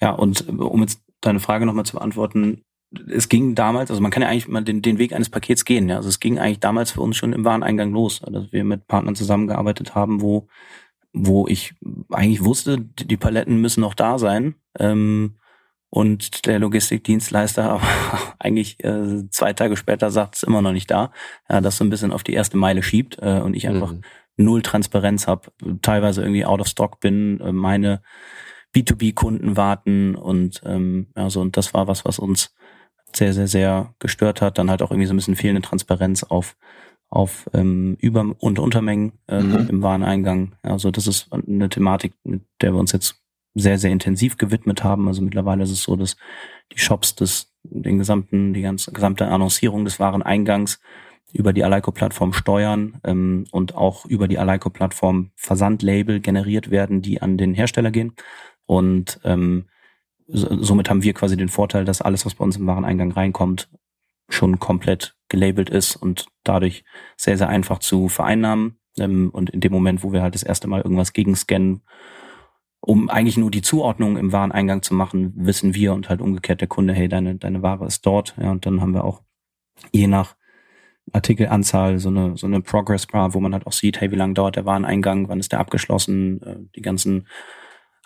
Ja, 0.00 0.10
und 0.10 0.48
äh, 0.48 0.52
um 0.52 0.80
jetzt 0.80 1.02
deine 1.20 1.40
Frage 1.40 1.66
nochmal 1.66 1.86
zu 1.86 1.96
beantworten, 1.96 2.64
es 3.08 3.28
ging 3.28 3.54
damals, 3.54 3.90
also 3.90 4.00
man 4.00 4.10
kann 4.10 4.22
ja 4.22 4.28
eigentlich 4.28 4.48
mal 4.48 4.62
den, 4.62 4.82
den 4.82 4.98
Weg 4.98 5.12
eines 5.12 5.28
Pakets 5.28 5.64
gehen. 5.64 5.88
Ja. 5.88 5.96
Also 5.96 6.08
es 6.08 6.20
ging 6.20 6.38
eigentlich 6.38 6.60
damals 6.60 6.92
für 6.92 7.00
uns 7.00 7.16
schon 7.16 7.32
im 7.32 7.44
Wareneingang 7.44 7.92
los, 7.92 8.20
dass 8.20 8.52
wir 8.52 8.64
mit 8.64 8.86
Partnern 8.86 9.16
zusammengearbeitet 9.16 9.94
haben, 9.94 10.20
wo, 10.20 10.48
wo 11.12 11.46
ich 11.48 11.74
eigentlich 12.10 12.44
wusste, 12.44 12.78
die 12.78 13.16
Paletten 13.16 13.60
müssen 13.60 13.80
noch 13.80 13.94
da 13.94 14.18
sein. 14.18 14.54
Ähm, 14.78 15.36
und 15.88 16.46
der 16.46 16.58
Logistikdienstleister 16.58 17.64
aber 17.70 17.82
eigentlich 18.38 18.82
äh, 18.84 19.28
zwei 19.30 19.52
Tage 19.52 19.76
später 19.76 20.10
sagt, 20.10 20.36
es 20.36 20.42
immer 20.42 20.62
noch 20.62 20.72
nicht 20.72 20.90
da, 20.90 21.12
ja, 21.48 21.60
das 21.60 21.76
so 21.76 21.84
ein 21.84 21.90
bisschen 21.90 22.12
auf 22.12 22.22
die 22.22 22.34
erste 22.34 22.56
Meile 22.56 22.82
schiebt 22.82 23.18
äh, 23.20 23.40
und 23.40 23.54
ich 23.54 23.68
einfach 23.68 23.92
mhm. 23.92 24.02
null 24.36 24.62
Transparenz 24.62 25.26
habe, 25.26 25.52
teilweise 25.82 26.22
irgendwie 26.22 26.44
out 26.44 26.60
of 26.60 26.66
stock 26.66 27.00
bin, 27.00 27.40
äh, 27.40 27.52
meine 27.52 28.02
B2B-Kunden 28.74 29.56
warten 29.56 30.16
und 30.16 30.60
ähm, 30.66 31.08
ja, 31.16 31.30
so 31.30 31.40
und 31.40 31.56
das 31.56 31.72
war 31.72 31.88
was, 31.88 32.04
was 32.04 32.18
uns 32.18 32.54
sehr, 33.16 33.32
sehr, 33.32 33.48
sehr 33.48 33.94
gestört 33.98 34.40
hat. 34.40 34.58
Dann 34.58 34.70
halt 34.70 34.82
auch 34.82 34.90
irgendwie 34.90 35.06
so 35.06 35.14
ein 35.14 35.16
bisschen 35.16 35.36
fehlende 35.36 35.62
Transparenz 35.62 36.22
auf 36.22 36.56
auf 37.08 37.48
ähm, 37.52 37.96
Über- 38.00 38.34
und 38.38 38.58
Untermengen 38.58 39.12
äh, 39.28 39.40
mhm. 39.40 39.68
im 39.68 39.82
Wareneingang. 39.82 40.56
Also 40.62 40.90
das 40.90 41.06
ist 41.06 41.32
eine 41.32 41.68
Thematik, 41.68 42.14
mit 42.24 42.42
der 42.60 42.72
wir 42.74 42.80
uns 42.80 42.92
jetzt 42.92 43.22
sehr, 43.54 43.78
sehr 43.78 43.90
intensiv 43.90 44.36
gewidmet 44.36 44.84
haben. 44.84 45.08
Also 45.08 45.22
mittlerweile 45.22 45.62
ist 45.62 45.70
es 45.70 45.82
so, 45.82 45.96
dass 45.96 46.16
die 46.72 46.78
Shops 46.78 47.14
das, 47.14 47.52
den 47.62 47.98
gesamten, 47.98 48.52
die 48.52 48.62
ganze 48.62 48.92
gesamte 48.92 49.28
Annoncierung 49.28 49.84
des 49.84 49.98
Wareneingangs 49.98 50.80
über 51.32 51.52
die 51.52 51.64
Aleiko-Plattform 51.64 52.32
steuern 52.32 53.00
ähm, 53.04 53.46
und 53.50 53.74
auch 53.74 54.04
über 54.06 54.28
die 54.28 54.38
Aleiko-Plattform 54.38 55.30
Versandlabel 55.36 56.20
generiert 56.20 56.70
werden, 56.70 57.02
die 57.02 57.22
an 57.22 57.38
den 57.38 57.54
Hersteller 57.54 57.90
gehen. 57.90 58.14
Und 58.66 59.20
ähm, 59.24 59.66
somit 60.28 60.90
haben 60.90 61.02
wir 61.02 61.14
quasi 61.14 61.36
den 61.36 61.48
Vorteil, 61.48 61.84
dass 61.84 62.02
alles, 62.02 62.26
was 62.26 62.34
bei 62.34 62.44
uns 62.44 62.56
im 62.56 62.66
Wareneingang 62.66 63.12
reinkommt, 63.12 63.68
schon 64.28 64.58
komplett 64.58 65.16
gelabelt 65.28 65.70
ist 65.70 65.96
und 65.96 66.26
dadurch 66.42 66.84
sehr, 67.16 67.38
sehr 67.38 67.48
einfach 67.48 67.78
zu 67.78 68.08
vereinnahmen. 68.08 68.78
Ähm, 68.98 69.30
und 69.30 69.50
in 69.50 69.60
dem 69.60 69.72
Moment, 69.72 70.02
wo 70.02 70.12
wir 70.12 70.22
halt 70.22 70.34
das 70.34 70.42
erste 70.42 70.68
Mal 70.68 70.80
irgendwas 70.80 71.12
gegenscannen, 71.12 71.82
um 72.80 73.08
eigentlich 73.08 73.36
nur 73.36 73.50
die 73.50 73.62
Zuordnung 73.62 74.16
im 74.16 74.32
Wareneingang 74.32 74.82
zu 74.82 74.94
machen, 74.94 75.32
wissen 75.36 75.74
wir 75.74 75.92
und 75.92 76.08
halt 76.08 76.20
umgekehrt 76.20 76.60
der 76.60 76.68
Kunde, 76.68 76.94
hey, 76.94 77.08
deine, 77.08 77.36
deine 77.36 77.62
Ware 77.62 77.86
ist 77.86 78.04
dort. 78.06 78.34
Ja, 78.40 78.50
und 78.50 78.66
dann 78.66 78.80
haben 78.80 78.94
wir 78.94 79.04
auch 79.04 79.22
je 79.92 80.06
nach 80.06 80.36
Artikelanzahl 81.12 81.98
so 81.98 82.08
eine, 82.08 82.36
so 82.36 82.46
eine 82.46 82.60
Progress 82.60 83.06
Bar, 83.06 83.34
wo 83.34 83.40
man 83.40 83.52
halt 83.52 83.66
auch 83.66 83.72
sieht, 83.72 84.00
hey, 84.00 84.10
wie 84.10 84.16
lange 84.16 84.34
dauert 84.34 84.56
der 84.56 84.66
Wareneingang, 84.66 85.28
wann 85.28 85.40
ist 85.40 85.52
der 85.52 85.60
abgeschlossen, 85.60 86.42
äh, 86.42 86.56
die 86.74 86.82
ganzen 86.82 87.26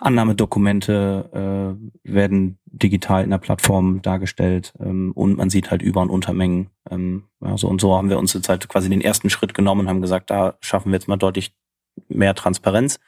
Annahmedokumente 0.00 1.76
äh, 2.04 2.12
werden 2.12 2.58
digital 2.64 3.24
in 3.24 3.30
der 3.30 3.38
Plattform 3.38 4.02
dargestellt 4.02 4.72
ähm, 4.80 5.12
und 5.12 5.36
man 5.36 5.50
sieht 5.50 5.70
halt 5.70 5.82
Über- 5.82 6.02
und 6.02 6.10
Untermengen. 6.10 6.70
Ähm, 6.90 7.24
also 7.40 7.68
und 7.68 7.80
so 7.80 7.96
haben 7.96 8.10
wir 8.10 8.18
uns 8.18 8.32
jetzt 8.32 8.48
halt 8.48 8.68
quasi 8.68 8.88
den 8.88 9.00
ersten 9.00 9.30
Schritt 9.30 9.54
genommen 9.54 9.82
und 9.82 9.88
haben 9.88 10.02
gesagt, 10.02 10.30
da 10.30 10.54
schaffen 10.60 10.90
wir 10.90 10.96
jetzt 10.96 11.08
mal 11.08 11.16
deutlich 11.16 11.54
mehr 12.08 12.34
Transparenz. 12.34 12.98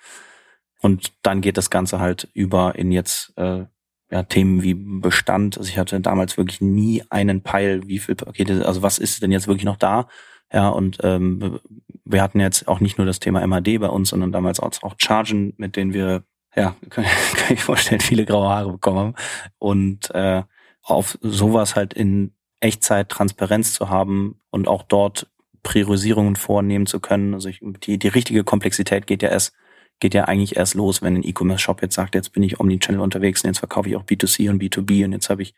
Und 0.80 1.12
dann 1.22 1.40
geht 1.40 1.56
das 1.56 1.70
Ganze 1.70 2.00
halt 2.00 2.28
über 2.34 2.75
in 2.75 2.90
jetzt 2.92 3.32
äh, 3.37 3.64
ja, 4.11 4.22
Themen 4.25 4.62
wie 4.62 4.75
Bestand. 4.75 5.56
Also 5.56 5.70
ich 5.70 5.78
hatte 5.78 6.00
damals 6.00 6.37
wirklich 6.37 6.61
nie 6.61 7.02
einen 7.08 7.42
Peil, 7.42 7.82
wie 7.87 7.99
viel 7.99 8.14
Pakete, 8.14 8.66
also 8.66 8.82
was 8.82 8.99
ist 8.99 9.22
denn 9.22 9.32
jetzt 9.32 9.46
wirklich 9.49 9.64
noch 9.64 9.76
da? 9.76 10.08
Ja, 10.52 10.68
und 10.68 10.99
ähm, 11.02 11.61
wir 12.04 12.20
hatten 12.20 12.40
jetzt 12.40 12.68
auch 12.68 12.80
nicht 12.80 12.99
nur 12.99 13.06
das 13.06 13.20
Thema 13.20 13.46
MAD 13.46 13.78
bei 13.78 13.88
uns, 13.88 14.11
sondern 14.11 14.32
damals 14.32 14.61
auch 14.61 14.94
Chargen, 14.99 15.54
mit 15.56 15.76
denen 15.76 15.94
wir, 15.94 16.25
ja, 16.54 16.76
kann, 16.90 17.04
kann 17.37 17.54
ich 17.54 17.62
vorstellen, 17.62 18.00
viele 18.00 18.25
graue 18.25 18.49
Haare 18.49 18.73
bekommen 18.73 18.99
haben. 18.99 19.14
Und 19.59 20.11
äh, 20.14 20.42
auf 20.82 21.18
sowas 21.23 21.76
halt 21.76 21.94
in 21.94 22.35
Echtzeit 22.61 23.09
Transparenz 23.09 23.75
zu 23.75 23.88
haben 23.88 24.40
und 24.50 24.68
auch 24.68 24.82
dort 24.82 25.28
Priorisierungen 25.62 26.37
vornehmen 26.37 26.87
zu 26.87 27.00
können. 27.00 27.35
Also 27.35 27.49
ich, 27.49 27.61
die, 27.62 27.99
die 27.99 28.09
richtige 28.09 28.44
Komplexität 28.44 29.06
geht 29.06 29.23
ja 29.23 29.28
erst 29.28 29.54
geht 30.00 30.15
ja 30.15 30.25
eigentlich 30.25 30.56
erst 30.56 30.75
los, 30.75 31.00
wenn 31.00 31.15
ein 31.15 31.23
E-Commerce-Shop 31.23 31.80
jetzt 31.80 31.95
sagt, 31.95 32.17
jetzt 32.17 32.32
bin 32.32 32.43
ich 32.43 32.58
Omnichannel 32.58 33.00
unterwegs 33.00 33.45
und 33.45 33.49
jetzt 33.49 33.60
verkaufe 33.60 33.88
ich 33.88 33.95
auch 33.95 34.02
B2C 34.02 34.50
und 34.50 34.60
B2B 34.60 35.04
und 35.04 35.12
jetzt 35.12 35.30
habe 35.30 35.43
ich 35.43 35.54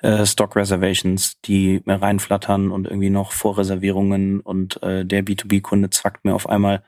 äh, 0.00 0.26
Stock 0.26 0.56
Reservations, 0.56 1.40
die 1.42 1.80
mir 1.84 2.02
reinflattern 2.02 2.72
und 2.72 2.88
irgendwie 2.88 3.10
noch 3.10 3.30
Vorreservierungen 3.30 4.40
und 4.40 4.82
äh, 4.82 5.06
der 5.06 5.24
B2B-Kunde 5.24 5.90
zwackt 5.90 6.24
mir 6.24 6.34
auf 6.34 6.48
einmal 6.48 6.82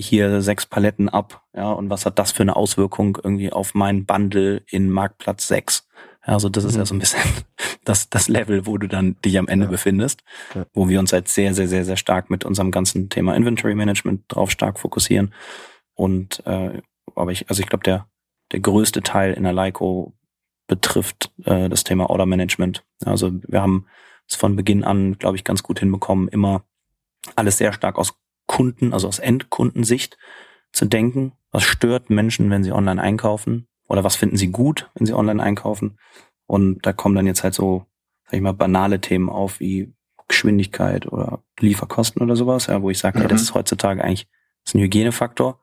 hier 0.00 0.42
sechs 0.42 0.66
Paletten 0.66 1.08
ab, 1.08 1.44
ja, 1.54 1.70
und 1.72 1.90
was 1.90 2.06
hat 2.06 2.18
das 2.18 2.32
für 2.32 2.42
eine 2.42 2.56
Auswirkung 2.56 3.18
irgendwie 3.22 3.52
auf 3.52 3.74
mein 3.74 4.06
Bundle 4.06 4.62
in 4.68 4.90
Marktplatz 4.90 5.48
6? 5.48 5.88
Ja, 6.26 6.34
also 6.34 6.48
das 6.48 6.64
ist 6.64 6.76
ja 6.76 6.84
so 6.84 6.94
ein 6.94 6.98
mhm. 6.98 7.00
bisschen 7.00 7.20
das, 7.84 8.10
das 8.10 8.28
Level, 8.28 8.66
wo 8.66 8.78
du 8.78 8.86
dann 8.86 9.16
dich 9.24 9.38
am 9.38 9.48
Ende 9.48 9.66
ja. 9.66 9.70
befindest, 9.70 10.22
ja. 10.54 10.66
wo 10.72 10.88
wir 10.88 11.00
uns 11.00 11.12
halt 11.12 11.28
sehr, 11.28 11.54
sehr, 11.54 11.68
sehr, 11.68 11.84
sehr 11.84 11.96
stark 11.96 12.30
mit 12.30 12.44
unserem 12.44 12.70
ganzen 12.70 13.08
Thema 13.08 13.34
Inventory 13.34 13.74
Management 13.74 14.24
drauf 14.28 14.50
stark 14.50 14.78
fokussieren 14.78 15.32
und 15.94 16.44
äh, 16.46 16.80
aber 17.14 17.32
ich, 17.32 17.48
also 17.48 17.60
ich 17.60 17.68
glaube, 17.68 17.84
der, 17.84 18.06
der 18.52 18.60
größte 18.60 19.02
Teil 19.02 19.34
in 19.34 19.42
der 19.42 19.52
Leico 19.52 20.14
betrifft 20.66 21.32
äh, 21.44 21.68
das 21.68 21.84
Thema 21.84 22.08
Order 22.08 22.26
Management. 22.26 22.84
Also 23.04 23.32
wir 23.46 23.60
haben 23.60 23.86
es 24.26 24.36
von 24.36 24.56
Beginn 24.56 24.84
an, 24.84 25.18
glaube 25.18 25.36
ich, 25.36 25.44
ganz 25.44 25.62
gut 25.62 25.80
hinbekommen, 25.80 26.28
immer 26.28 26.64
alles 27.36 27.58
sehr 27.58 27.72
stark 27.72 27.98
aus 27.98 28.14
Kunden, 28.50 28.92
also 28.92 29.06
aus 29.06 29.20
Endkundensicht 29.20 30.18
zu 30.72 30.84
denken. 30.84 31.32
Was 31.52 31.62
stört 31.62 32.10
Menschen, 32.10 32.50
wenn 32.50 32.64
sie 32.64 32.72
online 32.72 33.00
einkaufen? 33.00 33.68
Oder 33.88 34.02
was 34.02 34.16
finden 34.16 34.36
sie 34.36 34.48
gut, 34.48 34.90
wenn 34.94 35.06
sie 35.06 35.14
online 35.14 35.40
einkaufen? 35.40 35.98
Und 36.46 36.84
da 36.84 36.92
kommen 36.92 37.14
dann 37.14 37.28
jetzt 37.28 37.44
halt 37.44 37.54
so, 37.54 37.86
sag 38.24 38.34
ich 38.34 38.40
mal, 38.40 38.52
banale 38.52 39.00
Themen 39.00 39.28
auf 39.28 39.60
wie 39.60 39.94
Geschwindigkeit 40.26 41.06
oder 41.06 41.44
Lieferkosten 41.60 42.22
oder 42.22 42.34
sowas, 42.34 42.66
ja, 42.66 42.82
wo 42.82 42.90
ich 42.90 42.98
sage, 42.98 43.18
mhm. 43.18 43.22
ja, 43.22 43.28
das 43.28 43.42
ist 43.42 43.54
heutzutage 43.54 44.02
eigentlich 44.02 44.28
das 44.64 44.72
ist 44.72 44.74
ein 44.74 44.82
Hygienefaktor. 44.82 45.60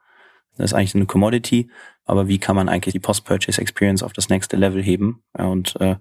Das 0.56 0.72
ist 0.72 0.74
eigentlich 0.74 0.96
eine 0.96 1.06
Commodity, 1.06 1.70
aber 2.06 2.28
wie 2.28 2.40
kann 2.40 2.56
man 2.56 2.68
eigentlich 2.68 2.94
die 2.94 3.00
Post-Purchase 3.00 3.62
Experience 3.62 4.02
auf 4.02 4.14
das 4.14 4.30
nächste 4.30 4.56
Level 4.56 4.82
heben? 4.82 5.24
Ja, 5.38 5.46
und 5.46 5.76
äh, 5.82 5.98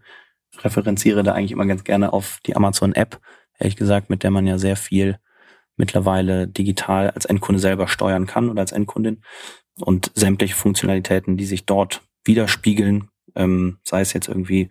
referenziere 0.58 1.22
da 1.22 1.32
eigentlich 1.32 1.52
immer 1.52 1.66
ganz 1.66 1.84
gerne 1.84 2.12
auf 2.12 2.38
die 2.46 2.56
Amazon 2.56 2.94
App, 2.94 3.20
ehrlich 3.58 3.76
gesagt, 3.76 4.08
mit 4.08 4.22
der 4.22 4.30
man 4.30 4.46
ja 4.46 4.56
sehr 4.56 4.76
viel 4.76 5.18
mittlerweile 5.76 6.48
digital 6.48 7.10
als 7.10 7.24
Endkunde 7.24 7.60
selber 7.60 7.88
steuern 7.88 8.26
kann 8.26 8.50
oder 8.50 8.60
als 8.60 8.72
Endkundin 8.72 9.22
und 9.80 10.10
sämtliche 10.14 10.54
Funktionalitäten, 10.54 11.36
die 11.36 11.46
sich 11.46 11.66
dort 11.66 12.02
widerspiegeln, 12.24 13.08
ähm, 13.34 13.78
sei 13.84 14.00
es 14.00 14.12
jetzt 14.12 14.28
irgendwie 14.28 14.70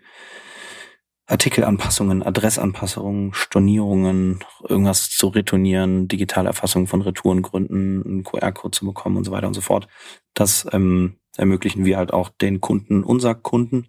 Artikelanpassungen, 1.27 2.21
Adressanpassungen, 2.21 3.33
Stornierungen, 3.33 4.43
irgendwas 4.67 5.09
zu 5.09 5.27
retournieren, 5.27 6.07
digitale 6.07 6.47
Erfassung 6.47 6.85
von 6.85 7.01
Retourengründen, 7.01 8.03
einen 8.05 8.23
QR-Code 8.23 8.77
zu 8.77 8.85
bekommen 8.85 9.17
und 9.17 9.23
so 9.23 9.31
weiter 9.31 9.47
und 9.47 9.55
so 9.55 9.61
fort. 9.61 9.87
Das 10.35 10.67
ähm, 10.71 11.17
ermöglichen 11.35 11.83
wir 11.83 11.97
halt 11.97 12.13
auch 12.13 12.29
den 12.29 12.61
Kunden, 12.61 13.03
unser 13.03 13.33
Kunden 13.33 13.87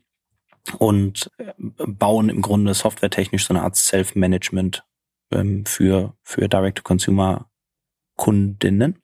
und 0.79 1.31
äh, 1.37 1.53
bauen 1.59 2.31
im 2.31 2.41
Grunde 2.41 2.73
softwaretechnisch 2.73 3.47
so 3.47 3.53
eine 3.53 3.63
Art 3.63 3.77
Self-Management 3.77 4.85
ähm, 5.33 5.67
für, 5.67 6.15
für 6.23 6.49
Direct-to-Consumer-Kundinnen. 6.49 9.03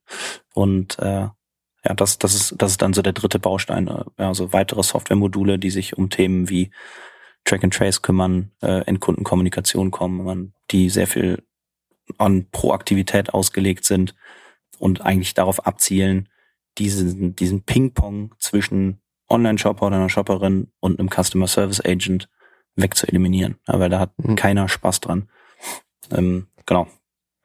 Und 0.55 0.99
äh, 0.99 1.29
ja, 1.85 1.95
das, 1.97 2.19
das, 2.19 2.35
ist, 2.35 2.55
das 2.59 2.73
ist 2.73 2.83
dann 2.83 2.93
so 2.95 3.03
der 3.03 3.13
dritte 3.13 3.39
Baustein. 3.39 3.89
Also 4.17 4.53
weitere 4.53 4.83
Software-Module, 4.83 5.59
die 5.59 5.71
sich 5.71 5.97
um 5.97 6.11
Themen 6.11 6.49
wie 6.49 6.73
Track 7.45 7.65
and 7.65 7.75
Trace 7.75 8.03
kümmern, 8.03 8.53
äh, 8.63 8.87
Endkundenkommunikation 8.87 9.91
kommen, 9.91 10.55
die 10.71 10.91
sehr 10.91 11.09
viel 11.09 11.43
an 12.19 12.47
Proaktivität 12.51 13.35
ausgelegt 13.35 13.85
sind 13.85 14.15
und 14.79 15.01
eigentlich 15.01 15.35
darauf 15.35 15.67
abzielen, 15.67 16.29
diesen, 16.79 17.37
diesen 17.37 17.63
Ping-Pong 17.63 18.35
zwischen 18.39 19.01
Online-Shopper 19.29 19.87
oder 19.87 19.97
einer 19.97 20.09
Shopperin 20.09 20.73
und 20.81 20.99
einem 20.99 21.11
Customer 21.11 21.47
Service 21.47 21.85
Agent 21.85 22.29
wegzueliminieren. 22.77 23.57
Weil 23.67 23.91
da 23.91 23.99
hat 23.99 24.19
mhm. 24.19 24.37
keiner 24.37 24.69
Spaß 24.69 25.01
dran. 25.01 25.29
Ähm, 26.13 26.47
genau. 26.67 26.87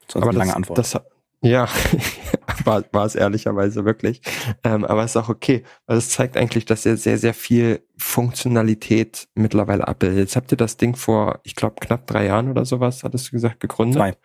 So 0.08 0.20
eine 0.20 0.32
lange 0.32 0.56
Antwort. 0.56 0.78
Das, 0.78 0.98
ja, 1.42 1.68
war, 2.64 2.84
war 2.92 3.06
es 3.06 3.16
ehrlicherweise 3.16 3.86
wirklich. 3.86 4.22
Ähm, 4.64 4.86
aber 4.86 5.04
es 5.04 5.12
ist 5.12 5.18
auch 5.18 5.30
okay, 5.30 5.64
weil 5.86 5.98
es 5.98 6.10
zeigt 6.10 6.38
eigentlich, 6.38 6.66
dass 6.66 6.86
ihr 6.86 6.98
sehr, 6.98 7.18
sehr 7.18 7.34
viel 7.34 7.84
Funktionalität 7.98 9.28
mittlerweile 9.36 9.88
abbildet. 9.88 10.20
Jetzt 10.20 10.36
habt 10.36 10.52
ihr 10.52 10.58
das 10.58 10.78
Ding 10.78 10.96
vor, 10.96 11.40
ich 11.44 11.56
glaube, 11.56 11.76
knapp 11.80 12.08
drei 12.08 12.26
Jahren 12.26 12.50
oder 12.50 12.66
sowas, 12.66 13.04
hattest 13.04 13.28
du 13.28 13.32
gesagt, 13.32 13.60
gegründet? 13.60 13.98
Zwei. 13.98 14.18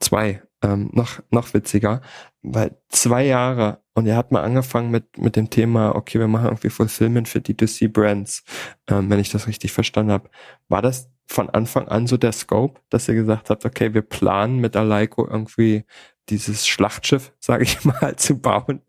Zwei. 0.00 0.42
Ähm, 0.60 0.90
noch, 0.92 1.20
noch 1.30 1.54
witziger, 1.54 2.00
weil 2.42 2.76
zwei 2.88 3.24
Jahre 3.24 3.80
und 3.94 4.06
ihr 4.06 4.16
habt 4.16 4.32
mal 4.32 4.42
angefangen 4.42 4.90
mit, 4.90 5.18
mit 5.18 5.36
dem 5.36 5.50
Thema, 5.50 5.94
okay, 5.94 6.18
wir 6.18 6.26
machen 6.26 6.46
irgendwie 6.46 6.70
Fulfillment 6.70 7.28
für 7.28 7.38
D2C-Brands, 7.38 8.42
ähm, 8.88 9.08
wenn 9.08 9.20
ich 9.20 9.30
das 9.30 9.46
richtig 9.46 9.72
verstanden 9.72 10.10
habe. 10.12 10.30
War 10.68 10.82
das 10.82 11.10
von 11.28 11.50
Anfang 11.50 11.88
an 11.88 12.06
so 12.06 12.16
der 12.16 12.32
Scope, 12.32 12.80
dass 12.88 13.08
ihr 13.08 13.14
gesagt 13.14 13.50
habt, 13.50 13.64
okay, 13.64 13.92
wir 13.92 14.02
planen 14.02 14.58
mit 14.58 14.76
Aleiko 14.76 15.28
irgendwie 15.28 15.84
dieses 16.30 16.66
Schlachtschiff, 16.66 17.32
sage 17.40 17.64
ich 17.64 17.84
mal, 17.84 18.16
zu 18.16 18.38
bauen 18.38 18.80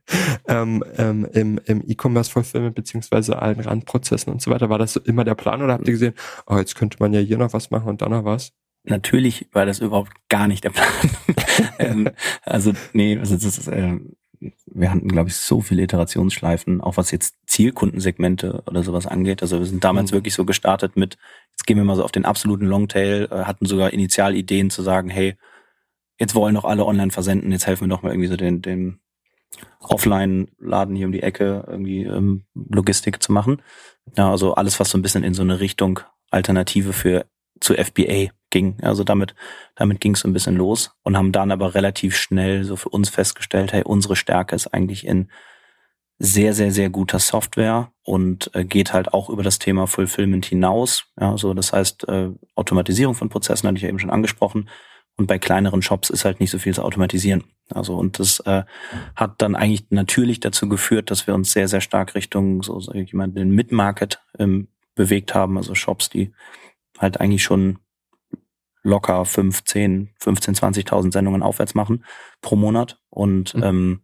ähm, 0.47 0.83
ähm, 0.97 1.27
im, 1.33 1.59
im 1.65 1.83
E-Commerce-Fulfillment 1.85 2.75
beziehungsweise 2.75 3.41
allen 3.41 3.59
Randprozessen 3.59 4.31
und 4.31 4.41
so 4.41 4.51
weiter. 4.51 4.69
War 4.69 4.79
das 4.79 4.95
immer 4.95 5.23
der 5.23 5.35
Plan 5.35 5.61
oder 5.61 5.73
habt 5.73 5.87
ihr 5.87 5.93
gesehen, 5.93 6.13
oh, 6.47 6.57
jetzt 6.57 6.75
könnte 6.75 6.97
man 6.99 7.13
ja 7.13 7.19
hier 7.19 7.37
noch 7.37 7.53
was 7.53 7.71
machen 7.71 7.89
und 7.89 8.01
da 8.01 8.09
noch 8.09 8.25
was? 8.25 8.53
Natürlich 8.83 9.49
war 9.51 9.65
das 9.65 9.79
überhaupt 9.79 10.13
gar 10.29 10.47
nicht 10.47 10.63
der 10.63 10.71
Plan. 10.71 10.87
ähm, 11.79 12.09
also 12.43 12.73
nee, 12.93 13.17
also 13.17 13.35
das 13.35 13.57
ist, 13.57 13.67
äh, 13.67 13.99
wir 14.39 14.91
hatten, 14.91 15.07
glaube 15.07 15.29
ich, 15.29 15.35
so 15.35 15.61
viele 15.61 15.83
Iterationsschleifen, 15.83 16.81
auch 16.81 16.97
was 16.97 17.11
jetzt 17.11 17.35
Zielkundensegmente 17.45 18.63
oder 18.67 18.83
sowas 18.83 19.05
angeht. 19.05 19.41
Also 19.41 19.59
wir 19.59 19.65
sind 19.65 19.83
damals 19.83 20.11
mhm. 20.11 20.17
wirklich 20.17 20.33
so 20.33 20.45
gestartet 20.45 20.95
mit, 20.95 21.17
jetzt 21.51 21.65
gehen 21.65 21.77
wir 21.77 21.83
mal 21.83 21.95
so 21.95 22.03
auf 22.03 22.11
den 22.11 22.25
absoluten 22.25 22.65
Longtail, 22.65 23.27
äh, 23.31 23.43
hatten 23.43 23.65
sogar 23.65 23.91
Initialideen 23.91 24.69
zu 24.69 24.81
sagen, 24.81 25.09
hey, 25.09 25.35
jetzt 26.17 26.35
wollen 26.35 26.55
doch 26.55 26.65
alle 26.65 26.85
online 26.85 27.11
versenden, 27.11 27.51
jetzt 27.51 27.67
helfen 27.67 27.85
wir 27.85 27.95
doch 27.95 28.01
mal 28.01 28.11
irgendwie 28.11 28.29
so 28.29 28.37
den, 28.37 28.61
den 28.61 28.99
Offline-Laden 29.79 30.95
hier 30.95 31.07
um 31.07 31.11
die 31.11 31.23
Ecke 31.23 31.65
irgendwie 31.67 32.03
ähm, 32.03 32.45
Logistik 32.53 33.21
zu 33.21 33.31
machen. 33.31 33.61
Ja, 34.15 34.29
also 34.29 34.53
alles, 34.53 34.79
was 34.79 34.89
so 34.89 34.97
ein 34.97 35.01
bisschen 35.01 35.23
in 35.23 35.33
so 35.33 35.41
eine 35.41 35.59
Richtung 35.59 35.99
Alternative 36.29 36.93
für 36.93 37.25
zu 37.59 37.73
FBA 37.73 38.31
ging. 38.49 38.77
Also 38.81 39.03
damit, 39.03 39.35
damit 39.75 39.99
ging 40.01 40.13
es 40.13 40.21
so 40.21 40.27
ein 40.27 40.33
bisschen 40.33 40.55
los 40.55 40.91
und 41.03 41.17
haben 41.17 41.31
dann 41.31 41.51
aber 41.51 41.75
relativ 41.75 42.15
schnell 42.15 42.63
so 42.63 42.75
für 42.75 42.89
uns 42.89 43.09
festgestellt, 43.09 43.73
hey, 43.73 43.83
unsere 43.83 44.15
Stärke 44.15 44.55
ist 44.55 44.67
eigentlich 44.67 45.05
in 45.05 45.29
sehr, 46.19 46.53
sehr, 46.53 46.71
sehr 46.71 46.89
guter 46.89 47.19
Software 47.19 47.91
und 48.03 48.51
äh, 48.53 48.65
geht 48.65 48.91
halt 48.91 49.13
auch 49.13 49.29
über 49.29 49.41
das 49.41 49.57
Thema 49.57 49.87
Fulfillment 49.87 50.45
hinaus. 50.45 51.05
Ja, 51.19 51.37
so 51.37 51.53
das 51.53 51.71
heißt, 51.71 52.07
äh, 52.09 52.31
Automatisierung 52.55 53.15
von 53.15 53.29
Prozessen 53.29 53.67
hatte 53.67 53.77
ich 53.77 53.83
ja 53.83 53.89
eben 53.89 53.99
schon 53.99 54.09
angesprochen. 54.09 54.69
Und 55.15 55.27
bei 55.27 55.37
kleineren 55.37 55.81
Shops 55.81 56.09
ist 56.09 56.23
halt 56.23 56.39
nicht 56.39 56.49
so 56.49 56.59
viel 56.59 56.73
zu 56.73 56.83
automatisieren. 56.83 57.43
Also 57.73 57.95
und 57.97 58.19
das 58.19 58.39
äh, 58.41 58.63
hat 59.15 59.41
dann 59.41 59.55
eigentlich 59.55 59.85
natürlich 59.89 60.39
dazu 60.39 60.69
geführt, 60.69 61.11
dass 61.11 61.27
wir 61.27 61.35
uns 61.35 61.51
sehr, 61.51 61.67
sehr 61.67 61.81
stark 61.81 62.15
Richtung 62.15 62.63
so 62.63 62.79
sag 62.79 62.95
ich 62.95 63.13
mal, 63.13 63.27
den 63.27 63.51
Mid-Market 63.51 64.21
ähm, 64.37 64.67
bewegt 64.95 65.33
haben. 65.33 65.57
Also 65.57 65.75
Shops, 65.75 66.09
die 66.09 66.33
halt 66.97 67.19
eigentlich 67.19 67.43
schon 67.43 67.79
locker 68.83 69.25
15, 69.25 70.11
15, 70.19 70.55
20.000 70.55 71.11
Sendungen 71.11 71.43
aufwärts 71.43 71.75
machen 71.75 72.05
pro 72.41 72.55
Monat. 72.55 72.99
Und 73.09 73.55
mhm. 73.55 73.63
ähm, 73.63 74.01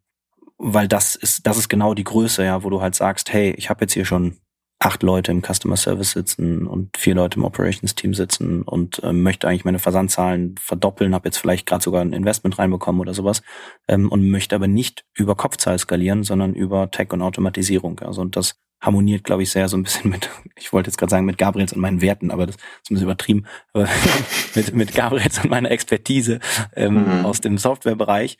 weil 0.58 0.88
das 0.88 1.16
ist, 1.16 1.46
das 1.48 1.58
ist 1.58 1.70
genau 1.70 1.94
die 1.94 2.04
Größe, 2.04 2.44
ja, 2.44 2.64
wo 2.64 2.70
du 2.70 2.82
halt 2.82 2.96
sagst, 2.96 3.32
hey, 3.34 3.52
ich 3.58 3.70
habe 3.70 3.82
jetzt 3.82 3.94
hier 3.94 4.06
schon 4.06 4.38
acht 4.80 5.04
Leute 5.04 5.32
im 5.32 5.42
Customer 5.42 5.78
Service 5.78 6.12
sitzen 6.12 6.68
und 6.68 6.98
vier 6.98 7.16
Leute 7.16 7.40
im 7.40 7.46
Operations 7.46 7.96
Team 7.96 8.14
sitzen 8.14 8.62
und 8.62 9.02
ähm, 9.04 9.24
möchte 9.24 9.48
eigentlich 9.48 9.66
meine 9.66 9.80
Versandzahlen 9.80 10.56
verdoppeln, 10.60 11.16
habe 11.16 11.28
jetzt 11.28 11.38
vielleicht 11.38 11.66
gerade 11.66 11.84
sogar 11.84 12.02
ein 12.02 12.14
Investment 12.14 12.60
reinbekommen 12.60 13.02
oder 13.02 13.14
sowas 13.14 13.42
ähm, 13.88 14.12
und 14.12 14.30
möchte 14.30 14.56
aber 14.56 14.68
nicht 14.68 15.06
über 15.14 15.36
Kopfzahl 15.36 15.80
skalieren, 15.80 16.24
sondern 16.24 16.54
über 16.54 16.92
Tech 16.92 17.12
und 17.14 17.22
Automatisierung. 17.22 18.00
Also 18.00 18.22
und 18.22 18.36
das 18.36 18.60
harmoniert, 18.82 19.24
glaube 19.24 19.44
ich, 19.44 19.52
sehr 19.52 19.68
so 19.68 19.78
ein 19.78 19.84
bisschen 19.84 20.10
mit, 20.10 20.30
ich 20.56 20.74
wollte 20.74 20.90
jetzt 20.90 20.98
gerade 20.98 21.12
sagen, 21.12 21.26
mit 21.26 21.38
Gabriels 21.38 21.74
und 21.74 21.82
meinen 21.82 22.02
Werten, 22.02 22.32
aber 22.32 22.46
das 22.46 22.56
ist 22.56 22.62
ein 22.62 22.96
bisschen 22.96 23.08
übertrieben, 23.08 23.46
aber 23.74 23.88
mit, 24.56 24.74
mit 24.74 24.94
Gabriels 24.94 25.44
und 25.44 25.50
meiner 25.50 25.72
Expertise 25.72 26.40
ähm, 26.76 27.20
mhm. 27.20 27.26
aus 27.26 27.42
dem 27.42 27.58
Softwarebereich. 27.58 28.38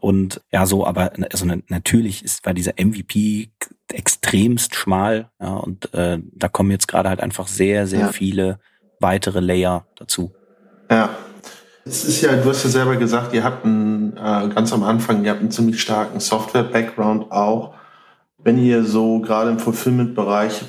Und 0.00 0.40
ja, 0.52 0.64
so, 0.64 0.86
aber 0.86 1.12
also 1.32 1.44
natürlich 1.68 2.24
ist 2.24 2.46
war 2.46 2.54
dieser 2.54 2.74
MVP 2.78 3.50
extremst 3.92 4.76
schmal, 4.76 5.30
ja, 5.40 5.54
und 5.54 5.92
äh, 5.92 6.18
da 6.32 6.48
kommen 6.48 6.70
jetzt 6.70 6.86
gerade 6.86 7.08
halt 7.08 7.20
einfach 7.20 7.48
sehr, 7.48 7.88
sehr 7.88 8.00
ja. 8.00 8.12
viele 8.12 8.60
weitere 9.00 9.40
Layer 9.40 9.86
dazu. 9.96 10.32
Ja. 10.90 11.10
Es 11.84 12.04
ist 12.04 12.20
ja, 12.20 12.36
du 12.36 12.50
hast 12.50 12.64
ja 12.64 12.70
selber 12.70 12.96
gesagt, 12.96 13.32
ihr 13.32 13.42
habt 13.42 13.64
einen, 13.64 14.14
äh, 14.16 14.48
ganz 14.54 14.72
am 14.74 14.82
Anfang, 14.82 15.24
ihr 15.24 15.30
habt 15.30 15.40
einen 15.40 15.50
ziemlich 15.50 15.80
starken 15.80 16.20
Software-Background 16.20 17.32
auch. 17.32 17.74
Wenn 18.48 18.64
ihr 18.64 18.82
so 18.82 19.18
gerade 19.18 19.50
im 19.50 19.58
Fulfillment-Bereich 19.58 20.62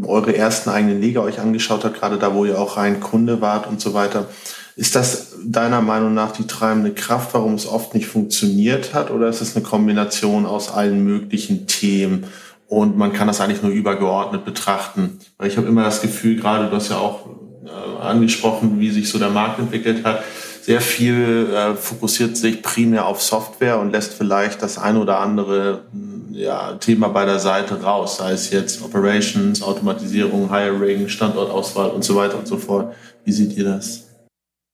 eure 0.00 0.36
ersten 0.36 0.70
eigenen 0.70 1.00
Liga 1.00 1.20
euch 1.20 1.40
angeschaut 1.40 1.84
habt, 1.84 1.98
gerade 1.98 2.16
da, 2.16 2.32
wo 2.32 2.44
ihr 2.44 2.60
auch 2.60 2.76
rein 2.76 3.00
Kunde 3.00 3.40
wart 3.40 3.66
und 3.66 3.80
so 3.80 3.92
weiter, 3.92 4.28
ist 4.76 4.94
das 4.94 5.34
deiner 5.44 5.80
Meinung 5.80 6.14
nach 6.14 6.30
die 6.30 6.46
treibende 6.46 6.94
Kraft, 6.94 7.34
warum 7.34 7.54
es 7.54 7.66
oft 7.66 7.92
nicht 7.92 8.06
funktioniert 8.06 8.94
hat? 8.94 9.10
Oder 9.10 9.26
ist 9.26 9.40
es 9.40 9.56
eine 9.56 9.64
Kombination 9.64 10.46
aus 10.46 10.72
allen 10.72 11.02
möglichen 11.02 11.66
Themen 11.66 12.22
und 12.68 12.96
man 12.96 13.12
kann 13.12 13.26
das 13.26 13.40
eigentlich 13.40 13.64
nur 13.64 13.72
übergeordnet 13.72 14.44
betrachten? 14.44 15.18
Weil 15.36 15.48
ich 15.48 15.56
habe 15.56 15.66
immer 15.66 15.82
das 15.82 16.02
Gefühl, 16.02 16.36
gerade 16.36 16.70
du 16.70 16.76
hast 16.76 16.90
ja 16.90 16.98
auch 16.98 17.26
äh, 17.64 18.00
angesprochen, 18.00 18.78
wie 18.78 18.90
sich 18.90 19.08
so 19.08 19.18
der 19.18 19.30
Markt 19.30 19.58
entwickelt 19.58 20.04
hat, 20.04 20.22
sehr 20.64 20.80
viel 20.80 21.50
äh, 21.52 21.74
fokussiert 21.74 22.38
sich 22.38 22.62
primär 22.62 23.06
auf 23.06 23.20
Software 23.20 23.78
und 23.78 23.90
lässt 23.90 24.14
vielleicht 24.14 24.62
das 24.62 24.78
ein 24.78 24.96
oder 24.96 25.20
andere 25.20 25.84
ja, 26.30 26.76
Thema 26.76 27.08
bei 27.08 27.26
der 27.26 27.38
Seite 27.38 27.82
raus, 27.82 28.16
sei 28.16 28.32
es 28.32 28.50
jetzt 28.50 28.82
Operations, 28.82 29.62
Automatisierung, 29.62 30.50
Hiring, 30.50 31.08
Standortauswahl 31.08 31.90
und 31.90 32.02
so 32.02 32.16
weiter 32.16 32.38
und 32.38 32.48
so 32.48 32.56
fort. 32.56 32.94
Wie 33.26 33.32
seht 33.32 33.52
ihr 33.58 33.64
das? 33.64 34.08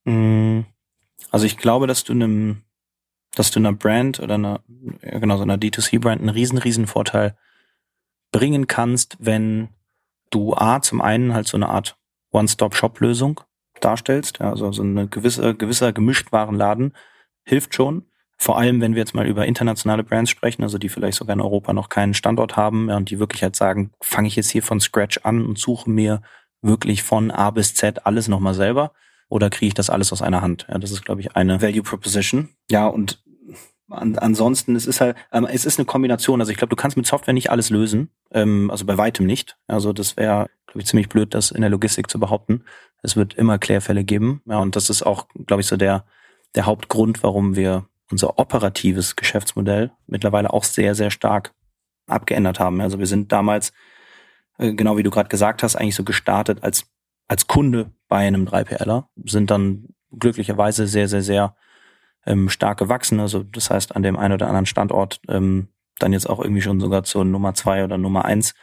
Mm, 0.05 0.61
also 1.29 1.45
ich 1.45 1.57
glaube, 1.57 1.87
dass 1.87 2.05
du 2.05 2.13
einem, 2.13 2.61
dass 3.35 3.51
du 3.51 3.59
einer 3.59 3.73
Brand 3.73 4.21
oder 4.21 4.35
einer, 4.35 4.61
genau, 5.01 5.35
so 5.35 5.43
einer 5.43 5.57
D2C-Brand 5.57 6.21
einen 6.21 6.29
riesen, 6.29 6.57
riesen 6.57 6.87
Vorteil 6.87 7.35
bringen 8.31 8.67
kannst, 8.67 9.17
wenn 9.19 9.67
du 10.29 10.53
A, 10.53 10.81
zum 10.81 11.01
einen 11.01 11.33
halt 11.33 11.49
so 11.49 11.57
eine 11.57 11.67
Art 11.67 11.97
One-Stop-Shop-Lösung 12.31 13.41
darstellst, 13.83 14.39
ja, 14.39 14.49
also 14.49 14.71
so 14.71 14.83
eine 14.83 15.07
gewisse, 15.07 15.55
gewisser 15.55 15.93
Gemischtwarenladen 15.93 16.93
hilft 17.43 17.75
schon. 17.75 18.05
Vor 18.37 18.57
allem, 18.57 18.81
wenn 18.81 18.95
wir 18.95 18.99
jetzt 18.99 19.13
mal 19.13 19.27
über 19.27 19.45
internationale 19.45 20.03
Brands 20.03 20.31
sprechen, 20.31 20.63
also 20.63 20.77
die 20.79 20.89
vielleicht 20.89 21.17
sogar 21.17 21.35
in 21.35 21.41
Europa 21.41 21.73
noch 21.73 21.89
keinen 21.89 22.15
Standort 22.15 22.57
haben 22.57 22.89
ja, 22.89 22.97
und 22.97 23.09
die 23.11 23.19
wirklich 23.19 23.43
halt 23.43 23.55
sagen, 23.55 23.91
fange 24.01 24.27
ich 24.27 24.35
jetzt 24.35 24.49
hier 24.49 24.63
von 24.63 24.79
Scratch 24.79 25.19
an 25.23 25.45
und 25.45 25.59
suche 25.59 25.89
mir 25.89 26.21
wirklich 26.61 27.03
von 27.03 27.29
A 27.29 27.51
bis 27.51 27.75
Z 27.75 28.05
alles 28.05 28.27
nochmal 28.27 28.53
selber 28.53 28.93
oder 29.29 29.49
kriege 29.49 29.67
ich 29.67 29.73
das 29.73 29.89
alles 29.89 30.11
aus 30.11 30.21
einer 30.21 30.41
Hand? 30.41 30.67
Ja, 30.69 30.77
das 30.77 30.91
ist, 30.91 31.05
glaube 31.05 31.21
ich, 31.21 31.35
eine 31.35 31.61
Value 31.61 31.83
Proposition. 31.83 32.49
Ja, 32.69 32.87
und 32.87 33.23
an, 33.91 34.17
ansonsten, 34.17 34.75
es 34.75 34.85
ist 34.85 35.01
halt, 35.01 35.15
ähm, 35.31 35.45
es 35.45 35.65
ist 35.65 35.79
eine 35.79 35.85
Kombination. 35.85 36.39
Also 36.39 36.51
ich 36.51 36.57
glaube, 36.57 36.69
du 36.69 36.75
kannst 36.75 36.97
mit 36.97 37.05
Software 37.05 37.33
nicht 37.33 37.49
alles 37.49 37.69
lösen. 37.69 38.09
Ähm, 38.31 38.69
also 38.71 38.85
bei 38.85 38.97
weitem 38.97 39.25
nicht. 39.25 39.57
Also 39.67 39.93
das 39.93 40.17
wäre, 40.17 40.49
glaube 40.67 40.81
ich, 40.81 40.85
ziemlich 40.85 41.09
blöd, 41.09 41.33
das 41.33 41.51
in 41.51 41.61
der 41.61 41.69
Logistik 41.69 42.09
zu 42.09 42.19
behaupten. 42.19 42.63
Es 43.03 43.15
wird 43.15 43.33
immer 43.33 43.57
Klärfälle 43.57 44.03
geben. 44.03 44.41
Ja, 44.45 44.59
und 44.59 44.75
das 44.75 44.89
ist 44.89 45.03
auch, 45.03 45.27
glaube 45.45 45.61
ich, 45.61 45.67
so 45.67 45.77
der, 45.77 46.05
der 46.55 46.65
Hauptgrund, 46.65 47.23
warum 47.23 47.55
wir 47.55 47.85
unser 48.11 48.39
operatives 48.39 49.15
Geschäftsmodell 49.15 49.91
mittlerweile 50.07 50.51
auch 50.51 50.63
sehr, 50.63 50.95
sehr 50.95 51.11
stark 51.11 51.53
abgeändert 52.07 52.59
haben. 52.59 52.81
Also 52.81 52.99
wir 52.99 53.07
sind 53.07 53.31
damals, 53.31 53.71
äh, 54.57 54.73
genau 54.73 54.97
wie 54.97 55.03
du 55.03 55.11
gerade 55.11 55.29
gesagt 55.29 55.63
hast, 55.63 55.75
eigentlich 55.75 55.95
so 55.95 56.03
gestartet 56.03 56.63
als 56.63 56.85
als 57.31 57.47
Kunde 57.47 57.91
bei 58.09 58.27
einem 58.27 58.45
3PLer, 58.45 59.05
sind 59.23 59.49
dann 59.51 59.87
glücklicherweise 60.11 60.85
sehr, 60.85 61.07
sehr, 61.07 61.21
sehr 61.21 61.55
ähm, 62.25 62.49
stark 62.49 62.77
gewachsen. 62.77 63.19
Also 63.19 63.43
das 63.43 63.69
heißt, 63.69 63.95
an 63.95 64.03
dem 64.03 64.17
einen 64.17 64.33
oder 64.33 64.47
anderen 64.47 64.65
Standort 64.65 65.21
ähm, 65.27 65.69
dann 65.99 66.13
jetzt 66.13 66.29
auch 66.29 66.39
irgendwie 66.39 66.61
schon 66.61 66.79
sogar 66.79 67.03
zur 67.03 67.25
Nummer 67.25 67.53
zwei 67.53 67.83
oder 67.83 67.97
Nummer 67.97 68.25
eins 68.25 68.55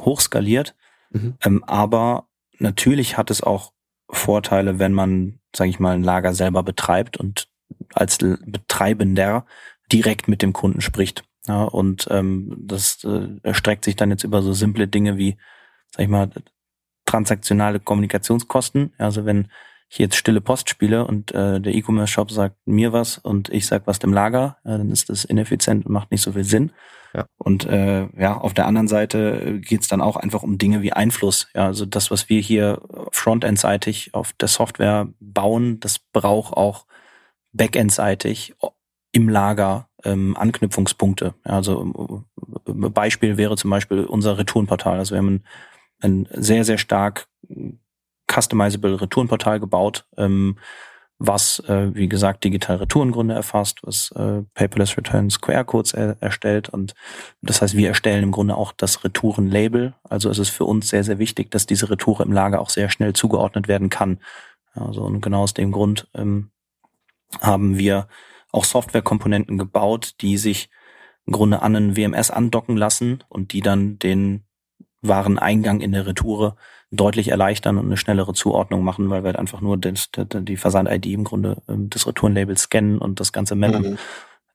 hochskaliert. 0.00 0.74
Mhm. 1.10 1.34
Ähm, 1.42 1.64
aber 1.64 2.28
natürlich 2.58 3.16
hat 3.16 3.30
es 3.30 3.42
auch 3.42 3.72
Vorteile, 4.08 4.78
wenn 4.78 4.92
man, 4.92 5.40
sage 5.54 5.70
ich 5.70 5.80
mal, 5.80 5.94
ein 5.94 6.04
Lager 6.04 6.32
selber 6.32 6.62
betreibt 6.62 7.16
und 7.16 7.48
als 7.92 8.18
Betreibender 8.18 9.46
direkt 9.92 10.28
mit 10.28 10.42
dem 10.42 10.52
Kunden 10.52 10.80
spricht. 10.80 11.24
Ja, 11.48 11.62
und 11.64 12.08
ähm, 12.10 12.56
das 12.58 13.04
äh, 13.04 13.28
erstreckt 13.42 13.84
sich 13.84 13.96
dann 13.96 14.10
jetzt 14.10 14.24
über 14.24 14.42
so 14.42 14.52
simple 14.52 14.88
Dinge 14.88 15.16
wie, 15.16 15.36
sag 15.90 16.02
ich 16.02 16.08
mal, 16.08 16.30
transaktionale 17.04 17.78
Kommunikationskosten. 17.78 18.92
Also 18.98 19.24
wenn 19.24 19.48
ich 19.96 20.06
jetzt 20.06 20.16
stille 20.16 20.40
Post 20.40 20.70
spiele 20.70 21.06
und 21.06 21.32
äh, 21.32 21.60
der 21.60 21.74
E-Commerce-Shop 21.74 22.30
sagt 22.30 22.56
mir 22.66 22.92
was 22.92 23.18
und 23.18 23.48
ich 23.48 23.66
sag 23.66 23.86
was 23.86 23.98
dem 23.98 24.12
Lager, 24.12 24.58
ja, 24.64 24.78
dann 24.78 24.90
ist 24.90 25.08
das 25.08 25.24
ineffizient 25.24 25.86
und 25.86 25.92
macht 25.92 26.10
nicht 26.10 26.22
so 26.22 26.32
viel 26.32 26.44
Sinn. 26.44 26.72
Ja. 27.14 27.26
Und 27.38 27.64
äh, 27.66 28.08
ja, 28.18 28.36
auf 28.36 28.52
der 28.52 28.66
anderen 28.66 28.88
Seite 28.88 29.60
geht's 29.60 29.88
dann 29.88 30.02
auch 30.02 30.16
einfach 30.16 30.42
um 30.42 30.58
Dinge 30.58 30.82
wie 30.82 30.92
Einfluss. 30.92 31.48
Ja, 31.54 31.66
also 31.66 31.86
das, 31.86 32.10
was 32.10 32.28
wir 32.28 32.40
hier 32.40 32.82
frontend-seitig 33.12 34.12
auf 34.12 34.32
der 34.34 34.48
Software 34.48 35.08
bauen, 35.18 35.80
das 35.80 35.98
braucht 35.98 36.54
auch 36.54 36.86
backend-seitig 37.52 38.54
im 39.12 39.28
Lager 39.30 39.88
ähm, 40.04 40.36
Anknüpfungspunkte. 40.36 41.34
Ja, 41.46 41.52
also 41.52 42.24
Beispiel 42.66 43.38
wäre 43.38 43.56
zum 43.56 43.70
Beispiel 43.70 44.04
unser 44.04 44.36
Retourenportal. 44.36 44.98
Also 44.98 45.14
wir 45.14 45.18
haben 45.18 45.36
ein 45.36 45.44
ein 46.00 46.28
sehr, 46.32 46.64
sehr 46.64 46.78
stark 46.78 47.28
customizable 48.36 49.00
Retourenportal 49.00 49.60
gebaut, 49.60 50.06
ähm, 50.16 50.58
was, 51.18 51.60
äh, 51.60 51.94
wie 51.94 52.08
gesagt, 52.08 52.44
digital 52.44 52.76
Retourengründe 52.76 53.34
erfasst, 53.34 53.78
was 53.82 54.10
äh, 54.12 54.42
Paperless 54.54 54.98
Returns 54.98 55.40
QR-Codes 55.40 55.94
er 55.94 56.16
erstellt. 56.20 56.68
Und 56.68 56.94
das 57.40 57.62
heißt, 57.62 57.76
wir 57.76 57.88
erstellen 57.88 58.22
im 58.22 58.32
Grunde 58.32 58.56
auch 58.56 58.72
das 58.72 59.02
Retourenlabel. 59.02 59.94
Also 60.04 60.28
es 60.28 60.38
ist 60.38 60.50
für 60.50 60.64
uns 60.64 60.90
sehr, 60.90 61.04
sehr 61.04 61.18
wichtig, 61.18 61.50
dass 61.50 61.64
diese 61.64 61.88
Retoure 61.88 62.22
im 62.22 62.32
Lager 62.32 62.60
auch 62.60 62.68
sehr 62.68 62.90
schnell 62.90 63.14
zugeordnet 63.14 63.66
werden 63.66 63.88
kann. 63.88 64.18
Also 64.74 65.02
und 65.02 65.22
genau 65.22 65.42
aus 65.42 65.54
dem 65.54 65.72
Grund 65.72 66.06
ähm, 66.14 66.50
haben 67.40 67.78
wir 67.78 68.08
auch 68.52 68.64
Softwarekomponenten 68.64 69.56
gebaut, 69.56 70.16
die 70.20 70.36
sich 70.36 70.68
im 71.26 71.32
Grunde 71.32 71.62
an 71.62 71.74
einen 71.74 71.96
WMS 71.96 72.30
andocken 72.30 72.76
lassen 72.76 73.24
und 73.28 73.52
die 73.52 73.60
dann 73.60 73.98
den 73.98 74.45
wahren 75.08 75.38
Eingang 75.38 75.80
in 75.80 75.92
der 75.92 76.06
Retoure 76.06 76.56
deutlich 76.90 77.28
erleichtern 77.28 77.78
und 77.78 77.86
eine 77.86 77.96
schnellere 77.96 78.32
Zuordnung 78.32 78.84
machen, 78.84 79.10
weil 79.10 79.22
wir 79.22 79.28
halt 79.28 79.38
einfach 79.38 79.60
nur 79.60 79.76
das, 79.76 80.10
die 80.14 80.56
Versand-ID 80.56 81.06
im 81.06 81.24
Grunde 81.24 81.62
ähm, 81.68 81.90
des 81.90 82.06
Retourenlabels 82.06 82.62
scannen 82.62 82.98
und 82.98 83.18
das 83.20 83.32
Ganze 83.32 83.56
mappen. 83.56 83.90
Mhm. 83.90 83.98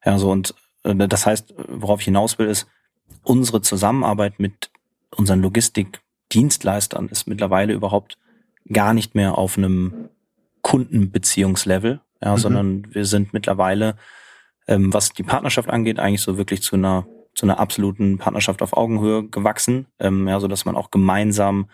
Ja, 0.05 0.17
so 0.17 0.31
und 0.31 0.55
äh, 0.83 0.95
das 0.95 1.25
heißt, 1.25 1.53
worauf 1.67 1.99
ich 1.99 2.05
hinaus 2.05 2.39
will, 2.39 2.47
ist, 2.47 2.67
unsere 3.23 3.61
Zusammenarbeit 3.61 4.39
mit 4.39 4.71
unseren 5.15 5.41
Logistikdienstleistern 5.41 7.09
ist 7.09 7.27
mittlerweile 7.27 7.73
überhaupt 7.73 8.17
gar 8.71 8.93
nicht 8.93 9.15
mehr 9.15 9.37
auf 9.37 9.57
einem 9.57 10.09
Kundenbeziehungslevel, 10.61 11.99
ja, 12.21 12.31
mhm. 12.31 12.37
sondern 12.37 12.87
wir 12.93 13.05
sind 13.05 13.33
mittlerweile, 13.33 13.95
ähm, 14.67 14.93
was 14.93 15.11
die 15.11 15.23
Partnerschaft 15.23 15.69
angeht, 15.69 15.99
eigentlich 15.99 16.21
so 16.21 16.37
wirklich 16.37 16.61
zu 16.61 16.75
einer 16.75 17.05
zu 17.34 17.46
einer 17.46 17.60
absoluten 17.60 18.17
Partnerschaft 18.17 18.62
auf 18.62 18.76
Augenhöhe 18.76 19.28
gewachsen, 19.28 19.88
ähm, 20.00 20.28
ja, 20.28 20.39
so 20.39 20.48
dass 20.48 20.65
man 20.65 20.76
auch 20.76 20.91
gemeinsam 20.91 21.70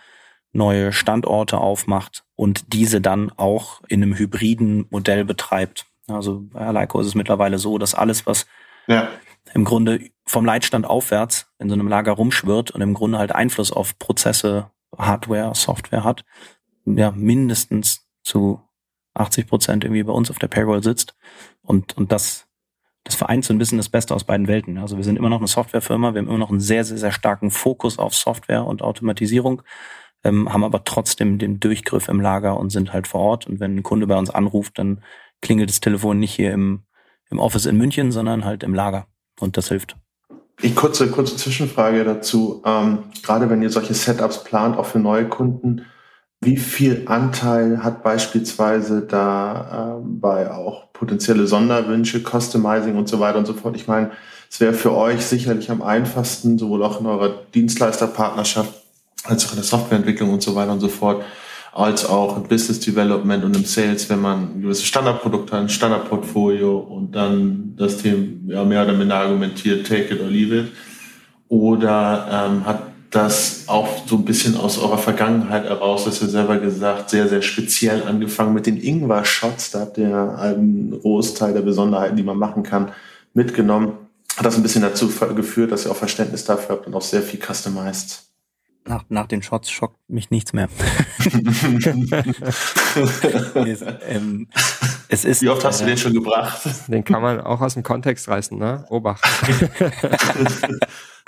neue 0.54 0.94
Standorte 0.94 1.58
aufmacht 1.58 2.24
und 2.36 2.74
diese 2.74 3.02
dann 3.02 3.32
auch 3.36 3.82
in 3.88 4.02
einem 4.02 4.18
hybriden 4.18 4.88
Modell 4.90 5.26
betreibt. 5.26 5.86
Also 6.08 6.44
bei 6.52 6.62
Aleiko 6.62 7.00
ist 7.00 7.08
es 7.08 7.16
mittlerweile 7.16 7.58
so, 7.58 7.78
dass 7.78 7.96
alles, 7.96 8.26
was 8.26 8.46
ja. 8.88 9.10
im 9.54 9.66
Grunde 9.66 10.00
vom 10.26 10.46
Leitstand 10.46 10.86
aufwärts 10.86 11.52
in 11.60 11.70
so 11.70 11.74
einem 11.74 11.88
Lager 11.88 12.14
rumschwirrt 12.14 12.72
und 12.72 12.82
im 12.82 12.94
Grunde 12.94 13.18
halt 13.18 13.34
Einfluss 13.34 13.72
auf 13.72 13.98
Prozesse, 14.00 14.72
Hardware, 14.98 15.54
Software 15.54 16.04
hat, 16.04 16.24
ja, 16.86 17.12
mindestens 17.12 18.08
zu 18.24 18.62
80 19.14 19.48
Prozent 19.48 19.84
irgendwie 19.84 20.04
bei 20.04 20.14
uns 20.14 20.30
auf 20.30 20.40
der 20.40 20.48
Payroll 20.48 20.84
sitzt. 20.84 21.16
Und, 21.62 21.98
und 21.98 22.12
das 22.12 22.47
das 23.08 23.16
vereint 23.16 23.46
so 23.46 23.54
ein 23.54 23.58
bisschen 23.58 23.78
das 23.78 23.90
Beste 23.90 24.14
aus 24.14 24.26
beiden 24.26 24.48
Welten. 24.48 24.78
Also 24.78 24.98
wir 24.98 25.04
sind 25.04 25.18
immer 25.18 25.30
noch 25.30 25.40
eine 25.40 25.48
Softwarefirma, 25.48 26.14
wir 26.14 26.20
haben 26.20 26.28
immer 26.28 26.38
noch 26.38 26.50
einen 26.50 26.60
sehr, 26.60 26.84
sehr, 26.84 26.98
sehr 26.98 27.12
starken 27.12 27.52
Fokus 27.52 28.00
auf 28.00 28.14
Software 28.14 28.66
und 28.66 28.82
Automatisierung, 28.82 29.62
ähm, 30.24 30.52
haben 30.52 30.64
aber 30.64 30.84
trotzdem 30.84 31.40
den 31.40 31.60
Durchgriff 31.60 32.10
im 32.10 32.20
Lager 32.20 32.60
und 32.60 32.70
sind 32.70 32.92
halt 32.94 33.08
vor 33.08 33.22
Ort. 33.22 33.48
Und 33.48 33.60
wenn 33.60 33.78
ein 33.78 33.84
Kunde 33.84 34.08
bei 34.08 34.18
uns 34.18 34.30
anruft, 34.30 34.78
dann 34.78 35.02
klingelt 35.42 35.70
das 35.70 35.80
Telefon 35.80 36.20
nicht 36.20 36.34
hier 36.34 36.52
im, 36.52 36.84
im 37.30 37.40
Office 37.40 37.66
in 37.66 37.78
München, 37.78 38.12
sondern 38.12 38.44
halt 38.44 38.64
im 38.64 38.74
Lager. 38.74 39.08
Und 39.40 39.56
das 39.56 39.70
hilft. 39.70 39.96
Ich 40.62 40.76
kurze, 40.76 41.10
kurze 41.10 41.38
Zwischenfrage 41.38 42.04
dazu. 42.04 42.62
Ähm, 42.66 43.04
gerade 43.24 43.50
wenn 43.50 43.62
ihr 43.62 43.70
solche 43.70 43.94
Setups 43.94 44.44
plant, 44.44 44.78
auch 44.78 44.88
für 44.88 45.00
neue 45.00 45.30
Kunden, 45.30 45.86
wie 46.42 46.58
viel 46.58 47.04
Anteil 47.08 47.84
hat 47.84 48.04
beispielsweise 48.04 49.02
da 49.02 49.98
ähm, 50.00 50.20
bei 50.20 50.52
auch 50.52 50.87
potenzielle 50.98 51.48
Sonderwünsche, 51.48 52.22
Customizing 52.22 52.96
und 52.96 53.08
so 53.08 53.20
weiter 53.20 53.38
und 53.38 53.46
so 53.46 53.54
fort? 53.54 53.76
Ich 53.76 53.88
meine, 53.88 54.12
es 54.50 54.60
wäre 54.60 54.74
für 54.74 54.96
euch 54.96 55.26
sicherlich 55.26 55.70
am 55.70 55.82
einfachsten, 55.82 56.58
sowohl 56.58 56.84
auch 56.84 57.00
in 57.00 57.06
eurer 57.06 57.42
Dienstleisterpartnerschaft 57.54 58.74
als 59.24 59.46
auch 59.46 59.52
in 59.52 59.58
der 59.58 59.66
Softwareentwicklung 59.66 60.32
und 60.32 60.42
so 60.42 60.56
weiter 60.56 60.72
und 60.72 60.80
so 60.80 60.88
fort, 60.88 61.24
als 61.74 62.06
auch 62.06 62.38
im 62.38 62.44
Business 62.44 62.80
Development 62.80 63.44
und 63.44 63.56
im 63.56 63.66
Sales, 63.66 64.10
wenn 64.10 64.22
man 64.22 64.56
ein 64.56 64.62
gewisses 64.62 64.86
Standardprodukt 64.86 65.52
hat, 65.52 65.60
ein 65.60 65.70
Standardportfolio 65.70 66.78
und 66.78 67.12
dann 67.12 67.74
das 67.78 67.98
Thema 67.98 68.26
ja, 68.48 68.64
mehr 68.64 68.84
oder 68.84 68.94
minder 68.94 69.16
argumentiert, 69.16 69.86
take 69.86 70.14
it 70.14 70.22
or 70.22 70.28
leave 70.28 70.58
it. 70.58 70.72
Oder 71.50 72.28
ähm, 72.50 72.66
hat 72.66 72.82
das 73.12 73.64
auch 73.68 74.06
so 74.06 74.18
ein 74.18 74.26
bisschen 74.26 74.58
aus 74.58 74.78
eurer 74.78 74.98
Vergangenheit 74.98 75.64
heraus, 75.66 76.06
dass 76.06 76.22
ihr 76.22 76.28
selber 76.28 76.58
gesagt, 76.58 77.10
sehr, 77.10 77.28
sehr 77.28 77.42
speziell 77.42 78.04
angefangen 78.04 78.54
mit 78.54 78.66
den 78.66 78.78
Ingwer-Shots. 78.78 79.72
Da 79.72 79.82
habt 79.82 79.98
ihr 79.98 80.38
einen 80.38 80.92
Großteil 80.92 81.54
der 81.54 81.62
Besonderheiten, 81.62 82.18
die 82.18 82.24
man 82.24 82.38
machen 82.38 82.64
kann, 82.64 82.92
mitgenommen. 83.34 83.94
Hat 84.36 84.46
das 84.46 84.58
ein 84.58 84.64
bisschen 84.64 84.82
dazu 84.82 85.08
geführt, 85.08 85.72
dass 85.72 85.86
ihr 85.86 85.92
auch 85.92 85.96
Verständnis 85.96 86.44
dafür 86.44 86.76
habt 86.76 86.88
und 86.88 86.94
auch 86.96 87.02
sehr 87.02 87.22
viel 87.22 87.40
customized. 87.40 88.24
Nach, 88.86 89.04
nach 89.10 89.28
den 89.28 89.42
Shots 89.42 89.70
schockt 89.70 89.98
mich 90.08 90.30
nichts 90.30 90.54
mehr. 90.54 90.70
es, 93.56 93.84
ähm, 94.08 94.48
es 95.10 95.26
ist, 95.26 95.42
Wie 95.42 95.50
oft 95.50 95.66
hast 95.66 95.82
äh, 95.82 95.84
du 95.84 95.90
den 95.90 95.98
schon 95.98 96.14
gebracht? 96.14 96.62
Den 96.88 97.04
kann 97.04 97.22
man 97.22 97.42
auch 97.42 97.60
aus 97.60 97.74
dem 97.74 97.84
Kontext 97.84 98.30
reißen, 98.30 98.58
ne? 98.58 98.86
Obacht. 98.90 99.26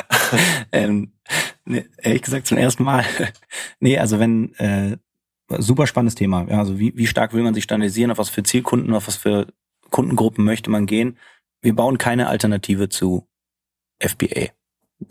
ähm, 0.72 1.12
nee, 1.70 1.86
ehrlich 1.98 2.22
gesagt 2.22 2.48
zum 2.48 2.58
ersten 2.58 2.84
Mal. 2.84 3.06
nee, 3.80 3.98
also 3.98 4.20
wenn 4.20 4.54
äh, 4.56 4.98
super 5.58 5.88
spannendes 5.88 6.16
Thema. 6.16 6.46
Ja, 6.50 6.60
also 6.60 6.80
wie, 6.80 6.96
wie 6.96 7.08
stark 7.08 7.34
will 7.34 7.44
man 7.44 7.54
sich 7.54 7.64
standardisieren, 7.64 8.12
auf 8.12 8.18
was 8.18 8.30
für 8.30 8.44
Zielkunden, 8.44 8.94
auf 8.94 9.08
was 9.08 9.16
für 9.16 9.48
Kundengruppen 9.90 10.44
möchte 10.46 10.70
man 10.70 10.86
gehen? 10.86 11.18
Wir 11.62 11.76
bauen 11.76 11.98
keine 11.98 12.28
Alternative 12.28 12.90
zu 12.90 13.28
FBA. 14.00 14.50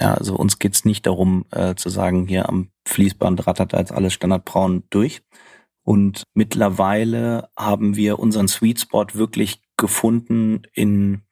Ja, 0.01 0.15
also 0.15 0.37
uns 0.37 0.59
geht's 0.59 0.85
nicht 0.85 1.07
darum 1.07 1.47
äh, 1.51 1.75
zu 1.75 1.89
sagen, 1.89 2.27
hier 2.27 2.49
am 2.49 2.71
Fließband 2.87 3.47
rattert 3.47 3.75
als 3.75 3.91
alles 3.91 4.13
standardbraun 4.13 4.85
durch. 4.91 5.23
Und 5.83 6.25
mittlerweile 6.35 7.49
haben 7.57 7.97
wir 7.97 8.19
unseren 8.19 8.49
Sweet 8.49 8.81
Spot 8.81 9.07
wirklich 9.15 9.63
gefunden 9.77 10.63
in 10.73 11.23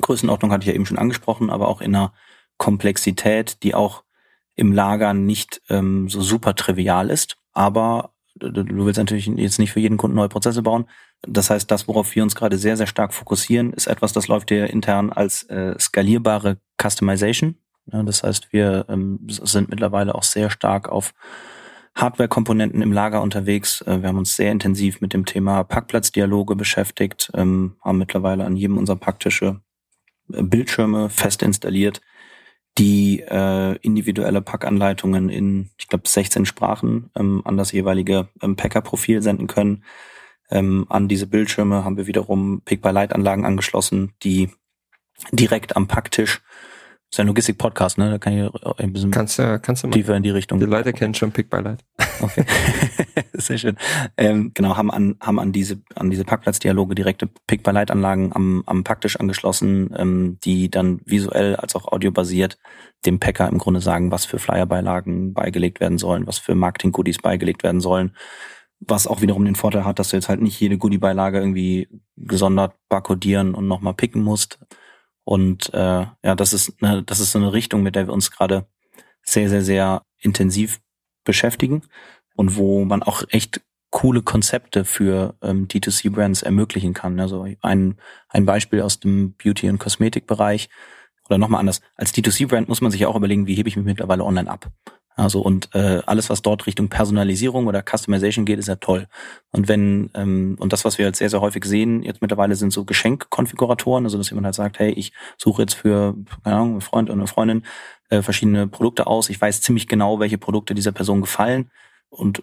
Größenordnung 0.00 0.50
hatte 0.50 0.62
ich 0.62 0.68
ja 0.68 0.74
eben 0.74 0.86
schon 0.86 0.98
angesprochen, 0.98 1.50
aber 1.50 1.68
auch 1.68 1.80
in 1.80 1.94
einer 1.94 2.12
Komplexität, 2.56 3.62
die 3.62 3.74
auch 3.74 4.04
im 4.54 4.72
Lager 4.72 5.14
nicht 5.14 5.62
ähm, 5.68 6.08
so 6.08 6.20
super 6.20 6.54
trivial 6.54 7.10
ist. 7.10 7.36
Aber 7.52 8.14
du 8.36 8.86
willst 8.86 8.98
natürlich 8.98 9.26
jetzt 9.26 9.58
nicht 9.58 9.72
für 9.72 9.80
jeden 9.80 9.96
Kunden 9.96 10.16
neue 10.16 10.28
Prozesse 10.28 10.62
bauen. 10.62 10.86
Das 11.22 11.50
heißt, 11.50 11.70
das, 11.70 11.86
worauf 11.88 12.14
wir 12.14 12.22
uns 12.22 12.34
gerade 12.34 12.58
sehr, 12.58 12.76
sehr 12.76 12.86
stark 12.86 13.14
fokussieren, 13.14 13.72
ist 13.72 13.86
etwas, 13.86 14.12
das 14.12 14.28
läuft 14.28 14.50
hier 14.50 14.68
intern 14.68 15.10
als 15.10 15.44
äh, 15.44 15.78
skalierbare 15.78 16.58
Customization. 16.80 17.56
Ja, 17.92 18.02
das 18.02 18.22
heißt, 18.22 18.52
wir 18.52 18.86
ähm, 18.88 19.20
sind 19.28 19.68
mittlerweile 19.68 20.14
auch 20.14 20.22
sehr 20.22 20.50
stark 20.50 20.88
auf 20.88 21.14
Hardware-Komponenten 21.94 22.82
im 22.82 22.92
Lager 22.92 23.22
unterwegs. 23.22 23.82
Äh, 23.82 24.00
wir 24.02 24.08
haben 24.08 24.18
uns 24.18 24.36
sehr 24.36 24.50
intensiv 24.50 25.00
mit 25.00 25.12
dem 25.12 25.26
Thema 25.26 25.64
Parkplatzdialoge 25.64 26.56
beschäftigt, 26.56 27.30
ähm, 27.34 27.76
haben 27.82 27.98
mittlerweile 27.98 28.44
an 28.44 28.56
jedem 28.56 28.78
unserer 28.78 28.96
Packtische 28.96 29.60
äh, 30.32 30.42
Bildschirme 30.42 31.08
fest 31.08 31.42
installiert, 31.42 32.00
die 32.78 33.20
äh, 33.20 33.76
individuelle 33.78 34.42
Packanleitungen 34.42 35.28
in, 35.28 35.70
ich 35.78 35.88
glaube, 35.88 36.08
16 36.08 36.44
Sprachen 36.46 37.10
ähm, 37.14 37.42
an 37.44 37.56
das 37.56 37.72
jeweilige 37.72 38.28
ähm, 38.42 38.56
Packer-Profil 38.56 39.22
senden 39.22 39.46
können. 39.46 39.84
Ähm, 40.50 40.86
an 40.88 41.08
diese 41.08 41.26
Bildschirme 41.26 41.84
haben 41.84 41.96
wir 41.96 42.06
wiederum 42.06 42.62
Pick-by-Light-Anlagen 42.64 43.44
angeschlossen, 43.44 44.12
die 44.22 44.50
direkt 45.30 45.76
am 45.76 45.86
Packtisch 45.86 46.42
ist 47.14 47.20
ein 47.20 47.28
Logistik-Podcast, 47.28 47.96
ne? 47.96 48.10
Da 48.10 48.18
kann 48.18 48.32
ich 48.32 48.50
ein 48.78 48.92
bisschen 48.92 49.12
kannst 49.12 49.38
kannst 49.38 49.84
du 49.84 49.86
mal, 49.86 49.94
tiefer 49.94 50.16
in 50.16 50.24
die 50.24 50.30
Richtung. 50.30 50.58
Die 50.58 50.66
Leute 50.66 50.92
kennen 50.92 51.14
schon 51.14 51.30
Pick 51.30 51.48
by 51.48 51.58
Light. 51.58 51.84
Okay. 52.20 52.44
Sehr 53.34 53.56
schön. 53.56 53.76
Ähm, 54.16 54.50
genau, 54.52 54.76
haben 54.76 54.90
an, 54.90 55.16
haben 55.20 55.38
an 55.38 55.52
diese, 55.52 55.80
an 55.94 56.10
diese 56.10 56.24
Parkplatzdialoge 56.24 56.96
direkte 56.96 57.28
Pick 57.46 57.62
by 57.62 57.70
Light 57.70 57.92
Anlagen 57.92 58.32
am, 58.34 58.64
am 58.66 58.82
Packtisch 58.82 59.18
angeschlossen, 59.20 59.94
ähm, 59.96 60.38
die 60.42 60.70
dann 60.70 61.00
visuell 61.04 61.54
als 61.54 61.76
auch 61.76 61.86
audiobasiert 61.86 62.58
dem 63.06 63.20
Packer 63.20 63.48
im 63.48 63.58
Grunde 63.58 63.80
sagen, 63.80 64.10
was 64.10 64.24
für 64.24 64.40
Flyerbeilagen 64.40 65.34
beigelegt 65.34 65.78
werden 65.80 65.98
sollen, 65.98 66.26
was 66.26 66.38
für 66.38 66.56
Marketing-Goodies 66.56 67.18
beigelegt 67.18 67.62
werden 67.62 67.80
sollen. 67.80 68.16
Was 68.80 69.06
auch 69.06 69.20
wiederum 69.20 69.44
den 69.44 69.54
Vorteil 69.54 69.84
hat, 69.84 70.00
dass 70.00 70.08
du 70.08 70.16
jetzt 70.16 70.28
halt 70.28 70.42
nicht 70.42 70.58
jede 70.58 70.78
Goodie-Beilage 70.78 71.38
irgendwie 71.38 71.88
gesondert 72.16 72.74
barcodieren 72.88 73.54
und 73.54 73.68
nochmal 73.68 73.94
picken 73.94 74.22
musst, 74.22 74.58
und 75.24 75.72
äh, 75.72 76.06
ja, 76.22 76.34
das 76.36 76.52
ist 76.52 76.74
eine, 76.82 77.02
das 77.02 77.20
ist 77.20 77.32
so 77.32 77.38
eine 77.38 77.52
Richtung, 77.52 77.82
mit 77.82 77.96
der 77.96 78.06
wir 78.06 78.12
uns 78.12 78.30
gerade 78.30 78.66
sehr, 79.22 79.48
sehr, 79.48 79.62
sehr 79.62 80.02
intensiv 80.18 80.80
beschäftigen 81.24 81.82
und 82.36 82.56
wo 82.56 82.84
man 82.84 83.02
auch 83.02 83.22
echt 83.30 83.62
coole 83.90 84.22
Konzepte 84.22 84.84
für 84.84 85.36
ähm, 85.40 85.68
D2C-Brands 85.68 86.42
ermöglichen 86.42 86.94
kann. 86.94 87.18
Also 87.20 87.46
ein, 87.62 87.96
ein 88.28 88.44
Beispiel 88.44 88.82
aus 88.82 89.00
dem 89.00 89.34
Beauty- 89.36 89.70
und 89.70 89.78
Kosmetikbereich 89.78 90.68
oder 91.28 91.38
nochmal 91.38 91.60
anders. 91.60 91.80
Als 91.94 92.12
D2C-Brand 92.12 92.68
muss 92.68 92.80
man 92.80 92.90
sich 92.90 93.06
auch 93.06 93.16
überlegen, 93.16 93.46
wie 93.46 93.54
hebe 93.54 93.68
ich 93.68 93.76
mich 93.76 93.86
mittlerweile 93.86 94.24
online 94.24 94.50
ab. 94.50 94.70
Also 95.16 95.40
und 95.40 95.72
äh, 95.74 96.02
alles, 96.06 96.28
was 96.28 96.42
dort 96.42 96.66
Richtung 96.66 96.88
Personalisierung 96.88 97.68
oder 97.68 97.82
Customization 97.82 98.44
geht, 98.44 98.58
ist 98.58 98.66
ja 98.66 98.76
toll. 98.76 99.06
Und 99.52 99.68
wenn 99.68 100.10
ähm, 100.14 100.56
und 100.58 100.72
das, 100.72 100.84
was 100.84 100.98
wir 100.98 101.06
jetzt 101.06 101.18
sehr 101.18 101.30
sehr 101.30 101.40
häufig 101.40 101.64
sehen, 101.64 102.02
jetzt 102.02 102.20
mittlerweile 102.20 102.56
sind 102.56 102.72
so 102.72 102.84
Geschenkkonfiguratoren, 102.84 104.04
also 104.04 104.18
dass 104.18 104.30
jemand 104.30 104.46
halt 104.46 104.56
sagt, 104.56 104.78
hey, 104.80 104.90
ich 104.90 105.12
suche 105.38 105.62
jetzt 105.62 105.74
für 105.74 106.16
keine 106.42 106.56
Ahnung, 106.56 106.70
einen 106.72 106.80
Freund 106.80 107.10
oder 107.10 107.18
eine 107.18 107.26
Freundin 107.28 107.64
äh, 108.10 108.22
verschiedene 108.22 108.66
Produkte 108.66 109.06
aus. 109.06 109.30
Ich 109.30 109.40
weiß 109.40 109.60
ziemlich 109.60 109.86
genau, 109.86 110.18
welche 110.18 110.38
Produkte 110.38 110.74
dieser 110.74 110.92
Person 110.92 111.20
gefallen 111.20 111.70
und 112.10 112.42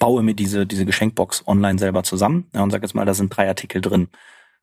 baue 0.00 0.22
mir 0.24 0.34
diese 0.34 0.66
diese 0.66 0.86
Geschenkbox 0.86 1.44
online 1.46 1.78
selber 1.78 2.02
zusammen 2.02 2.48
ja, 2.52 2.62
und 2.62 2.70
sage 2.70 2.84
jetzt 2.84 2.94
mal, 2.94 3.04
da 3.04 3.14
sind 3.14 3.36
drei 3.36 3.48
Artikel 3.48 3.80
drin. 3.80 4.08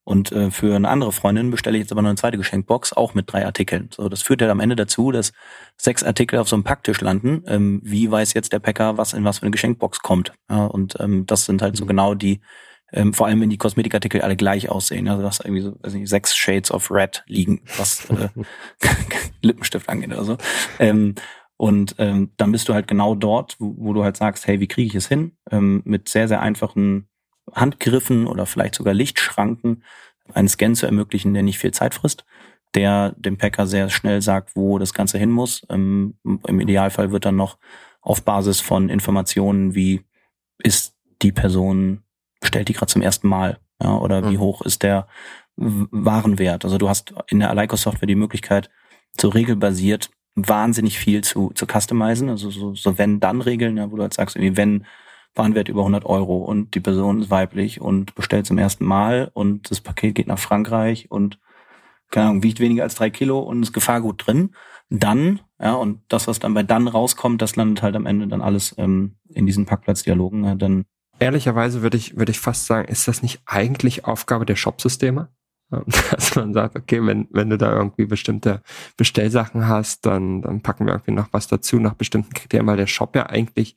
Und 0.05 0.31
äh, 0.31 0.51
für 0.51 0.75
eine 0.75 0.87
andere 0.87 1.11
Freundin 1.11 1.49
bestelle 1.51 1.77
ich 1.77 1.81
jetzt 1.81 1.91
aber 1.91 2.03
noch 2.03 2.09
eine 2.09 2.17
zweite 2.17 2.37
Geschenkbox, 2.37 2.93
auch 2.93 3.15
mit 3.15 3.31
drei 3.31 3.45
Artikeln. 3.45 3.89
So, 3.93 4.07
das 4.07 4.21
führt 4.21 4.39
ja 4.39 4.49
am 4.49 4.59
Ende 4.59 4.75
dazu, 4.75 5.11
dass 5.11 5.33
sechs 5.77 6.03
Artikel 6.03 6.39
auf 6.39 6.47
so 6.47 6.55
einem 6.55 6.63
Packtisch 6.63 7.01
landen. 7.01 7.43
Ähm, 7.47 7.81
wie 7.83 8.09
weiß 8.09 8.33
jetzt 8.35 8.53
der 8.53 8.59
Packer, 8.59 8.97
was 8.97 9.13
in 9.13 9.23
was 9.23 9.39
für 9.39 9.43
eine 9.43 9.51
Geschenkbox 9.51 9.99
kommt? 9.99 10.31
Ja, 10.49 10.65
und 10.65 10.95
ähm, 10.99 11.25
das 11.25 11.45
sind 11.45 11.61
halt 11.63 11.75
so 11.75 11.83
mhm. 11.85 11.89
genau 11.89 12.13
die 12.13 12.39
ähm, 12.93 13.13
vor 13.13 13.27
allem 13.27 13.41
wenn 13.41 13.49
die 13.49 13.57
Kosmetikartikel 13.57 14.21
alle 14.21 14.35
gleich 14.35 14.69
aussehen. 14.69 15.07
Also 15.07 15.23
das 15.23 15.39
irgendwie 15.39 15.61
so, 15.61 15.75
weiß 15.81 15.93
nicht, 15.93 16.07
sechs 16.07 16.35
Shades 16.35 16.71
of 16.71 16.91
Red 16.91 17.23
liegen, 17.27 17.61
was 17.77 18.09
äh, 18.09 18.29
Lippenstift 19.41 19.89
angeht 19.89 20.11
oder 20.11 20.23
so. 20.23 20.37
Ähm, 20.79 21.15
und 21.57 21.95
ähm, 21.99 22.31
dann 22.37 22.51
bist 22.51 22.67
du 22.67 22.73
halt 22.73 22.87
genau 22.87 23.15
dort, 23.15 23.55
wo, 23.59 23.73
wo 23.77 23.93
du 23.93 24.03
halt 24.03 24.17
sagst, 24.17 24.45
hey, 24.45 24.59
wie 24.59 24.67
kriege 24.67 24.87
ich 24.87 24.95
es 24.95 25.07
hin? 25.07 25.37
Ähm, 25.51 25.81
mit 25.85 26.09
sehr, 26.09 26.27
sehr 26.27 26.41
einfachen 26.41 27.07
Handgriffen 27.53 28.27
oder 28.27 28.45
vielleicht 28.45 28.75
sogar 28.75 28.93
Lichtschranken 28.93 29.83
einen 30.33 30.47
Scan 30.47 30.75
zu 30.75 30.85
ermöglichen, 30.85 31.33
der 31.33 31.43
nicht 31.43 31.59
viel 31.59 31.71
Zeit 31.71 31.93
frisst, 31.93 32.25
der 32.73 33.13
dem 33.17 33.37
Packer 33.37 33.67
sehr 33.67 33.89
schnell 33.89 34.21
sagt, 34.21 34.55
wo 34.55 34.79
das 34.79 34.93
Ganze 34.93 35.17
hin 35.17 35.31
muss. 35.31 35.65
Ähm, 35.69 36.15
Im 36.23 36.59
Idealfall 36.59 37.11
wird 37.11 37.25
dann 37.25 37.35
noch 37.35 37.57
auf 38.01 38.23
Basis 38.23 38.61
von 38.61 38.89
Informationen 38.89 39.75
wie 39.75 40.05
ist 40.57 40.95
die 41.21 41.31
Person, 41.31 42.03
stellt 42.43 42.69
die 42.69 42.73
gerade 42.73 42.91
zum 42.91 43.01
ersten 43.01 43.27
Mal, 43.27 43.59
ja, 43.81 43.95
oder 43.97 44.21
mhm. 44.21 44.31
wie 44.31 44.37
hoch 44.37 44.61
ist 44.61 44.83
der 44.83 45.07
Warenwert. 45.57 46.65
Also 46.65 46.77
du 46.77 46.89
hast 46.89 47.13
in 47.27 47.39
der 47.39 47.49
Aleiko-Software 47.49 48.07
die 48.07 48.15
Möglichkeit, 48.15 48.69
so 49.19 49.29
regelbasiert 49.29 50.09
wahnsinnig 50.35 50.99
viel 50.99 51.23
zu, 51.23 51.51
zu 51.55 51.65
customizen, 51.65 52.29
also 52.29 52.51
so, 52.51 52.75
so 52.75 52.97
wenn-dann-Regeln, 52.97 53.77
ja, 53.77 53.89
wo 53.89 53.95
du 53.95 54.01
halt 54.01 54.13
sagst, 54.13 54.35
irgendwie 54.35 54.57
wenn 54.57 54.85
Warenwert 55.35 55.69
über 55.69 55.81
100 55.81 56.05
Euro 56.05 56.37
und 56.37 56.75
die 56.75 56.79
Person 56.79 57.21
ist 57.21 57.29
weiblich 57.29 57.81
und 57.81 58.15
bestellt 58.15 58.45
zum 58.45 58.57
ersten 58.57 58.85
Mal 58.85 59.29
und 59.33 59.69
das 59.69 59.81
Paket 59.81 60.15
geht 60.15 60.27
nach 60.27 60.39
Frankreich 60.39 61.11
und 61.11 61.39
keine 62.11 62.27
Ahnung, 62.27 62.43
wiegt 62.43 62.59
weniger 62.59 62.83
als 62.83 62.95
drei 62.95 63.09
Kilo 63.09 63.39
und 63.39 63.63
ist 63.63 63.73
Gefahrgut 63.73 64.25
drin, 64.25 64.55
dann, 64.89 65.39
ja, 65.59 65.73
und 65.73 66.01
das, 66.07 66.27
was 66.27 66.39
dann 66.39 66.53
bei 66.53 66.63
dann 66.63 66.87
rauskommt, 66.87 67.41
das 67.41 67.55
landet 67.55 67.81
halt 67.81 67.95
am 67.95 68.05
Ende 68.05 68.27
dann 68.27 68.41
alles 68.41 68.75
ähm, 68.77 69.15
in 69.27 69.45
diesen 69.45 69.65
Parkplatzdialogen, 69.65 70.43
ja, 70.43 70.55
dann 70.55 70.85
Ehrlicherweise 71.19 71.81
würde 71.81 71.97
ich, 71.97 72.17
würde 72.17 72.31
ich 72.31 72.39
fast 72.39 72.65
sagen, 72.65 72.87
ist 72.87 73.07
das 73.07 73.21
nicht 73.21 73.41
eigentlich 73.45 74.05
Aufgabe 74.05 74.45
der 74.45 74.55
Shopsysteme? 74.55 75.29
Dass 76.11 76.35
man 76.35 76.53
sagt, 76.53 76.75
okay, 76.75 77.05
wenn, 77.05 77.27
wenn 77.31 77.49
du 77.49 77.57
da 77.57 77.71
irgendwie 77.73 78.05
bestimmte 78.05 78.61
Bestellsachen 78.97 79.67
hast, 79.67 80.05
dann, 80.05 80.41
dann 80.41 80.61
packen 80.61 80.85
wir 80.85 80.93
irgendwie 80.93 81.11
noch 81.11 81.29
was 81.31 81.47
dazu 81.47 81.79
nach 81.79 81.93
bestimmten 81.93 82.33
Kriterien, 82.33 82.67
weil 82.67 82.77
der 82.77 82.87
Shop 82.87 83.15
ja 83.15 83.27
eigentlich 83.27 83.75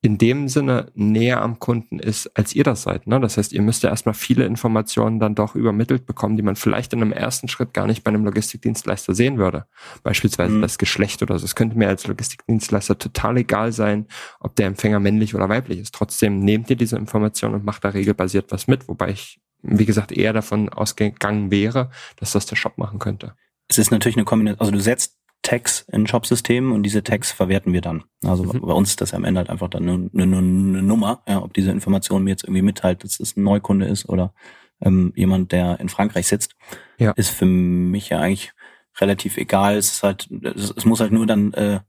in 0.00 0.16
dem 0.16 0.46
Sinne 0.46 0.92
näher 0.94 1.42
am 1.42 1.58
Kunden 1.58 1.98
ist, 1.98 2.28
als 2.36 2.54
ihr 2.54 2.62
das 2.62 2.82
seid. 2.82 3.08
Ne? 3.08 3.18
Das 3.20 3.36
heißt, 3.36 3.52
ihr 3.52 3.62
müsst 3.62 3.82
ja 3.82 3.90
erstmal 3.90 4.14
viele 4.14 4.44
Informationen 4.44 5.18
dann 5.18 5.34
doch 5.34 5.56
übermittelt 5.56 6.06
bekommen, 6.06 6.36
die 6.36 6.42
man 6.42 6.54
vielleicht 6.54 6.92
in 6.92 7.02
einem 7.02 7.12
ersten 7.12 7.48
Schritt 7.48 7.74
gar 7.74 7.86
nicht 7.88 8.04
bei 8.04 8.10
einem 8.10 8.24
Logistikdienstleister 8.24 9.14
sehen 9.14 9.38
würde. 9.38 9.66
Beispielsweise 10.04 10.54
mhm. 10.54 10.62
das 10.62 10.78
Geschlecht 10.78 11.20
oder 11.22 11.36
so. 11.38 11.44
Es 11.44 11.56
könnte 11.56 11.76
mir 11.76 11.88
als 11.88 12.06
Logistikdienstleister 12.06 12.96
total 12.98 13.38
egal 13.38 13.72
sein, 13.72 14.06
ob 14.38 14.54
der 14.54 14.68
Empfänger 14.68 15.00
männlich 15.00 15.34
oder 15.34 15.48
weiblich 15.48 15.80
ist. 15.80 15.94
Trotzdem 15.94 16.38
nehmt 16.40 16.70
ihr 16.70 16.76
diese 16.76 16.96
Informationen 16.96 17.56
und 17.56 17.64
macht 17.64 17.84
da 17.84 17.88
regelbasiert 17.88 18.52
was 18.52 18.68
mit, 18.68 18.86
wobei 18.86 19.10
ich, 19.10 19.40
wie 19.62 19.86
gesagt, 19.86 20.12
eher 20.12 20.32
davon 20.32 20.68
ausgegangen 20.68 21.50
wäre, 21.50 21.90
dass 22.16 22.32
das 22.32 22.46
der 22.46 22.56
Shop 22.56 22.78
machen 22.78 23.00
könnte. 23.00 23.34
Es 23.66 23.78
ist 23.78 23.90
natürlich 23.90 24.16
eine 24.16 24.24
Kombination, 24.24 24.60
also 24.60 24.72
du 24.72 24.80
setzt 24.80 25.17
Tags 25.42 25.86
in 25.92 26.06
Shop-Systemen 26.06 26.72
und 26.72 26.82
diese 26.82 27.02
Tags 27.02 27.32
verwerten 27.32 27.72
wir 27.72 27.80
dann. 27.80 28.04
Also 28.24 28.44
mhm. 28.44 28.60
bei 28.60 28.72
uns 28.72 28.90
ist 28.90 29.00
das 29.00 29.12
ja 29.12 29.18
am 29.18 29.24
Ende 29.24 29.38
halt 29.38 29.50
einfach 29.50 29.68
dann 29.68 29.88
eine, 29.88 30.10
eine, 30.12 30.38
eine 30.38 30.82
Nummer, 30.82 31.22
ja, 31.28 31.42
ob 31.42 31.54
diese 31.54 31.70
Information 31.70 32.24
mir 32.24 32.30
jetzt 32.30 32.44
irgendwie 32.44 32.62
mitteilt, 32.62 33.04
dass 33.04 33.20
es 33.20 33.36
ein 33.36 33.44
Neukunde 33.44 33.86
ist 33.86 34.08
oder 34.08 34.34
ähm, 34.80 35.12
jemand, 35.16 35.52
der 35.52 35.80
in 35.80 35.88
Frankreich 35.88 36.26
sitzt, 36.28 36.54
ja. 36.98 37.12
ist 37.12 37.30
für 37.30 37.46
mich 37.46 38.10
ja 38.10 38.20
eigentlich 38.20 38.52
relativ 39.00 39.36
egal. 39.36 39.76
Es 39.76 39.92
ist 39.92 40.02
halt, 40.02 40.28
es, 40.30 40.72
es 40.76 40.84
muss 40.84 41.00
halt 41.00 41.12
nur 41.12 41.26
dann 41.26 41.52
äh, 41.54 41.80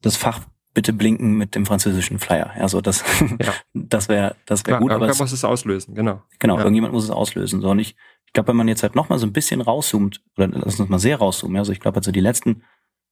das 0.00 0.16
Fach 0.16 0.40
bitte 0.74 0.92
blinken 0.92 1.36
mit 1.36 1.54
dem 1.54 1.66
französischen 1.66 2.18
Flyer. 2.18 2.52
Also 2.56 2.80
das, 2.80 3.04
ja. 3.40 3.52
das 3.74 4.08
wäre, 4.08 4.36
das 4.46 4.64
wäre 4.66 4.80
gut. 4.80 4.92
Aber 4.92 5.06
muss 5.06 5.32
es 5.32 5.44
auslösen, 5.44 5.94
genau. 5.94 6.22
Genau, 6.38 6.56
ja. 6.56 6.60
irgendjemand 6.60 6.94
muss 6.94 7.04
es 7.04 7.10
auslösen. 7.10 7.60
So 7.60 7.70
und 7.70 7.78
ich, 7.78 7.96
ich 8.26 8.32
glaube, 8.32 8.48
wenn 8.48 8.56
man 8.56 8.68
jetzt 8.68 8.82
halt 8.82 8.94
noch 8.94 9.08
mal 9.08 9.18
so 9.18 9.26
ein 9.26 9.32
bisschen 9.32 9.60
rauszoomt 9.60 10.22
oder 10.36 10.48
lass 10.48 10.78
uns 10.78 10.88
mal 10.88 10.98
sehr 10.98 11.16
rauszoomen, 11.16 11.56
also 11.56 11.72
ich 11.72 11.80
glaube, 11.80 11.96
also 11.96 12.12
die 12.12 12.20
letzten 12.20 12.62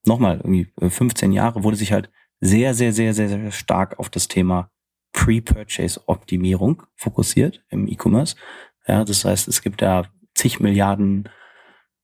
nochmal 0.07 0.37
irgendwie 0.37 0.71
15 0.79 1.31
äh, 1.31 1.35
Jahre 1.35 1.63
wurde 1.63 1.77
sich 1.77 1.91
halt 1.91 2.09
sehr, 2.39 2.73
sehr, 2.73 2.93
sehr, 2.93 3.13
sehr, 3.13 3.29
sehr 3.29 3.51
stark 3.51 3.99
auf 3.99 4.09
das 4.09 4.27
Thema 4.27 4.69
Pre-Purchase-Optimierung 5.13 6.83
fokussiert 6.95 7.63
im 7.69 7.87
E-Commerce. 7.87 8.35
Ja, 8.87 9.03
das 9.03 9.25
heißt, 9.25 9.47
es 9.47 9.61
gibt 9.61 9.81
da 9.81 10.05
zig 10.35 10.59
Milliarden 10.59 11.29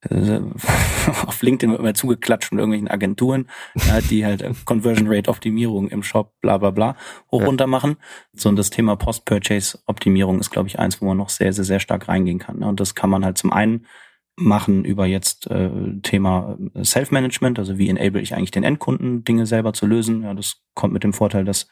äh, 0.10 0.40
auf 1.26 1.42
LinkedIn 1.42 1.72
wird 1.72 1.80
immer 1.80 1.94
zugeklatscht 1.94 2.50
von 2.50 2.60
irgendwelchen 2.60 2.90
Agenturen, 2.90 3.50
ja, 3.76 4.02
die 4.02 4.26
halt 4.26 4.44
Conversion 4.66 5.08
Rate 5.08 5.30
Optimierung 5.30 5.90
im 5.90 6.04
Shop, 6.04 6.34
bla 6.42 6.58
bla 6.58 6.72
bla, 6.72 6.96
hoch 7.32 7.42
ja. 7.42 7.46
runter 7.46 7.68
machen. 7.68 7.98
So 8.34 8.50
und 8.50 8.56
das 8.56 8.70
Thema 8.70 8.96
Post-Purchase 8.96 9.80
Optimierung 9.86 10.40
ist, 10.40 10.50
glaube 10.50 10.68
ich, 10.68 10.80
eins, 10.80 11.02
wo 11.02 11.06
man 11.06 11.18
noch 11.18 11.30
sehr, 11.30 11.54
sehr, 11.54 11.66
sehr 11.66 11.80
stark 11.80 12.08
reingehen 12.08 12.40
kann. 12.40 12.60
Ne? 12.60 12.68
Und 12.68 12.80
das 12.80 12.96
kann 12.96 13.10
man 13.10 13.24
halt 13.24 13.38
zum 13.38 13.54
einen 13.54 13.86
machen 14.36 14.84
über 14.84 15.06
jetzt 15.06 15.48
äh, 15.48 15.70
Thema 16.02 16.58
äh, 16.74 16.84
Self-Management, 16.84 17.60
also 17.60 17.78
wie 17.78 17.90
enable 17.90 18.22
ich 18.22 18.34
eigentlich 18.34 18.52
den 18.52 18.64
Endkunden, 18.64 19.24
Dinge 19.24 19.46
selber 19.46 19.74
zu 19.74 19.86
lösen. 19.86 20.24
Ja, 20.24 20.34
das 20.34 20.64
kommt 20.74 20.94
mit 20.94 21.04
dem 21.04 21.14
Vorteil, 21.14 21.46
dass 21.46 21.68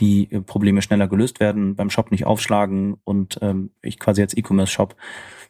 die 0.00 0.30
äh, 0.30 0.40
Probleme 0.40 0.80
schneller 0.80 1.08
gelöst 1.08 1.40
werden, 1.40 1.74
beim 1.74 1.90
Shop 1.90 2.10
nicht 2.10 2.26
aufschlagen 2.26 2.96
und 3.04 3.38
ähm, 3.42 3.70
ich 3.82 3.98
quasi 3.98 4.22
als 4.22 4.36
E-Commerce-Shop 4.36 4.94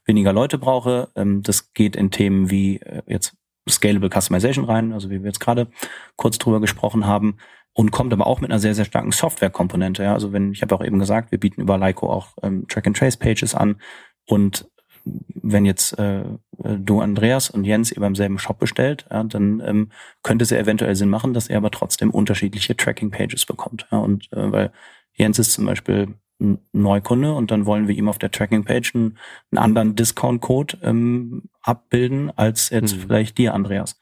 weniger 0.06 0.32
Leute 0.32 0.58
brauche. 0.58 1.08
Ähm, 1.16 1.42
das 1.42 1.74
geht 1.74 1.96
in 1.96 2.10
Themen 2.10 2.50
wie 2.50 2.76
äh, 2.78 3.02
jetzt 3.06 3.36
Scalable 3.68 4.10
Customization 4.10 4.64
rein, 4.64 4.92
also 4.92 5.10
wie 5.10 5.20
wir 5.20 5.26
jetzt 5.26 5.40
gerade 5.40 5.68
kurz 6.16 6.38
drüber 6.38 6.60
gesprochen 6.60 7.06
haben, 7.06 7.36
und 7.74 7.90
kommt 7.90 8.12
aber 8.12 8.26
auch 8.26 8.40
mit 8.40 8.50
einer 8.50 8.60
sehr, 8.60 8.74
sehr 8.74 8.84
starken 8.84 9.10
Software-Komponente. 9.10 10.04
Ja. 10.04 10.14
Also 10.14 10.32
wenn, 10.32 10.52
ich 10.52 10.62
habe 10.62 10.74
auch 10.74 10.84
eben 10.84 10.98
gesagt, 10.98 11.32
wir 11.32 11.40
bieten 11.40 11.60
über 11.60 11.76
Lyco 11.76 12.10
auch 12.10 12.28
ähm, 12.42 12.66
Track-and-Trace-Pages 12.68 13.54
an 13.54 13.80
und 14.26 14.70
wenn 15.04 15.64
jetzt 15.64 15.98
äh, 15.98 16.24
du 16.58 17.00
Andreas 17.00 17.50
und 17.50 17.64
Jens 17.64 17.92
ihr 17.92 18.00
beim 18.00 18.14
selben 18.14 18.38
Shop 18.38 18.58
bestellt, 18.58 19.06
ja, 19.10 19.22
dann 19.24 19.60
ähm, 19.64 19.90
könnte 20.22 20.42
es 20.42 20.50
ja 20.50 20.58
eventuell 20.58 20.96
Sinn 20.96 21.10
machen, 21.10 21.34
dass 21.34 21.48
er 21.48 21.58
aber 21.58 21.70
trotzdem 21.70 22.10
unterschiedliche 22.10 22.76
Tracking-Pages 22.76 23.44
bekommt. 23.44 23.86
Ja, 23.90 23.98
und 23.98 24.32
äh, 24.32 24.50
weil 24.50 24.72
Jens 25.12 25.38
ist 25.38 25.52
zum 25.52 25.66
Beispiel 25.66 26.14
ein 26.40 26.58
Neukunde 26.72 27.34
und 27.34 27.50
dann 27.50 27.66
wollen 27.66 27.86
wir 27.86 27.94
ihm 27.94 28.08
auf 28.08 28.18
der 28.18 28.30
Tracking-Page 28.30 28.94
einen, 28.94 29.18
einen 29.50 29.58
anderen 29.58 29.94
Discount-Code 29.94 30.78
ähm, 30.82 31.42
abbilden 31.62 32.30
als 32.36 32.70
jetzt 32.70 32.96
mhm. 32.96 33.00
vielleicht 33.00 33.38
dir, 33.38 33.54
Andreas. 33.54 34.00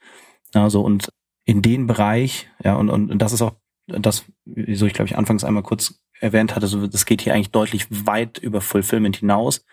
Also 0.53 0.81
und 0.81 1.09
in 1.45 1.61
den 1.61 1.87
Bereich, 1.87 2.49
ja, 2.63 2.75
und, 2.75 2.89
und, 2.89 3.11
und 3.11 3.21
das 3.21 3.33
ist 3.33 3.41
auch 3.41 3.53
das, 3.87 4.23
wieso 4.45 4.85
ich 4.85 4.93
glaube 4.93 5.09
ich 5.09 5.17
anfangs 5.17 5.43
einmal 5.43 5.63
kurz 5.63 6.01
erwähnt 6.21 6.55
hatte, 6.55 6.67
so, 6.67 6.87
das 6.87 7.05
geht 7.05 7.21
hier 7.21 7.33
eigentlich 7.33 7.51
deutlich 7.51 7.87
weit 7.89 8.37
über 8.37 8.61
Fulfillment 8.61 9.17
hinaus 9.17 9.65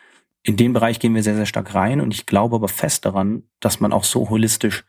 in 0.43 0.57
den 0.57 0.73
Bereich 0.73 0.99
gehen 0.99 1.15
wir 1.15 1.23
sehr, 1.23 1.37
sehr 1.37 1.47
stark 1.47 1.75
rein 1.75 2.01
und 2.01 2.15
ich 2.15 2.27
glaube 2.27 2.57
aber 2.57 2.69
fest 2.69 3.05
daran, 3.05 3.45
dass 3.61 3.81
man 3.81 3.93
auch 3.93 4.05
so 4.05 4.31
holistisch 4.31 4.85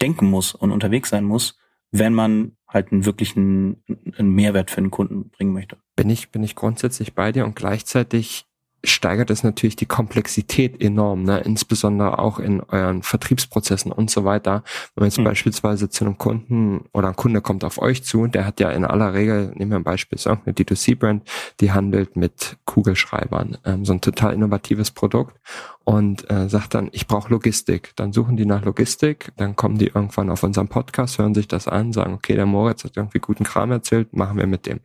denken 0.00 0.28
muss 0.28 0.54
und 0.54 0.72
unterwegs 0.72 1.10
sein 1.10 1.24
muss, 1.24 1.58
wenn 1.90 2.14
man 2.14 2.56
halt 2.68 2.92
einen 2.92 3.04
wirklichen 3.04 3.82
einen 4.16 4.30
Mehrwert 4.30 4.70
für 4.70 4.80
den 4.80 4.90
Kunden 4.90 5.30
bringen 5.30 5.52
möchte. 5.52 5.78
Bin 5.96 6.10
ich, 6.10 6.30
bin 6.30 6.42
ich 6.42 6.54
grundsätzlich 6.54 7.14
bei 7.14 7.32
dir 7.32 7.44
und 7.44 7.56
gleichzeitig 7.56 8.46
steigert 8.84 9.30
es 9.30 9.42
natürlich 9.42 9.76
die 9.76 9.86
Komplexität 9.86 10.80
enorm, 10.80 11.24
ne? 11.24 11.40
insbesondere 11.40 12.18
auch 12.18 12.38
in 12.38 12.60
euren 12.60 13.02
Vertriebsprozessen 13.02 13.90
und 13.90 14.10
so 14.10 14.24
weiter. 14.24 14.62
Wenn 14.94 15.02
man 15.02 15.08
jetzt 15.08 15.18
mhm. 15.18 15.24
beispielsweise 15.24 15.88
zu 15.88 16.04
einem 16.04 16.18
Kunden 16.18 16.84
oder 16.92 17.08
ein 17.08 17.16
Kunde 17.16 17.40
kommt 17.40 17.64
auf 17.64 17.80
euch 17.80 18.04
zu, 18.04 18.26
der 18.28 18.46
hat 18.46 18.60
ja 18.60 18.70
in 18.70 18.84
aller 18.84 19.14
Regel, 19.14 19.52
nehmen 19.56 19.72
wir 19.72 19.78
ein 19.78 19.84
Beispiel, 19.84 20.18
so 20.18 20.30
eine 20.30 20.54
D2C-Brand, 20.54 21.28
die 21.60 21.72
handelt 21.72 22.16
mit 22.16 22.56
Kugelschreibern, 22.66 23.58
ähm, 23.64 23.84
so 23.84 23.92
ein 23.92 24.00
total 24.00 24.32
innovatives 24.32 24.92
Produkt 24.92 25.36
und 25.84 26.30
äh, 26.30 26.48
sagt 26.48 26.74
dann, 26.74 26.90
ich 26.92 27.06
brauche 27.06 27.30
Logistik. 27.30 27.92
Dann 27.96 28.12
suchen 28.12 28.36
die 28.36 28.46
nach 28.46 28.64
Logistik, 28.64 29.32
dann 29.38 29.56
kommen 29.56 29.78
die 29.78 29.86
irgendwann 29.86 30.30
auf 30.30 30.42
unseren 30.42 30.68
Podcast, 30.68 31.18
hören 31.18 31.34
sich 31.34 31.48
das 31.48 31.66
an, 31.66 31.92
sagen, 31.92 32.14
okay, 32.14 32.34
der 32.34 32.46
Moritz 32.46 32.84
hat 32.84 32.96
irgendwie 32.96 33.18
guten 33.18 33.44
Kram 33.44 33.72
erzählt, 33.72 34.14
machen 34.14 34.36
wir 34.36 34.46
mit 34.46 34.66
dem. 34.66 34.80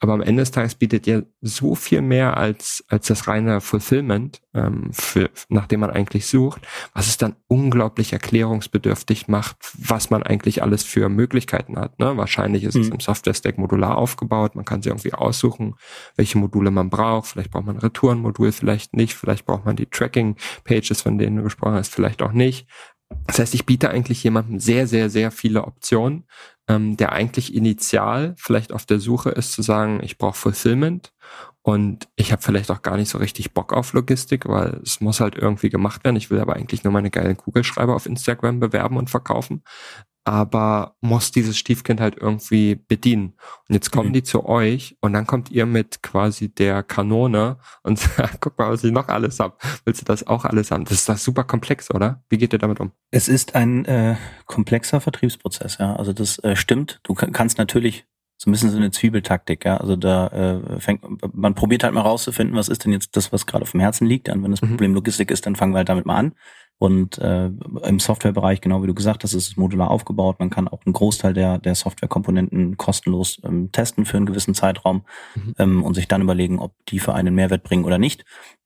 Aber 0.00 0.12
am 0.12 0.22
Ende 0.22 0.42
des 0.42 0.50
Tages 0.50 0.74
bietet 0.74 1.06
ihr 1.06 1.26
so 1.40 1.74
viel 1.74 2.02
mehr 2.02 2.36
als, 2.36 2.84
als 2.88 3.06
das 3.06 3.28
reine 3.28 3.60
Fulfillment, 3.60 4.40
ähm, 4.54 4.90
für, 4.92 5.30
nachdem 5.48 5.80
man 5.80 5.90
eigentlich 5.90 6.26
sucht, 6.26 6.62
was 6.92 7.06
es 7.06 7.16
dann 7.16 7.36
unglaublich 7.48 8.12
erklärungsbedürftig 8.12 9.28
macht, 9.28 9.56
was 9.78 10.10
man 10.10 10.22
eigentlich 10.22 10.62
alles 10.62 10.82
für 10.82 11.08
Möglichkeiten 11.08 11.78
hat. 11.78 11.98
Ne? 11.98 12.16
Wahrscheinlich 12.16 12.64
ist 12.64 12.74
mhm. 12.74 12.82
es 12.82 12.88
im 12.88 13.00
Software-Stack 13.00 13.58
modular 13.58 13.96
aufgebaut. 13.96 14.54
Man 14.54 14.64
kann 14.64 14.82
sich 14.82 14.90
irgendwie 14.90 15.14
aussuchen, 15.14 15.74
welche 16.16 16.38
Module 16.38 16.70
man 16.70 16.90
braucht. 16.90 17.28
Vielleicht 17.28 17.50
braucht 17.50 17.66
man 17.66 17.76
ein 17.76 17.80
Retourenmodul, 17.80 18.52
vielleicht 18.52 18.94
nicht. 18.94 19.14
Vielleicht 19.14 19.46
braucht 19.46 19.64
man 19.64 19.76
die 19.76 19.86
Tracking-Pages, 19.86 21.02
von 21.02 21.18
denen 21.18 21.36
du 21.36 21.42
gesprochen 21.42 21.74
hast, 21.74 21.94
vielleicht 21.94 22.22
auch 22.22 22.32
nicht. 22.32 22.68
Das 23.26 23.38
heißt, 23.38 23.54
ich 23.54 23.66
biete 23.66 23.90
eigentlich 23.90 24.22
jemandem 24.24 24.58
sehr, 24.58 24.86
sehr, 24.86 25.10
sehr 25.10 25.30
viele 25.30 25.64
Optionen, 25.64 26.24
ähm, 26.68 26.96
der 26.96 27.12
eigentlich 27.12 27.54
initial 27.54 28.34
vielleicht 28.38 28.72
auf 28.72 28.86
der 28.86 28.98
Suche 28.98 29.30
ist 29.30 29.52
zu 29.52 29.62
sagen, 29.62 30.00
ich 30.02 30.18
brauche 30.18 30.36
Fulfillment 30.36 31.12
und 31.62 32.08
ich 32.16 32.32
habe 32.32 32.42
vielleicht 32.42 32.70
auch 32.70 32.82
gar 32.82 32.96
nicht 32.96 33.08
so 33.08 33.18
richtig 33.18 33.54
Bock 33.54 33.72
auf 33.72 33.92
Logistik, 33.92 34.46
weil 34.46 34.80
es 34.82 35.00
muss 35.00 35.20
halt 35.20 35.34
irgendwie 35.36 35.70
gemacht 35.70 36.04
werden. 36.04 36.16
Ich 36.16 36.30
will 36.30 36.40
aber 36.40 36.56
eigentlich 36.56 36.84
nur 36.84 36.92
meine 36.92 37.10
geilen 37.10 37.36
Kugelschreiber 37.36 37.94
auf 37.94 38.06
Instagram 38.06 38.60
bewerben 38.60 38.96
und 38.96 39.10
verkaufen. 39.10 39.62
Aber 40.24 40.96
muss 41.02 41.30
dieses 41.30 41.58
Stiefkind 41.58 42.00
halt 42.00 42.16
irgendwie 42.18 42.76
bedienen. 42.76 43.34
Und 43.68 43.74
jetzt 43.74 43.90
kommen 43.90 44.08
mhm. 44.08 44.14
die 44.14 44.22
zu 44.22 44.46
euch 44.46 44.96
und 45.00 45.12
dann 45.12 45.26
kommt 45.26 45.50
ihr 45.50 45.66
mit 45.66 46.02
quasi 46.02 46.48
der 46.48 46.82
Kanone 46.82 47.58
und 47.82 47.98
sagt, 47.98 48.38
guck 48.40 48.58
mal, 48.58 48.70
was 48.70 48.82
ich 48.84 48.92
noch 48.92 49.08
alles 49.08 49.38
hab. 49.38 49.62
Willst 49.84 50.00
du 50.00 50.04
das 50.06 50.26
auch 50.26 50.46
alles 50.46 50.70
haben? 50.70 50.84
Das 50.84 50.92
ist 50.92 51.08
das 51.08 51.22
super 51.22 51.44
komplex, 51.44 51.90
oder? 51.90 52.22
Wie 52.30 52.38
geht 52.38 52.54
ihr 52.54 52.58
damit 52.58 52.80
um? 52.80 52.92
Es 53.10 53.28
ist 53.28 53.54
ein 53.54 53.84
äh, 53.84 54.16
komplexer 54.46 55.00
Vertriebsprozess, 55.00 55.78
ja. 55.78 55.94
Also 55.96 56.14
das 56.14 56.38
äh, 56.38 56.56
stimmt. 56.56 57.00
Du 57.02 57.14
kannst 57.14 57.58
natürlich 57.58 58.06
so 58.36 58.50
ein 58.50 58.52
bisschen 58.52 58.70
so 58.70 58.76
eine 58.76 58.90
Zwiebeltaktik, 58.90 59.64
ja. 59.64 59.76
Also 59.76 59.96
da 59.96 60.28
äh, 60.28 60.80
fängt 60.80 61.02
man 61.34 61.54
probiert 61.54 61.84
halt 61.84 61.94
mal 61.94 62.00
rauszufinden, 62.00 62.56
was 62.56 62.68
ist 62.68 62.84
denn 62.84 62.92
jetzt 62.92 63.16
das, 63.16 63.32
was 63.32 63.46
gerade 63.46 63.62
auf 63.62 63.70
dem 63.70 63.80
Herzen 63.80 64.06
liegt. 64.06 64.28
Und 64.28 64.42
wenn 64.42 64.50
das 64.50 64.62
mhm. 64.62 64.70
Problem 64.70 64.94
Logistik 64.94 65.30
ist, 65.30 65.46
dann 65.46 65.56
fangen 65.56 65.72
wir 65.72 65.78
halt 65.78 65.88
damit 65.88 66.06
mal 66.06 66.16
an. 66.16 66.34
Und 66.78 67.18
äh, 67.18 67.46
im 67.84 68.00
Softwarebereich, 68.00 68.60
genau 68.60 68.82
wie 68.82 68.86
du 68.86 68.94
gesagt 68.94 69.22
hast, 69.22 69.32
ist 69.32 69.48
es 69.48 69.56
modular 69.56 69.90
aufgebaut. 69.90 70.40
Man 70.40 70.50
kann 70.50 70.68
auch 70.68 70.84
einen 70.84 70.92
Großteil 70.92 71.32
der, 71.32 71.58
der 71.58 71.74
Softwarekomponenten 71.74 72.76
kostenlos 72.76 73.40
ähm, 73.44 73.70
testen 73.72 74.04
für 74.04 74.16
einen 74.16 74.26
gewissen 74.26 74.54
Zeitraum 74.54 75.04
mhm. 75.34 75.54
ähm, 75.58 75.82
und 75.84 75.94
sich 75.94 76.08
dann 76.08 76.22
überlegen, 76.22 76.58
ob 76.58 76.74
die 76.86 76.98
für 76.98 77.14
einen 77.14 77.34
Mehrwert 77.34 77.62
bringen 77.62 77.84
oder 77.84 77.98
nicht. 77.98 78.24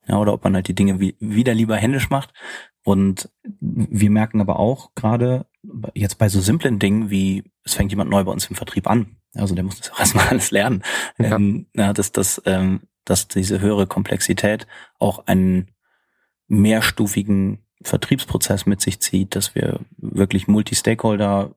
Ja, 0.09 0.19
oder 0.19 0.33
ob 0.33 0.43
man 0.43 0.55
halt 0.55 0.69
die 0.69 0.75
Dinge 0.75 1.01
wie, 1.01 1.17
wieder 1.21 1.53
lieber 1.53 1.77
händisch 1.77 2.09
macht. 2.09 2.33
Und 2.83 3.29
wir 3.61 4.11
merken 4.11 4.41
aber 4.41 4.59
auch 4.59 4.95
gerade 4.95 5.45
jetzt 5.95 6.17
bei 6.17 6.31
so 6.31 6.41
simplen 6.41 6.79
Dingen 6.79 7.11
wie, 7.11 7.45
es 7.63 7.75
fängt 7.75 7.93
jemand 7.93 8.11
neu 8.11 8.25
bei 8.25 8.33
uns 8.33 8.47
im 8.47 8.57
Vertrieb 8.57 8.89
an. 8.89 9.17
Also 9.35 9.55
der 9.55 9.65
muss 9.65 9.79
das 9.79 9.93
auch 9.93 10.01
erstmal 10.01 10.29
alles 10.29 10.51
lernen. 10.51 10.83
Ja. 11.19 11.37
Ähm, 11.37 11.67
ja, 11.77 11.93
dass, 11.93 12.13
dass, 12.13 12.41
ähm, 12.47 12.81
dass 13.05 13.29
diese 13.29 13.61
höhere 13.61 13.87
Komplexität 13.87 14.67
auch 14.99 15.27
einen 15.27 15.71
mehrstufigen 16.47 17.68
Vertriebsprozess 17.83 18.67
mit 18.67 18.81
sich 18.81 19.01
zieht, 19.01 19.37
dass 19.37 19.55
wir 19.55 19.81
wirklich 19.97 20.49
Multi-Stakeholder 20.49 21.55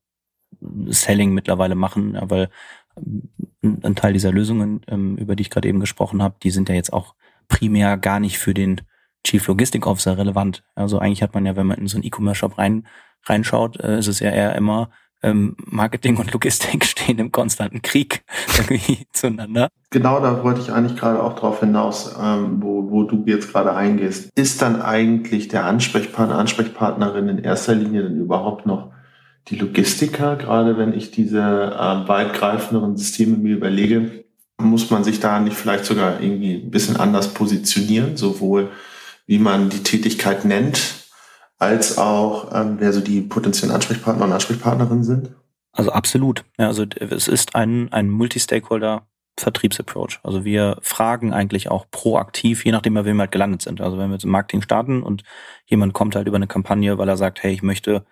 Selling 0.88 1.34
mittlerweile 1.34 1.76
machen, 1.76 2.16
ja, 2.16 2.30
weil 2.30 2.50
ein 3.62 3.96
Teil 3.96 4.14
dieser 4.14 4.32
Lösungen, 4.32 4.82
ähm, 4.88 5.18
über 5.18 5.36
die 5.36 5.42
ich 5.42 5.50
gerade 5.50 5.68
eben 5.68 5.80
gesprochen 5.80 6.22
habe, 6.22 6.36
die 6.44 6.52
sind 6.52 6.70
ja 6.70 6.76
jetzt 6.76 6.94
auch 6.94 7.16
primär 7.48 7.98
gar 7.98 8.20
nicht 8.20 8.38
für 8.38 8.54
den 8.54 8.82
Chief 9.26 9.48
Logistic 9.48 9.86
Officer 9.86 10.18
relevant. 10.18 10.64
Also 10.76 11.00
eigentlich 11.00 11.24
hat 11.24 11.34
man 11.34 11.46
ja, 11.46 11.56
wenn 11.56 11.68
man 11.68 11.78
in 11.78 11.88
so 11.88 11.98
einen 11.98 12.06
E-Commerce 12.06 12.40
Shop 12.40 12.58
rein 12.58 12.88
reinschaut, 13.26 13.80
äh, 13.80 14.00
ist 14.00 14.08
es 14.08 14.20
ja 14.20 14.32
eher 14.32 14.56
immer 14.56 14.90
ähm, 15.24 15.56
Marketing 15.66 16.18
und 16.18 16.32
Logistik 16.32 16.86
stehen 16.92 17.20
im 17.20 17.32
konstanten 17.32 17.82
Krieg 17.82 18.24
zueinander. 19.14 19.70
Genau, 19.90 20.20
da 20.20 20.44
wollte 20.44 20.62
ich 20.62 20.72
eigentlich 20.72 20.98
gerade 20.98 21.22
auch 21.22 21.36
drauf 21.36 21.60
hinaus, 21.60 22.16
ähm, 22.22 22.62
wo, 22.62 22.90
wo 22.90 23.04
du 23.04 23.24
jetzt 23.26 23.52
gerade 23.52 23.74
eingehst. 23.74 24.30
Ist 24.36 24.62
dann 24.62 24.82
eigentlich 24.82 25.48
der 25.48 25.66
Ansprechpartner, 25.66 26.38
Ansprechpartnerin 26.38 27.28
in 27.28 27.40
erster 27.40 27.76
Linie 27.76 28.04
denn 28.04 28.20
überhaupt 28.20 28.66
noch 28.66 28.92
die 29.48 29.56
Logistiker, 29.56 30.36
gerade 30.36 30.78
wenn 30.78 30.94
ich 30.94 31.12
diese 31.12 31.40
äh, 31.40 32.08
weitgreifenderen 32.08 32.96
Systeme 32.96 33.38
mir 33.38 33.56
überlege, 33.56 34.24
muss 34.60 34.92
man 34.92 35.04
sich 35.04 35.20
da 35.20 35.40
nicht 35.40 35.58
vielleicht 35.58 35.86
sogar 35.86 36.22
irgendwie 36.22 36.56
ein 36.56 36.72
bisschen 36.72 36.98
anders 36.98 37.34
positionieren, 37.34 38.18
sowohl 38.18 38.70
wie 39.26 39.40
man 39.40 39.70
die 39.70 39.84
Tätigkeit 39.84 40.46
nennt, 40.46 41.01
als 41.62 41.97
auch 41.99 42.49
ähm, 42.53 42.78
wer 42.80 42.91
so 42.91 43.01
die 43.01 43.22
potenziellen 43.22 43.74
Ansprechpartner 43.74 44.26
und 44.26 44.34
Ansprechpartnerinnen 44.34 45.03
sind? 45.03 45.32
Also 45.72 45.91
absolut. 45.91 46.43
Ja, 46.57 46.68
also 46.68 46.86
es 46.99 47.28
ist 47.28 47.55
ein, 47.55 47.93
ein 47.93 48.09
Multi-Stakeholder 48.09 49.07
Vertriebsapproach. 49.38 50.20
Also 50.24 50.43
wir 50.43 50.78
fragen 50.82 51.34
eigentlich 51.34 51.70
auch 51.70 51.86
proaktiv, 51.89 52.66
je 52.66 52.72
nachdem, 52.72 52.95
bei 52.95 53.05
wem 53.05 53.18
wir 53.18 53.22
halt 53.22 53.32
gelandet 53.32 53.62
sind. 53.62 53.80
Also 53.80 53.97
wenn 53.97 54.09
wir 54.09 54.16
jetzt 54.16 54.26
im 54.26 54.32
Marketing 54.32 54.62
starten 54.62 55.03
und 55.03 55.24
jemand 55.66 55.93
kommt 55.93 56.16
halt 56.16 56.28
über 56.28 56.36
eine 56.36 56.47
Kampagne, 56.47 56.97
weil 56.97 57.07
er 57.07 57.18
sagt, 57.18 57.43
hey, 57.43 57.53
ich 57.53 57.62
möchte, 57.62 58.05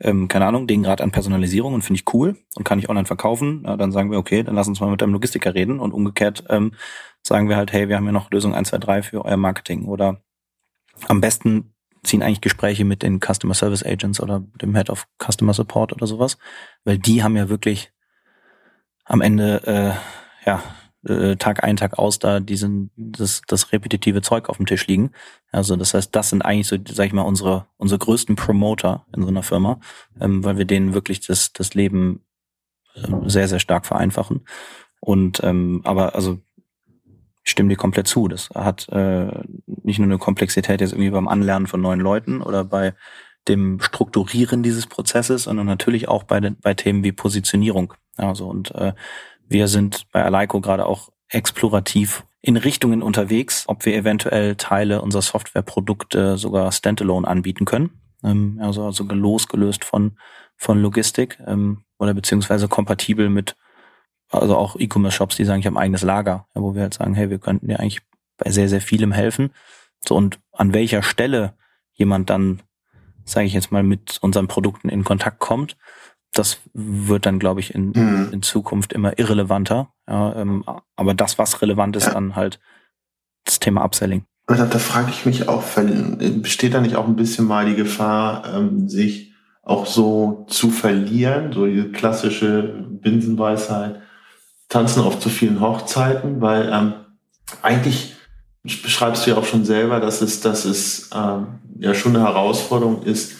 ähm, 0.00 0.28
keine 0.28 0.46
Ahnung, 0.46 0.66
den 0.66 0.82
Grad 0.82 1.00
an 1.00 1.10
Personalisierung 1.10 1.74
und 1.74 1.82
finde 1.82 2.00
ich 2.00 2.14
cool 2.14 2.36
und 2.56 2.64
kann 2.64 2.78
ich 2.78 2.88
online 2.88 3.06
verkaufen, 3.06 3.62
ja, 3.66 3.76
dann 3.76 3.90
sagen 3.90 4.10
wir, 4.10 4.18
okay, 4.18 4.42
dann 4.42 4.54
lass 4.54 4.68
uns 4.68 4.80
mal 4.80 4.90
mit 4.90 5.00
deinem 5.00 5.12
Logistiker 5.12 5.54
reden 5.54 5.80
und 5.80 5.92
umgekehrt 5.92 6.44
ähm, 6.50 6.72
sagen 7.22 7.48
wir 7.48 7.56
halt, 7.56 7.72
hey, 7.72 7.88
wir 7.88 7.96
haben 7.96 8.06
ja 8.06 8.12
noch 8.12 8.30
Lösung 8.30 8.54
1, 8.54 8.68
2, 8.68 8.78
3 8.78 9.02
für 9.02 9.24
euer 9.24 9.36
Marketing 9.36 9.86
oder 9.86 10.20
am 11.08 11.20
besten 11.20 11.71
ziehen 12.04 12.22
eigentlich 12.22 12.40
Gespräche 12.40 12.84
mit 12.84 13.02
den 13.02 13.20
Customer 13.20 13.54
Service 13.54 13.84
Agents 13.84 14.20
oder 14.20 14.42
dem 14.60 14.74
Head 14.74 14.90
of 14.90 15.06
Customer 15.18 15.54
Support 15.54 15.92
oder 15.92 16.06
sowas, 16.06 16.38
weil 16.84 16.98
die 16.98 17.22
haben 17.22 17.36
ja 17.36 17.48
wirklich 17.48 17.92
am 19.04 19.20
Ende 19.20 19.62
äh, 19.66 20.46
ja 20.48 20.62
äh, 21.06 21.36
Tag 21.36 21.64
ein 21.64 21.76
Tag 21.76 21.98
aus 21.98 22.18
da 22.18 22.40
diesen 22.40 22.90
das 22.96 23.42
das 23.46 23.72
repetitive 23.72 24.22
Zeug 24.22 24.48
auf 24.48 24.56
dem 24.56 24.66
Tisch 24.66 24.86
liegen. 24.86 25.12
Also 25.50 25.76
das 25.76 25.94
heißt, 25.94 26.14
das 26.14 26.30
sind 26.30 26.42
eigentlich 26.42 26.68
so 26.68 26.76
sag 26.88 27.06
ich 27.06 27.12
mal 27.12 27.22
unsere 27.22 27.66
unsere 27.76 27.98
größten 27.98 28.36
Promoter 28.36 29.06
in 29.14 29.22
so 29.22 29.28
einer 29.28 29.42
Firma, 29.42 29.80
ähm, 30.20 30.44
weil 30.44 30.58
wir 30.58 30.64
denen 30.64 30.94
wirklich 30.94 31.20
das 31.20 31.52
das 31.52 31.74
Leben 31.74 32.24
äh, 32.94 33.08
sehr 33.26 33.48
sehr 33.48 33.60
stark 33.60 33.86
vereinfachen. 33.86 34.44
Und 35.00 35.42
ähm, 35.42 35.80
aber 35.84 36.14
also 36.14 36.38
ich 37.44 37.50
stimme 37.50 37.68
dir 37.68 37.76
komplett 37.76 38.06
zu. 38.06 38.28
Das 38.28 38.50
hat 38.54 38.88
äh, 38.90 39.26
nicht 39.66 39.98
nur 39.98 40.06
eine 40.06 40.18
Komplexität 40.18 40.80
jetzt 40.80 40.92
irgendwie 40.92 41.10
beim 41.10 41.28
Anlernen 41.28 41.66
von 41.66 41.80
neuen 41.80 42.00
Leuten 42.00 42.40
oder 42.40 42.64
bei 42.64 42.94
dem 43.48 43.80
Strukturieren 43.80 44.62
dieses 44.62 44.86
Prozesses, 44.86 45.44
sondern 45.44 45.66
natürlich 45.66 46.08
auch 46.08 46.22
bei, 46.22 46.40
den, 46.40 46.56
bei 46.60 46.74
Themen 46.74 47.02
wie 47.02 47.12
Positionierung. 47.12 47.94
Also 48.16 48.46
und 48.46 48.72
äh, 48.74 48.92
wir 49.48 49.68
sind 49.68 50.06
bei 50.12 50.24
Aleiko 50.24 50.60
gerade 50.60 50.86
auch 50.86 51.10
explorativ 51.28 52.24
in 52.40 52.56
Richtungen 52.56 53.02
unterwegs, 53.02 53.64
ob 53.68 53.84
wir 53.84 53.94
eventuell 53.94 54.56
Teile 54.56 55.02
unserer 55.02 55.22
Softwareprodukte 55.22 56.36
sogar 56.36 56.70
standalone 56.72 57.26
anbieten 57.26 57.64
können. 57.64 57.90
Ähm, 58.22 58.58
also, 58.60 58.84
also 58.84 59.04
losgelöst 59.04 59.84
von, 59.84 60.16
von 60.56 60.80
Logistik 60.80 61.38
ähm, 61.46 61.84
oder 61.98 62.14
beziehungsweise 62.14 62.68
kompatibel 62.68 63.28
mit 63.28 63.56
also 64.32 64.56
auch 64.56 64.76
E-Commerce-Shops, 64.76 65.36
die 65.36 65.44
sagen, 65.44 65.60
ich 65.60 65.66
habe 65.66 65.76
ein 65.76 65.82
eigenes 65.82 66.02
Lager, 66.02 66.46
ja, 66.54 66.62
wo 66.62 66.74
wir 66.74 66.82
halt 66.82 66.94
sagen, 66.94 67.14
hey, 67.14 67.30
wir 67.30 67.38
könnten 67.38 67.68
dir 67.68 67.80
eigentlich 67.80 68.00
bei 68.38 68.50
sehr, 68.50 68.68
sehr 68.68 68.80
vielem 68.80 69.12
helfen. 69.12 69.50
So, 70.04 70.16
und 70.16 70.40
an 70.52 70.72
welcher 70.72 71.02
Stelle 71.02 71.54
jemand 71.92 72.30
dann, 72.30 72.60
sage 73.24 73.46
ich 73.46 73.52
jetzt 73.52 73.70
mal, 73.70 73.82
mit 73.82 74.18
unseren 74.22 74.48
Produkten 74.48 74.88
in 74.88 75.04
Kontakt 75.04 75.38
kommt, 75.38 75.76
das 76.32 76.60
wird 76.72 77.26
dann, 77.26 77.38
glaube 77.38 77.60
ich, 77.60 77.74
in, 77.74 77.90
mhm. 77.90 78.30
in 78.32 78.42
Zukunft 78.42 78.92
immer 78.92 79.18
irrelevanter. 79.18 79.92
Ja, 80.08 80.34
ähm, 80.34 80.64
aber 80.96 81.14
das, 81.14 81.38
was 81.38 81.60
relevant 81.62 81.94
ist, 81.96 82.06
ja. 82.06 82.14
dann 82.14 82.34
halt 82.34 82.58
das 83.44 83.60
Thema 83.60 83.84
Upselling. 83.84 84.24
Da, 84.46 84.66
da 84.66 84.78
frage 84.78 85.10
ich 85.10 85.26
mich 85.26 85.48
auch, 85.48 85.62
besteht 86.18 86.74
da 86.74 86.80
nicht 86.80 86.96
auch 86.96 87.06
ein 87.06 87.16
bisschen 87.16 87.46
mal 87.46 87.66
die 87.66 87.76
Gefahr, 87.76 88.54
ähm, 88.54 88.88
sich 88.88 89.34
auch 89.62 89.86
so 89.86 90.46
zu 90.48 90.70
verlieren, 90.70 91.52
so 91.52 91.66
die 91.66 91.92
klassische 91.92 92.84
Binsenweisheit, 92.90 94.01
tanzen 94.72 95.02
auf 95.02 95.18
zu 95.20 95.28
vielen 95.28 95.60
Hochzeiten, 95.60 96.40
weil 96.40 96.70
ähm, 96.72 96.94
eigentlich 97.60 98.14
beschreibst 98.62 99.26
du 99.26 99.30
ja 99.30 99.36
auch 99.36 99.44
schon 99.44 99.66
selber, 99.66 100.00
dass 100.00 100.22
es, 100.22 100.40
dass 100.40 100.64
es 100.64 101.10
ähm, 101.14 101.46
ja 101.78 101.92
schon 101.94 102.16
eine 102.16 102.24
Herausforderung 102.24 103.02
ist, 103.02 103.32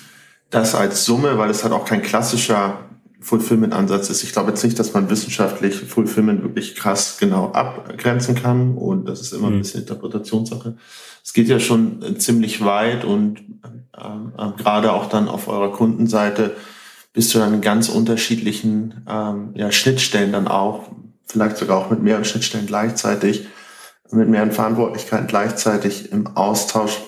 das 0.50 0.74
als 0.74 1.06
Summe, 1.06 1.38
weil 1.38 1.48
es 1.48 1.62
halt 1.64 1.72
auch 1.72 1.86
kein 1.86 2.02
klassischer 2.02 2.80
Fulfillment-Ansatz 3.20 4.10
ist. 4.10 4.24
Ich 4.24 4.32
glaube 4.32 4.50
jetzt 4.50 4.62
nicht, 4.62 4.78
dass 4.78 4.92
man 4.92 5.08
wissenschaftlich 5.08 5.76
Fulfillment 5.76 6.42
wirklich 6.42 6.74
krass 6.74 7.16
genau 7.18 7.52
abgrenzen 7.52 8.34
kann 8.34 8.76
und 8.76 9.08
das 9.08 9.22
ist 9.22 9.32
immer 9.32 9.48
mhm. 9.48 9.56
ein 9.56 9.58
bisschen 9.60 9.80
Interpretationssache. 9.82 10.76
Es 11.24 11.32
geht 11.32 11.48
ja 11.48 11.60
schon 11.60 12.02
äh, 12.02 12.18
ziemlich 12.18 12.62
weit 12.62 13.06
und 13.06 13.40
ähm, 13.96 14.32
äh, 14.36 14.50
gerade 14.60 14.92
auch 14.92 15.08
dann 15.08 15.28
auf 15.28 15.48
eurer 15.48 15.72
Kundenseite 15.72 16.54
bist 17.14 17.34
du 17.34 17.38
dann 17.38 17.54
in 17.54 17.60
ganz 17.62 17.88
unterschiedlichen 17.88 19.04
ähm, 19.08 19.50
ja, 19.54 19.70
Schnittstellen 19.70 20.32
dann 20.32 20.48
auch, 20.48 20.90
vielleicht 21.32 21.56
sogar 21.56 21.78
auch 21.78 21.90
mit 21.90 22.02
mehreren 22.02 22.24
Schnittstellen 22.24 22.66
gleichzeitig, 22.66 23.46
mit 24.10 24.28
mehreren 24.28 24.52
Verantwortlichkeiten 24.52 25.26
gleichzeitig 25.26 26.12
im 26.12 26.26
Austausch, 26.36 27.00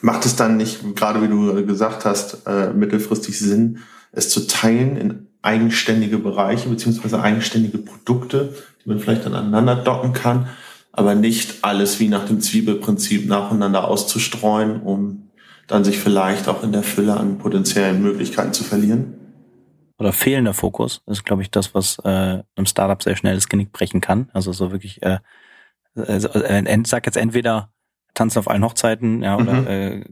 macht 0.00 0.24
es 0.24 0.36
dann 0.36 0.56
nicht, 0.56 0.96
gerade 0.96 1.22
wie 1.22 1.28
du 1.28 1.66
gesagt 1.66 2.04
hast, 2.04 2.46
äh, 2.46 2.72
mittelfristig 2.72 3.38
Sinn, 3.38 3.80
es 4.12 4.30
zu 4.30 4.46
teilen 4.46 4.96
in 4.96 5.26
eigenständige 5.42 6.18
Bereiche 6.18 6.68
beziehungsweise 6.68 7.20
eigenständige 7.20 7.78
Produkte, 7.78 8.54
die 8.82 8.88
man 8.88 8.98
vielleicht 8.98 9.26
dann 9.26 9.34
aneinander 9.34 9.76
docken 9.76 10.12
kann, 10.12 10.48
aber 10.92 11.14
nicht 11.14 11.62
alles 11.62 12.00
wie 12.00 12.08
nach 12.08 12.26
dem 12.26 12.40
Zwiebelprinzip 12.40 13.26
nacheinander 13.26 13.86
auszustreuen, 13.86 14.80
um 14.82 15.30
dann 15.66 15.84
sich 15.84 15.98
vielleicht 15.98 16.48
auch 16.48 16.62
in 16.62 16.72
der 16.72 16.82
Fülle 16.82 17.16
an 17.16 17.38
potenziellen 17.38 18.02
Möglichkeiten 18.02 18.52
zu 18.52 18.64
verlieren? 18.64 19.19
Oder 20.00 20.14
fehlender 20.14 20.54
Fokus 20.54 21.02
ist, 21.06 21.24
glaube 21.24 21.42
ich, 21.42 21.50
das, 21.50 21.74
was 21.74 21.98
äh, 22.04 22.42
einem 22.56 22.66
Startup 22.66 23.00
sehr 23.02 23.16
schnell 23.16 23.34
das 23.34 23.48
Genick 23.48 23.70
brechen 23.70 24.00
kann. 24.00 24.30
Also 24.32 24.52
so 24.52 24.72
wirklich, 24.72 25.02
äh, 25.02 25.18
also, 25.94 26.28
äh, 26.30 26.82
sag 26.86 27.04
jetzt 27.04 27.16
entweder 27.16 27.70
tanzt 28.14 28.38
auf 28.38 28.48
allen 28.48 28.64
Hochzeiten, 28.64 29.22
ja, 29.22 29.36
oder 29.36 29.52
mhm. 29.52 29.66
äh, 29.66 30.04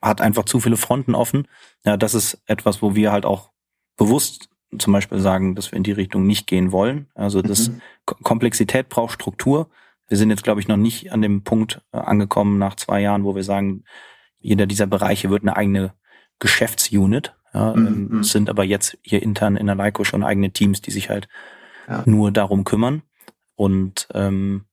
hat 0.00 0.20
einfach 0.22 0.44
zu 0.44 0.60
viele 0.60 0.78
Fronten 0.78 1.14
offen. 1.14 1.46
Ja, 1.84 1.96
das 1.96 2.14
ist 2.14 2.42
etwas, 2.46 2.80
wo 2.80 2.94
wir 2.94 3.12
halt 3.12 3.26
auch 3.26 3.50
bewusst 3.96 4.48
zum 4.78 4.94
Beispiel 4.94 5.18
sagen, 5.18 5.54
dass 5.54 5.70
wir 5.70 5.76
in 5.76 5.82
die 5.82 5.92
Richtung 5.92 6.26
nicht 6.26 6.46
gehen 6.46 6.72
wollen. 6.72 7.06
Also 7.14 7.42
das 7.42 7.68
mhm. 7.68 7.82
Komplexität 8.06 8.88
braucht 8.88 9.12
Struktur. 9.12 9.68
Wir 10.08 10.16
sind 10.16 10.30
jetzt, 10.30 10.42
glaube 10.42 10.60
ich, 10.60 10.68
noch 10.68 10.78
nicht 10.78 11.12
an 11.12 11.20
dem 11.20 11.44
Punkt 11.44 11.82
äh, 11.92 11.98
angekommen 11.98 12.58
nach 12.58 12.76
zwei 12.76 13.02
Jahren, 13.02 13.24
wo 13.24 13.34
wir 13.34 13.44
sagen, 13.44 13.84
jeder 14.38 14.66
dieser 14.66 14.86
Bereiche 14.86 15.28
wird 15.28 15.42
eine 15.42 15.56
eigene 15.56 15.92
Geschäftsunit. 16.38 17.34
Ja, 17.54 17.74
mhm. 17.74 17.86
ähm, 17.86 18.08
mhm. 18.10 18.24
sind 18.24 18.48
aber 18.48 18.64
jetzt 18.64 18.98
hier 19.02 19.22
intern 19.22 19.56
in 19.56 19.66
der 19.66 19.76
Leico 19.76 20.04
schon 20.04 20.24
eigene 20.24 20.50
Teams, 20.50 20.80
die 20.80 20.90
sich 20.90 21.10
halt 21.10 21.28
ja. 21.88 22.02
nur 22.06 22.32
darum 22.32 22.64
kümmern. 22.64 23.02
Und 23.54 24.08
ähm, 24.14 24.64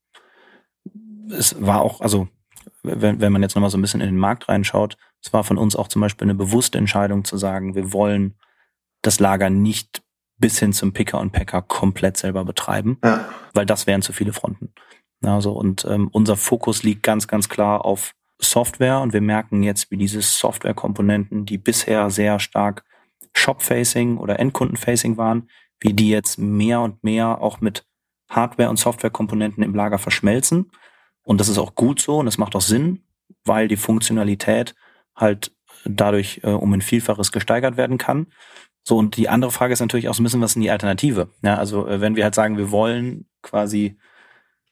es 1.31 1.61
war 1.61 1.81
auch, 1.81 2.01
also 2.01 2.27
wenn, 2.83 3.19
wenn 3.19 3.31
man 3.31 3.41
jetzt 3.41 3.55
nochmal 3.55 3.69
so 3.69 3.77
ein 3.77 3.81
bisschen 3.81 4.01
in 4.01 4.07
den 4.07 4.17
Markt 4.17 4.49
reinschaut, 4.49 4.97
es 5.21 5.33
war 5.33 5.43
von 5.43 5.57
uns 5.57 5.75
auch 5.75 5.89
zum 5.89 6.01
Beispiel 6.01 6.25
eine 6.25 6.35
bewusste 6.35 6.77
Entscheidung 6.77 7.25
zu 7.25 7.37
sagen, 7.37 7.75
wir 7.75 7.91
wollen 7.91 8.35
das 9.01 9.19
Lager 9.19 9.49
nicht 9.49 10.01
bis 10.37 10.59
hin 10.59 10.71
zum 10.71 10.93
Picker 10.93 11.19
und 11.19 11.31
Packer 11.31 11.61
komplett 11.61 12.15
selber 12.15 12.45
betreiben, 12.45 12.97
ja. 13.03 13.27
weil 13.53 13.65
das 13.65 13.87
wären 13.87 14.01
zu 14.01 14.13
viele 14.13 14.31
Fronten. 14.31 14.73
Also 15.21 15.51
und 15.51 15.85
ähm, 15.85 16.07
unser 16.11 16.37
Fokus 16.37 16.83
liegt 16.83 17.03
ganz, 17.03 17.27
ganz 17.27 17.49
klar 17.49 17.83
auf 17.83 18.15
Software 18.39 19.01
und 19.01 19.13
wir 19.13 19.21
merken 19.21 19.63
jetzt, 19.63 19.91
wie 19.91 19.97
diese 19.97 20.21
Softwarekomponenten, 20.21 21.45
die 21.45 21.57
bisher 21.57 22.09
sehr 22.09 22.39
stark 22.39 22.85
Shop-Facing 23.33 24.17
oder 24.17 24.39
Endkunden-Facing 24.39 25.17
waren, 25.17 25.49
wie 25.79 25.93
die 25.93 26.09
jetzt 26.09 26.39
mehr 26.39 26.81
und 26.81 27.03
mehr 27.03 27.41
auch 27.41 27.61
mit 27.61 27.85
Hardware- 28.29 28.69
und 28.69 28.77
Softwarekomponenten 28.77 29.63
im 29.63 29.75
Lager 29.75 29.97
verschmelzen. 29.97 30.71
Und 31.23 31.39
das 31.39 31.49
ist 31.49 31.57
auch 31.57 31.75
gut 31.75 31.99
so 31.99 32.17
und 32.17 32.25
das 32.25 32.37
macht 32.37 32.55
auch 32.55 32.61
Sinn, 32.61 33.03
weil 33.43 33.67
die 33.67 33.77
Funktionalität 33.77 34.73
halt 35.15 35.51
dadurch 35.85 36.41
äh, 36.43 36.49
um 36.49 36.73
ein 36.73 36.81
Vielfaches 36.81 37.31
gesteigert 37.31 37.77
werden 37.77 37.97
kann. 37.97 38.27
So, 38.83 38.97
und 38.97 39.17
die 39.17 39.29
andere 39.29 39.51
Frage 39.51 39.73
ist 39.73 39.81
natürlich 39.81 40.09
auch 40.09 40.13
so 40.13 40.21
ein 40.21 40.23
bisschen, 40.23 40.41
was 40.41 40.55
ist 40.55 40.61
die 40.61 40.71
Alternative? 40.71 41.29
Ja, 41.43 41.55
also 41.55 41.87
äh, 41.87 42.01
wenn 42.01 42.15
wir 42.15 42.23
halt 42.23 42.35
sagen, 42.35 42.57
wir 42.57 42.71
wollen 42.71 43.27
quasi 43.41 43.97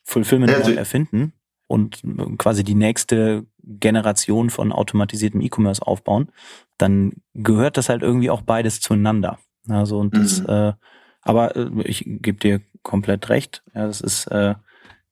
Fulfillment 0.04 0.52
ja, 0.52 0.58
also, 0.58 0.72
erfinden 0.72 1.34
und 1.68 2.02
quasi 2.38 2.64
die 2.64 2.76
nächste 2.76 3.46
Generation 3.64 4.50
von 4.50 4.72
automatisiertem 4.72 5.42
E-Commerce 5.42 5.86
aufbauen, 5.86 6.30
dann 6.78 7.14
gehört 7.34 7.78
das 7.78 7.90
halt 7.90 8.02
irgendwie 8.02 8.30
auch 8.30 8.42
beides 8.42 8.80
zueinander. 8.80 9.40
Also 9.68 10.00
und 10.00 10.16
das, 10.16 10.42
mhm. 10.42 10.50
äh, 10.50 10.74
aber 11.22 11.56
äh, 11.56 11.70
ich 11.84 12.04
gebe 12.06 12.40
dir 12.40 12.62
komplett 12.84 13.30
recht. 13.30 13.64
Ja, 13.76 13.88
das 13.88 14.02
ist 14.02 14.28
äh, 14.28 14.56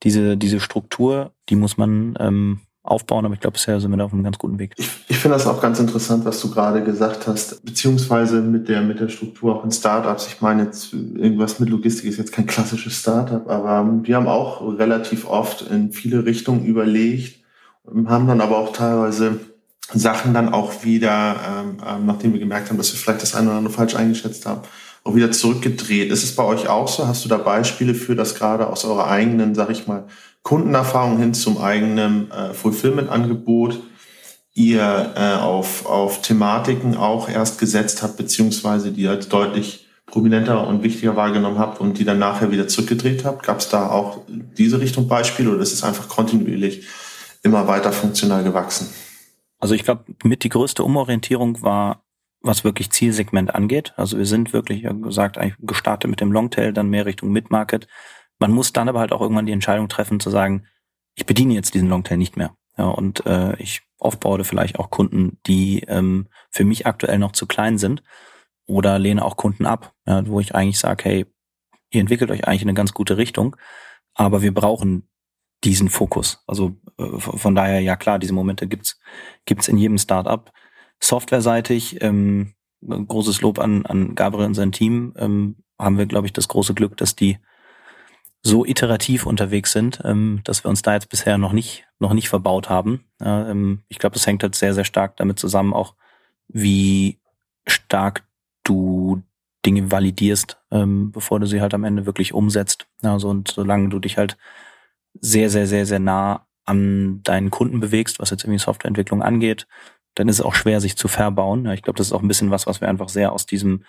diese 0.03 0.37
diese 0.37 0.59
Struktur, 0.59 1.33
die 1.49 1.55
muss 1.55 1.77
man 1.77 2.15
ähm, 2.19 2.61
aufbauen, 2.85 3.25
aber 3.25 3.33
ich 3.33 3.39
glaube, 3.39 3.53
bisher 3.53 3.79
sind 3.79 3.91
wir 3.91 3.97
da 3.97 4.05
auf 4.05 4.13
einem 4.13 4.23
ganz 4.23 4.37
guten 4.37 4.59
Weg. 4.59 4.73
Ich, 4.77 4.89
ich 5.07 5.17
finde 5.17 5.35
das 5.37 5.47
auch 5.47 5.61
ganz 5.61 5.79
interessant, 5.79 6.23
was 6.23 6.39
du 6.39 6.51
gerade 6.51 6.83
gesagt 6.83 7.27
hast, 7.27 7.65
beziehungsweise 7.65 8.41
mit 8.41 8.69
der, 8.69 8.81
mit 8.81 8.99
der 8.99 9.09
Struktur 9.09 9.55
auch 9.55 9.63
in 9.63 9.71
Startups. 9.71 10.27
Ich 10.27 10.41
meine 10.41 10.63
jetzt, 10.63 10.93
irgendwas 10.93 11.59
mit 11.59 11.69
Logistik 11.69 12.09
ist 12.09 12.17
jetzt 12.17 12.31
kein 12.31 12.45
klassisches 12.45 12.93
Startup, 12.93 13.49
aber 13.49 13.89
wir 14.03 14.15
haben 14.15 14.27
auch 14.27 14.61
relativ 14.77 15.27
oft 15.27 15.63
in 15.63 15.91
viele 15.91 16.25
Richtungen 16.25 16.65
überlegt, 16.65 17.43
haben 17.87 18.27
dann 18.27 18.41
aber 18.41 18.57
auch 18.57 18.71
teilweise 18.71 19.39
Sachen 19.93 20.33
dann 20.33 20.53
auch 20.53 20.83
wieder, 20.83 21.35
ähm, 21.47 21.77
ähm 21.87 22.05
nachdem 22.05 22.33
wir 22.33 22.39
gemerkt 22.39 22.69
haben, 22.69 22.77
dass 22.77 22.91
wir 22.91 22.99
vielleicht 22.99 23.21
das 23.21 23.35
eine 23.35 23.49
oder 23.49 23.57
andere 23.57 23.73
falsch 23.73 23.95
eingeschätzt 23.95 24.45
haben, 24.45 24.61
auch 25.03 25.15
wieder 25.15 25.31
zurückgedreht. 25.31 26.11
Ist 26.11 26.23
es 26.23 26.35
bei 26.35 26.43
euch 26.43 26.67
auch 26.67 26.87
so? 26.87 27.07
Hast 27.07 27.23
du 27.23 27.29
da 27.29 27.37
Beispiele 27.37 27.93
für, 27.93 28.15
dass 28.15 28.35
gerade 28.35 28.67
aus 28.67 28.85
eurer 28.85 29.07
eigenen, 29.07 29.53
sag 29.53 29.69
ich 29.69 29.85
mal, 29.85 30.05
Kundenerfahrung 30.45 31.17
hin 31.17 31.33
zum 31.33 31.57
eigenen 31.57 32.29
äh, 32.29 32.53
Fulfillment-Angebot 32.53 33.79
ihr 34.53 35.13
äh, 35.17 35.41
auf, 35.41 35.87
auf 35.87 36.21
Thematiken 36.21 36.95
auch 36.95 37.27
erst 37.27 37.59
gesetzt 37.59 38.03
habt, 38.03 38.15
beziehungsweise 38.15 38.91
die 38.91 39.07
als 39.07 39.27
deutlich 39.27 39.87
prominenter 40.05 40.67
und 40.67 40.83
wichtiger 40.83 41.15
wahrgenommen 41.15 41.57
habt 41.57 41.81
und 41.81 41.97
die 41.97 42.05
dann 42.05 42.19
nachher 42.19 42.51
wieder 42.51 42.67
zurückgedreht 42.67 43.25
habt? 43.25 43.41
Gab 43.41 43.57
es 43.57 43.69
da 43.69 43.89
auch 43.89 44.21
diese 44.27 44.79
Richtung 44.79 45.07
Beispiele 45.07 45.49
oder 45.49 45.61
ist 45.61 45.73
es 45.73 45.83
einfach 45.83 46.07
kontinuierlich 46.07 46.85
immer 47.41 47.67
weiter 47.67 47.91
funktional 47.91 48.43
gewachsen? 48.43 48.87
Also 49.59 49.73
ich 49.73 49.83
glaube, 49.83 50.05
mit 50.23 50.43
die 50.43 50.49
größte 50.49 50.83
Umorientierung 50.83 51.63
war, 51.63 52.03
was 52.41 52.63
wirklich 52.63 52.91
Zielsegment 52.91 53.55
angeht. 53.55 53.93
Also 53.97 54.19
wir 54.19 54.27
sind 54.27 54.53
wirklich, 54.53 54.83
wie 54.83 55.01
gesagt, 55.01 55.39
eigentlich 55.39 55.55
gestartet 55.61 56.07
mit 56.07 56.21
dem 56.21 56.31
Longtail, 56.31 56.71
dann 56.71 56.89
mehr 56.89 57.07
Richtung 57.07 57.31
Midmarket, 57.31 57.87
man 58.39 58.51
muss 58.51 58.73
dann 58.73 58.89
aber 58.89 58.99
halt 58.99 59.11
auch 59.11 59.21
irgendwann 59.21 59.45
die 59.45 59.51
Entscheidung 59.51 59.89
treffen 59.89 60.19
zu 60.19 60.29
sagen, 60.29 60.67
ich 61.15 61.25
bediene 61.25 61.53
jetzt 61.53 61.73
diesen 61.73 61.89
Longtail 61.89 62.17
nicht 62.17 62.37
mehr. 62.37 62.55
Ja, 62.77 62.85
und 62.85 63.25
äh, 63.25 63.55
ich 63.57 63.83
aufbaue 63.99 64.43
vielleicht 64.43 64.79
auch 64.79 64.89
Kunden, 64.89 65.39
die 65.45 65.81
ähm, 65.87 66.27
für 66.51 66.65
mich 66.65 66.85
aktuell 66.85 67.17
noch 67.17 67.31
zu 67.31 67.47
klein 67.47 67.77
sind 67.77 68.03
oder 68.67 68.99
lehne 68.99 69.23
auch 69.23 69.37
Kunden 69.37 69.65
ab, 69.65 69.93
ja, 70.05 70.27
wo 70.27 70.39
ich 70.39 70.53
eigentlich 70.53 70.79
sage, 70.79 71.05
hey, 71.05 71.25
ihr 71.91 72.01
entwickelt 72.01 72.31
euch 72.31 72.45
eigentlich 72.45 72.63
in 72.63 72.69
eine 72.69 72.75
ganz 72.75 72.93
gute 72.93 73.17
Richtung, 73.17 73.55
aber 74.13 74.41
wir 74.41 74.53
brauchen 74.53 75.07
diesen 75.63 75.89
Fokus. 75.89 76.43
Also 76.47 76.75
äh, 76.97 77.17
von 77.17 77.55
daher, 77.55 77.79
ja 77.79 77.95
klar, 77.95 78.19
diese 78.19 78.33
Momente 78.33 78.67
gibt's 78.67 78.99
gibt's 79.45 79.67
in 79.67 79.77
jedem 79.77 79.97
Startup. 79.97 80.51
Softwareseitig, 80.99 82.01
ähm, 82.01 82.53
großes 82.81 83.41
Lob 83.41 83.59
an, 83.59 83.85
an 83.85 84.15
Gabriel 84.15 84.47
und 84.47 84.53
sein 84.53 84.71
Team, 84.71 85.13
ähm, 85.17 85.57
haben 85.79 85.97
wir, 85.97 86.05
glaube 86.05 86.27
ich, 86.27 86.33
das 86.33 86.47
große 86.47 86.73
Glück, 86.73 86.97
dass 86.97 87.15
die 87.15 87.37
so 88.45 88.63
iterativ 88.63 89.25
unterwegs 89.25 89.71
sind, 89.71 90.01
ähm, 90.03 90.41
dass 90.43 90.63
wir 90.63 90.69
uns 90.69 90.83
da 90.83 90.93
jetzt 90.93 91.09
bisher 91.09 91.39
noch 91.39 91.51
nicht, 91.51 91.87
noch 91.97 92.13
nicht 92.13 92.29
verbaut 92.29 92.69
haben. 92.69 93.03
Ähm, 93.19 93.81
ich 93.87 93.97
glaube, 93.97 94.13
das 94.13 94.27
hängt 94.27 94.43
halt 94.43 94.53
sehr, 94.53 94.75
sehr 94.75 94.85
stark 94.85 95.17
damit 95.17 95.39
zusammen, 95.39 95.73
auch 95.73 95.95
wie 96.47 97.17
stark 97.65 98.23
du 98.63 99.23
Dinge 99.65 99.91
validierst, 99.91 100.59
ähm, 100.69 101.11
bevor 101.11 101.39
du 101.39 101.47
sie 101.47 101.59
halt 101.59 101.73
am 101.73 101.83
Ende 101.83 102.05
wirklich 102.05 102.33
umsetzt. 102.33 102.85
Also 103.01 103.29
und 103.29 103.47
solange 103.47 103.89
du 103.89 103.97
dich 103.97 104.19
halt 104.19 104.37
sehr, 105.19 105.49
sehr, 105.49 105.65
sehr, 105.65 105.87
sehr 105.87 105.99
nah 105.99 106.45
an 106.65 107.23
deinen 107.23 107.49
Kunden 107.49 107.79
bewegst, 107.79 108.19
was 108.19 108.29
jetzt 108.29 108.43
irgendwie 108.43 108.59
Softwareentwicklung 108.59 109.23
angeht, 109.23 109.65
dann 110.13 110.29
ist 110.29 110.37
es 110.37 110.45
auch 110.45 110.53
schwer, 110.53 110.81
sich 110.81 110.97
zu 110.97 111.07
verbauen. 111.07 111.67
Ich 111.71 111.81
glaube, 111.81 111.97
das 111.97 112.07
ist 112.07 112.13
auch 112.13 112.21
ein 112.21 112.27
bisschen 112.27 112.51
was, 112.51 112.67
was 112.67 112.79
wir 112.79 112.89
einfach 112.89 113.09
sehr 113.09 113.31
aus 113.31 113.47
diesem 113.47 113.85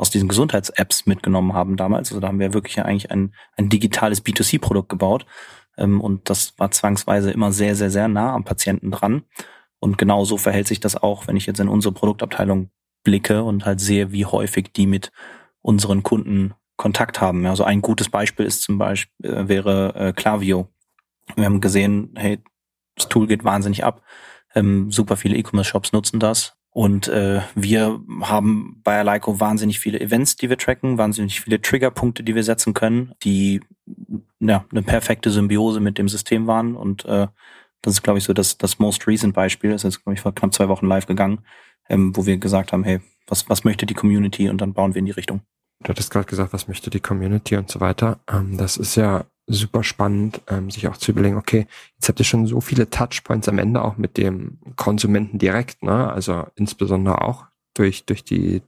aus 0.00 0.10
diesen 0.10 0.28
Gesundheits-Apps 0.28 1.06
mitgenommen 1.06 1.52
haben 1.52 1.76
damals. 1.76 2.10
Also 2.10 2.20
da 2.20 2.28
haben 2.28 2.40
wir 2.40 2.54
wirklich 2.54 2.80
eigentlich 2.80 3.10
ein, 3.10 3.34
ein 3.56 3.68
digitales 3.68 4.24
B2C-Produkt 4.24 4.88
gebaut. 4.88 5.26
Ähm, 5.76 6.00
und 6.00 6.30
das 6.30 6.54
war 6.58 6.70
zwangsweise 6.70 7.30
immer 7.30 7.52
sehr, 7.52 7.76
sehr, 7.76 7.90
sehr 7.90 8.08
nah 8.08 8.32
am 8.32 8.44
Patienten 8.44 8.90
dran. 8.90 9.22
Und 9.78 9.98
genau 9.98 10.24
so 10.24 10.36
verhält 10.36 10.68
sich 10.68 10.80
das 10.80 10.96
auch, 10.96 11.26
wenn 11.26 11.36
ich 11.36 11.46
jetzt 11.46 11.60
in 11.60 11.68
unsere 11.68 11.92
Produktabteilung 11.94 12.70
blicke 13.04 13.42
und 13.42 13.64
halt 13.64 13.80
sehe, 13.80 14.12
wie 14.12 14.26
häufig 14.26 14.72
die 14.72 14.86
mit 14.86 15.12
unseren 15.62 16.02
Kunden 16.02 16.54
Kontakt 16.76 17.20
haben. 17.20 17.44
Also 17.44 17.64
ein 17.64 17.82
gutes 17.82 18.08
Beispiel 18.08 18.46
ist 18.46 18.62
zum 18.62 18.78
Beispiel, 18.78 19.30
äh, 19.30 19.48
wäre 19.48 19.94
äh, 19.94 20.12
Clavio. 20.14 20.68
Wir 21.36 21.44
haben 21.44 21.60
gesehen, 21.60 22.14
hey, 22.16 22.42
das 22.96 23.08
Tool 23.08 23.26
geht 23.26 23.44
wahnsinnig 23.44 23.84
ab. 23.84 24.02
Ähm, 24.54 24.90
super 24.90 25.16
viele 25.16 25.36
E-Commerce-Shops 25.36 25.92
nutzen 25.92 26.20
das. 26.20 26.56
Und 26.72 27.08
äh, 27.08 27.40
wir 27.54 28.00
haben 28.22 28.80
bei 28.84 29.00
Alaiko 29.00 29.40
wahnsinnig 29.40 29.80
viele 29.80 30.00
Events, 30.00 30.36
die 30.36 30.48
wir 30.48 30.56
tracken, 30.56 30.98
wahnsinnig 30.98 31.40
viele 31.40 31.60
Triggerpunkte, 31.60 32.22
die 32.22 32.36
wir 32.36 32.44
setzen 32.44 32.74
können, 32.74 33.12
die 33.24 33.60
ja, 34.38 34.64
eine 34.70 34.82
perfekte 34.82 35.30
Symbiose 35.30 35.80
mit 35.80 35.98
dem 35.98 36.08
System 36.08 36.46
waren. 36.46 36.76
Und 36.76 37.04
äh, 37.06 37.26
das 37.82 37.94
ist, 37.94 38.02
glaube 38.02 38.18
ich, 38.18 38.24
so 38.24 38.32
das, 38.32 38.56
das 38.56 38.78
most 38.78 39.06
recent 39.08 39.34
Beispiel. 39.34 39.70
Das 39.70 39.82
ist 39.82 39.94
jetzt, 39.94 40.04
glaube 40.04 40.14
ich, 40.14 40.20
vor 40.20 40.34
knapp 40.34 40.54
zwei 40.54 40.68
Wochen 40.68 40.86
live 40.86 41.06
gegangen, 41.06 41.40
ähm, 41.88 42.16
wo 42.16 42.26
wir 42.26 42.36
gesagt 42.38 42.72
haben, 42.72 42.84
hey, 42.84 43.00
was, 43.26 43.48
was 43.48 43.64
möchte 43.64 43.86
die 43.86 43.94
Community? 43.94 44.48
Und 44.48 44.60
dann 44.60 44.72
bauen 44.72 44.94
wir 44.94 45.00
in 45.00 45.06
die 45.06 45.12
Richtung. 45.12 45.40
Du 45.82 45.88
hattest 45.88 46.10
gerade 46.10 46.26
gesagt, 46.26 46.52
was 46.52 46.68
möchte 46.68 46.90
die 46.90 47.00
Community 47.00 47.56
und 47.56 47.70
so 47.70 47.80
weiter. 47.80 48.20
Ähm, 48.30 48.56
das 48.56 48.76
ist 48.76 48.94
ja 48.96 49.24
super 49.50 49.82
spannend, 49.82 50.40
ähm, 50.48 50.70
sich 50.70 50.86
auch 50.88 50.96
zu 50.96 51.10
überlegen, 51.10 51.36
okay, 51.36 51.66
jetzt 51.96 52.08
habt 52.08 52.18
ihr 52.20 52.24
schon 52.24 52.46
so 52.46 52.60
viele 52.60 52.88
Touchpoints 52.88 53.48
am 53.48 53.58
Ende 53.58 53.82
auch 53.82 53.96
mit 53.96 54.16
dem 54.16 54.58
Konsumenten 54.76 55.38
direkt, 55.38 55.82
ne? 55.82 56.10
Also 56.10 56.46
insbesondere 56.56 57.22
auch 57.22 57.46
durch, 57.74 58.04
durch 58.04 58.24
die 58.24 58.62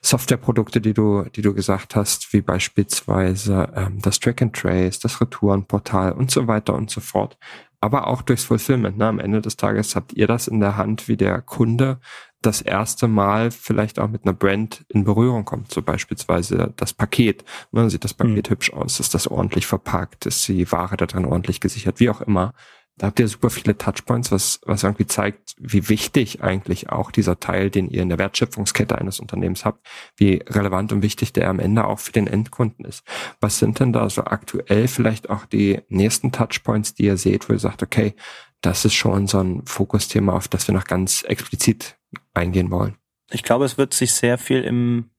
Softwareprodukte, 0.00 0.80
die 0.80 0.94
du, 0.94 1.24
die 1.34 1.42
du 1.42 1.54
gesagt 1.54 1.96
hast, 1.96 2.32
wie 2.32 2.40
beispielsweise 2.40 3.72
ähm, 3.74 4.00
das 4.00 4.20
Track 4.20 4.42
and 4.42 4.54
Trace, 4.54 4.98
das 5.00 5.20
Retourenportal 5.20 6.12
und 6.12 6.30
so 6.30 6.46
weiter 6.46 6.74
und 6.74 6.90
so 6.90 7.00
fort. 7.00 7.36
Aber 7.80 8.06
auch 8.06 8.22
durchs 8.22 8.44
Fulfillment. 8.44 8.96
Ne? 8.96 9.06
Am 9.06 9.18
Ende 9.18 9.42
des 9.42 9.56
Tages 9.56 9.94
habt 9.94 10.14
ihr 10.14 10.26
das 10.26 10.48
in 10.48 10.60
der 10.60 10.76
Hand, 10.76 11.08
wie 11.08 11.16
der 11.16 11.42
Kunde 11.42 12.00
das 12.46 12.60
erste 12.60 13.08
Mal 13.08 13.50
vielleicht 13.50 13.98
auch 13.98 14.08
mit 14.08 14.24
einer 14.24 14.32
Brand 14.32 14.84
in 14.88 15.04
Berührung 15.04 15.44
kommt. 15.44 15.72
So 15.72 15.82
beispielsweise 15.82 16.72
das 16.76 16.92
Paket. 16.92 17.44
Ne, 17.72 17.88
sieht 17.90 18.04
das 18.04 18.14
Paket 18.14 18.48
mhm. 18.48 18.52
hübsch 18.52 18.72
aus? 18.72 19.00
Ist 19.00 19.14
das 19.14 19.26
ordentlich 19.26 19.66
verpackt? 19.66 20.26
Ist 20.26 20.46
die 20.48 20.70
Ware 20.70 20.96
da 20.96 21.06
drin 21.06 21.24
ordentlich 21.24 21.60
gesichert? 21.60 22.00
Wie 22.00 22.10
auch 22.10 22.20
immer. 22.20 22.54
Da 22.96 23.08
habt 23.08 23.18
ihr 23.18 23.26
super 23.26 23.50
viele 23.50 23.76
Touchpoints, 23.76 24.30
was, 24.30 24.60
was 24.66 24.84
irgendwie 24.84 25.06
zeigt, 25.06 25.56
wie 25.58 25.88
wichtig 25.88 26.44
eigentlich 26.44 26.90
auch 26.90 27.10
dieser 27.10 27.40
Teil, 27.40 27.68
den 27.68 27.88
ihr 27.88 28.02
in 28.02 28.08
der 28.08 28.18
Wertschöpfungskette 28.18 28.96
eines 28.96 29.18
Unternehmens 29.18 29.64
habt, 29.64 29.84
wie 30.16 30.44
relevant 30.46 30.92
und 30.92 31.02
wichtig 31.02 31.32
der 31.32 31.50
am 31.50 31.58
Ende 31.58 31.86
auch 31.86 31.98
für 31.98 32.12
den 32.12 32.28
Endkunden 32.28 32.84
ist. 32.84 33.02
Was 33.40 33.58
sind 33.58 33.80
denn 33.80 33.92
da 33.92 34.08
so 34.08 34.22
aktuell 34.22 34.86
vielleicht 34.86 35.28
auch 35.28 35.44
die 35.44 35.80
nächsten 35.88 36.30
Touchpoints, 36.30 36.94
die 36.94 37.06
ihr 37.06 37.16
seht, 37.16 37.48
wo 37.48 37.54
ihr 37.54 37.58
sagt, 37.58 37.82
okay, 37.82 38.14
das 38.60 38.84
ist 38.84 38.94
schon 38.94 39.26
so 39.26 39.40
ein 39.40 39.62
Fokusthema, 39.66 40.32
auf 40.32 40.46
das 40.46 40.68
wir 40.68 40.74
noch 40.74 40.84
ganz 40.84 41.22
explizit 41.24 41.96
eingehen 42.32 42.70
wollen. 42.70 42.96
Ich 43.30 43.42
glaube, 43.42 43.64
es 43.64 43.78
wird 43.78 43.94
sich 43.94 44.12
sehr 44.12 44.38
viel 44.38 44.62
im, 44.62 45.10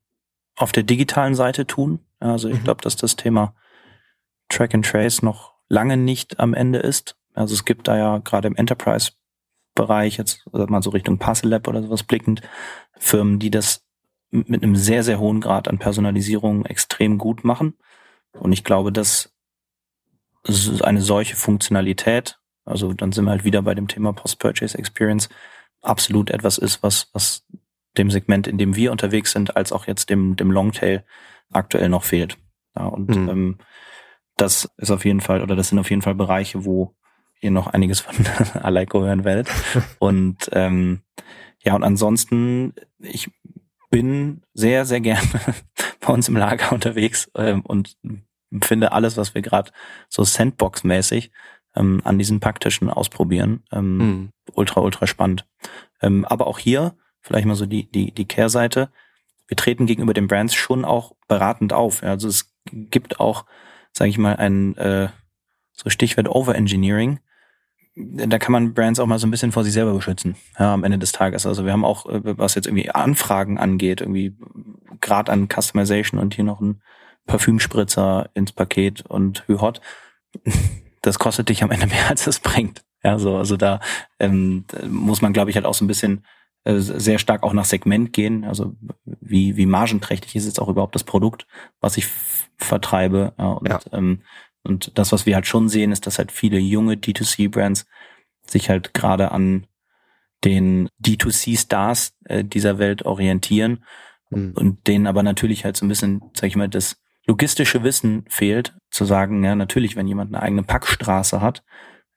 auf 0.56 0.72
der 0.72 0.84
digitalen 0.84 1.36
Seite 1.36 1.66
tun. 1.66 2.00
Also 2.20 2.50
ich 2.50 2.60
mhm. 2.60 2.64
glaube, 2.64 2.82
dass 2.82 2.96
das 2.96 3.16
Thema 3.16 3.56
Track 4.50 4.74
and 4.74 4.86
Trace 4.86 5.22
noch 5.22 5.54
lange 5.68 5.98
nicht 5.98 6.39
am 6.39 6.54
Ende 6.54 6.80
ist. 6.80 7.18
Also 7.34 7.54
es 7.54 7.66
gibt 7.66 7.88
da 7.88 7.98
ja 7.98 8.18
gerade 8.20 8.48
im 8.48 8.56
Enterprise-Bereich, 8.56 10.18
jetzt 10.18 10.46
mal 10.52 10.82
so 10.82 10.91
Richtung 10.91 11.18
Parcel 11.18 11.50
Lab 11.50 11.68
oder 11.68 11.82
sowas 11.82 12.04
blickend, 12.04 12.41
Firmen, 12.98 13.39
die 13.39 13.52
das 13.52 13.84
mit 14.32 14.64
einem 14.64 14.76
sehr, 14.76 15.04
sehr 15.04 15.20
hohen 15.20 15.41
Grad 15.41 15.68
an 15.68 15.80
Personalisierung 15.80 16.66
extrem 16.66 17.18
gut 17.18 17.43
machen. 17.43 17.76
Und 18.34 18.52
ich 18.52 18.64
glaube, 18.64 18.91
dass 18.91 19.34
eine 20.82 21.02
solche 21.02 21.36
Funktionalität, 21.36 22.39
also 22.66 22.93
dann 22.93 23.12
sind 23.12 23.26
wir 23.26 23.32
halt 23.32 23.43
wieder 23.43 23.62
bei 23.62 23.74
dem 23.74 23.88
Thema 23.88 24.14
Post-Purchase 24.14 24.78
Experience, 24.78 25.30
absolut 25.86 26.30
etwas 26.30 26.58
ist, 26.58 26.84
was, 26.84 27.10
was 27.14 27.46
dem 27.98 28.12
Segment, 28.12 28.48
in 28.48 28.58
dem 28.58 28.76
wir 28.76 28.92
unterwegs 28.92 29.32
sind, 29.32 29.56
als 29.56 29.72
auch 29.72 29.88
jetzt 29.88 30.10
dem, 30.10 30.36
dem 30.36 30.52
Longtail 30.52 31.04
aktuell 31.52 31.90
noch 31.90 32.04
fehlt. 32.04 32.38
Ja, 32.76 32.86
und 32.86 33.10
mhm. 33.10 33.30
ähm, 33.30 33.58
das 34.38 34.70
ist 34.78 34.92
auf 34.92 35.06
jeden 35.06 35.22
Fall, 35.22 35.42
oder 35.42 35.56
das 35.56 35.70
sind 35.70 35.80
auf 35.80 35.90
jeden 35.90 36.02
Fall 36.02 36.16
Bereiche, 36.16 36.66
wo 36.66 36.94
ihr 37.40 37.52
noch 37.52 37.68
einiges 37.68 38.02
von 38.02 38.16
Aleiko 38.62 39.02
hören 39.02 39.24
werdet. 39.24 39.50
und 40.00 40.50
ähm, 40.52 41.02
ja, 41.60 41.76
und 41.76 41.84
ansonsten, 41.84 42.74
ich 43.00 43.32
bin 43.90 44.42
sehr, 44.54 44.86
sehr 44.86 45.00
gern 45.00 45.28
bei 46.02 46.14
uns 46.14 46.28
im 46.28 46.36
Lager 46.36 46.74
unterwegs 46.74 47.32
ähm, 47.36 47.62
und 47.62 47.98
finde 48.62 48.92
alles, 48.92 49.18
was 49.18 49.34
wir 49.34 49.42
gerade 49.42 49.72
so 50.10 50.24
Sandbox-mäßig 50.24 51.32
ähm, 51.76 52.02
an 52.04 52.18
diesen 52.18 52.40
Packtischen 52.40 52.90
ausprobieren, 52.90 53.64
ähm, 53.72 53.98
mhm. 53.98 54.30
ultra, 54.54 54.82
ultra 54.82 55.08
spannend. 55.08 55.46
Ähm, 56.02 56.26
aber 56.26 56.48
auch 56.48 56.60
hier, 56.60 56.96
vielleicht 57.22 57.46
mal 57.46 57.56
so 57.56 57.66
die, 57.66 57.90
die, 57.90 58.12
die 58.12 58.26
Kehrseite, 58.26 58.90
wir 59.48 59.58
treten 59.58 59.86
gegenüber 59.86 60.14
den 60.14 60.28
Brands 60.28 60.56
schon 60.56 60.86
auch 60.86 61.14
beratend 61.28 61.74
auf. 61.74 62.02
Ja, 62.02 62.10
also 62.10 62.28
es 62.28 62.54
gibt 62.72 63.20
auch, 63.20 63.46
sage 63.92 64.10
ich 64.10 64.18
mal, 64.18 64.36
ein 64.36 64.76
äh, 64.78 65.10
so 65.72 65.90
Stichwort 65.90 66.30
Overengineering. 66.30 67.20
Da 67.96 68.40
kann 68.40 68.52
man 68.52 68.74
Brands 68.74 69.00
auch 69.00 69.06
mal 69.06 69.20
so 69.20 69.28
ein 69.28 69.32
bisschen 69.32 69.52
vor 69.52 69.64
sich 69.64 69.72
selber 69.72 69.94
beschützen, 69.94 70.36
ja, 70.60 70.74
am 70.74 70.84
Ende 70.84 70.98
des 70.98 71.12
Tages. 71.12 71.46
Also 71.46 71.66
wir 71.66 71.72
haben 71.72 71.86
auch, 71.86 72.06
äh, 72.08 72.38
was 72.38 72.56
jetzt 72.56 72.68
irgendwie 72.68 72.92
Anfragen 72.92 73.58
angeht, 73.58 74.02
irgendwie 74.02 74.36
Grad 75.00 75.30
an 75.30 75.48
Customization 75.48 76.20
und 76.20 76.34
hier 76.34 76.44
noch 76.44 76.60
ein 76.60 76.82
Parfümspritzer 77.26 78.30
ins 78.34 78.52
Paket 78.52 79.06
und 79.06 79.48
Hü 79.48 79.60
Hot. 79.60 79.82
Das 81.06 81.20
kostet 81.20 81.49
dich 81.49 81.64
am 81.64 81.72
Ende 81.72 81.88
mehr, 81.88 82.06
als 82.10 82.28
es 82.28 82.39
bringt. 82.39 82.84
Ja, 83.03 83.20
so, 83.20 83.38
also 83.38 83.58
da 83.58 83.80
ähm, 84.20 84.66
muss 84.88 85.22
man, 85.22 85.34
glaube 85.34 85.49
ich, 85.49 85.56
halt 85.56 85.66
auch 85.66 85.76
so 85.76 85.86
ein 85.86 85.88
bisschen 85.88 86.26
äh, 86.64 86.80
sehr 86.80 87.20
stark 87.20 87.43
auch 87.43 87.53
nach 87.53 87.66
Segment 87.66 88.14
gehen. 88.14 88.43
Also 88.43 88.76
wie, 89.06 89.56
wie 89.56 89.68
margenträchtig 89.68 90.36
ist 90.36 90.45
jetzt 90.45 90.60
auch 90.60 90.70
überhaupt 90.70 90.95
das 90.95 91.03
Produkt, 91.03 91.45
was 91.80 91.97
ich 91.97 92.08
vertreibe. 92.58 93.34
Ja, 93.38 93.51
und, 93.51 93.70
ja. 93.70 93.80
Ähm, 93.91 94.24
und 94.64 94.97
das, 94.97 95.12
was 95.12 95.28
wir 95.28 95.36
halt 95.36 95.45
schon 95.45 95.70
sehen, 95.70 95.91
ist, 95.91 96.08
dass 96.08 96.18
halt 96.18 96.32
viele 96.32 96.58
junge 96.58 96.95
D2C-Brands 96.95 97.86
sich 98.47 98.70
halt 98.70 98.95
gerade 98.95 99.32
an 99.32 99.68
den 100.43 100.89
D2C-Stars 100.99 102.14
äh, 102.26 102.43
dieser 102.43 102.80
Welt 102.80 103.06
orientieren 103.06 103.84
mhm. 104.32 104.53
und 104.56 104.88
denen 104.88 105.06
aber 105.06 105.22
natürlich 105.22 105.66
halt 105.66 105.78
so 105.78 105.86
ein 105.86 105.89
bisschen, 105.89 106.22
sag 106.34 106.47
ich 106.47 106.56
mal, 106.56 106.70
das 106.70 106.97
logistische 107.26 107.84
Wissen 107.84 108.26
fehlt, 108.30 108.76
zu 108.92 109.06
sagen, 109.06 109.44
ja, 109.44 109.56
natürlich, 109.56 109.96
wenn 109.96 110.08
jemand 110.08 110.34
eine 110.34 110.44
eigene 110.44 110.64
Packstraße 110.64 111.42
hat, 111.42 111.64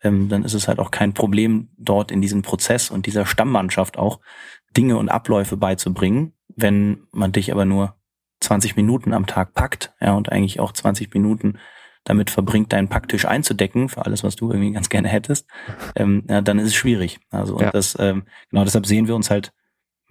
ähm, 0.03 0.29
dann 0.29 0.45
ist 0.45 0.55
es 0.55 0.69
halt 0.69 0.79
auch 0.79 0.91
kein 0.91 1.15
Problem, 1.15 1.71
dort 1.77 2.11
in 2.11 2.21
diesem 2.21 2.43
Prozess 2.43 2.91
und 2.91 3.07
dieser 3.07 3.27
Stammmannschaft 3.27 3.99
auch 3.99 4.21
Dinge 4.77 4.97
und 4.97 5.09
Abläufe 5.09 5.57
beizubringen. 5.57 6.35
Wenn 6.55 7.07
man 7.11 7.33
dich 7.33 7.53
aber 7.53 7.65
nur 7.65 7.95
20 8.41 8.77
Minuten 8.77 9.13
am 9.13 9.27
Tag 9.27 9.55
packt, 9.55 9.93
ja, 10.01 10.13
und 10.15 10.31
eigentlich 10.31 10.61
auch 10.61 10.73
20 10.73 11.13
Minuten 11.15 11.59
damit 12.05 12.31
verbringt, 12.31 12.73
deinen 12.73 12.89
Packtisch 12.89 13.27
einzudecken 13.27 13.89
für 13.89 14.07
alles, 14.07 14.23
was 14.23 14.37
du 14.37 14.51
irgendwie 14.51 14.73
ganz 14.73 14.89
gerne 14.89 15.09
hättest, 15.09 15.49
ähm, 15.97 16.25
ja, 16.29 16.41
dann 16.41 16.59
ist 16.59 16.69
es 16.69 16.75
schwierig. 16.75 17.21
Also 17.31 17.57
und 17.57 17.63
ja. 17.63 17.71
das, 17.71 17.97
ähm, 17.99 18.25
genau 18.51 18.65
deshalb 18.65 18.87
sehen 18.87 19.09
wir 19.09 19.17
uns 19.17 19.31
halt 19.31 19.53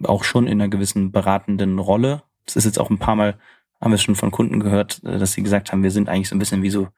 auch 0.04 0.22
schon 0.22 0.46
in 0.46 0.60
einer 0.60 0.68
gewissen 0.68 1.10
beratenden 1.10 1.78
Rolle. 1.78 2.22
Das 2.44 2.56
ist 2.56 2.66
jetzt 2.66 2.78
auch 2.78 2.90
ein 2.90 2.98
paar 2.98 3.16
Mal, 3.16 3.38
haben 3.80 3.90
wir 3.90 3.96
es 3.96 4.02
schon 4.02 4.16
von 4.16 4.30
Kunden 4.30 4.60
gehört, 4.60 5.02
äh, 5.04 5.18
dass 5.18 5.32
sie 5.32 5.42
gesagt 5.42 5.72
haben, 5.72 5.82
wir 5.82 5.90
sind 5.90 6.08
eigentlich 6.08 6.28
so 6.28 6.36
ein 6.36 6.38
bisschen 6.38 6.62
wie 6.62 6.70
so 6.70 6.88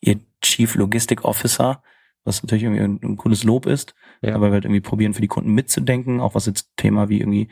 ihr 0.00 0.20
Chief 0.42 0.74
Logistic 0.74 1.24
Officer, 1.24 1.82
was 2.24 2.42
natürlich 2.42 2.64
irgendwie 2.64 2.82
ein, 2.82 3.00
ein 3.02 3.16
cooles 3.16 3.44
Lob 3.44 3.66
ist, 3.66 3.94
ja. 4.22 4.34
aber 4.34 4.48
wir 4.48 4.54
halt 4.54 4.64
irgendwie 4.64 4.80
probieren 4.80 5.14
für 5.14 5.22
die 5.22 5.28
Kunden 5.28 5.52
mitzudenken, 5.52 6.20
auch 6.20 6.34
was 6.34 6.46
jetzt 6.46 6.70
Thema 6.76 7.08
wie 7.08 7.20
irgendwie 7.20 7.48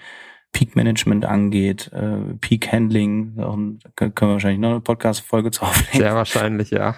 Peak 0.52 0.76
Management 0.76 1.24
angeht, 1.24 1.90
äh, 1.92 2.34
Peak 2.40 2.72
Handling, 2.72 3.34
können 3.96 4.12
wir 4.14 4.28
wahrscheinlich 4.28 4.60
noch 4.60 4.70
eine 4.70 4.80
Podcast-Folge 4.80 5.50
zu 5.50 5.62
aufnehmen. 5.62 6.02
Sehr 6.04 6.14
wahrscheinlich, 6.14 6.70
ja. 6.70 6.94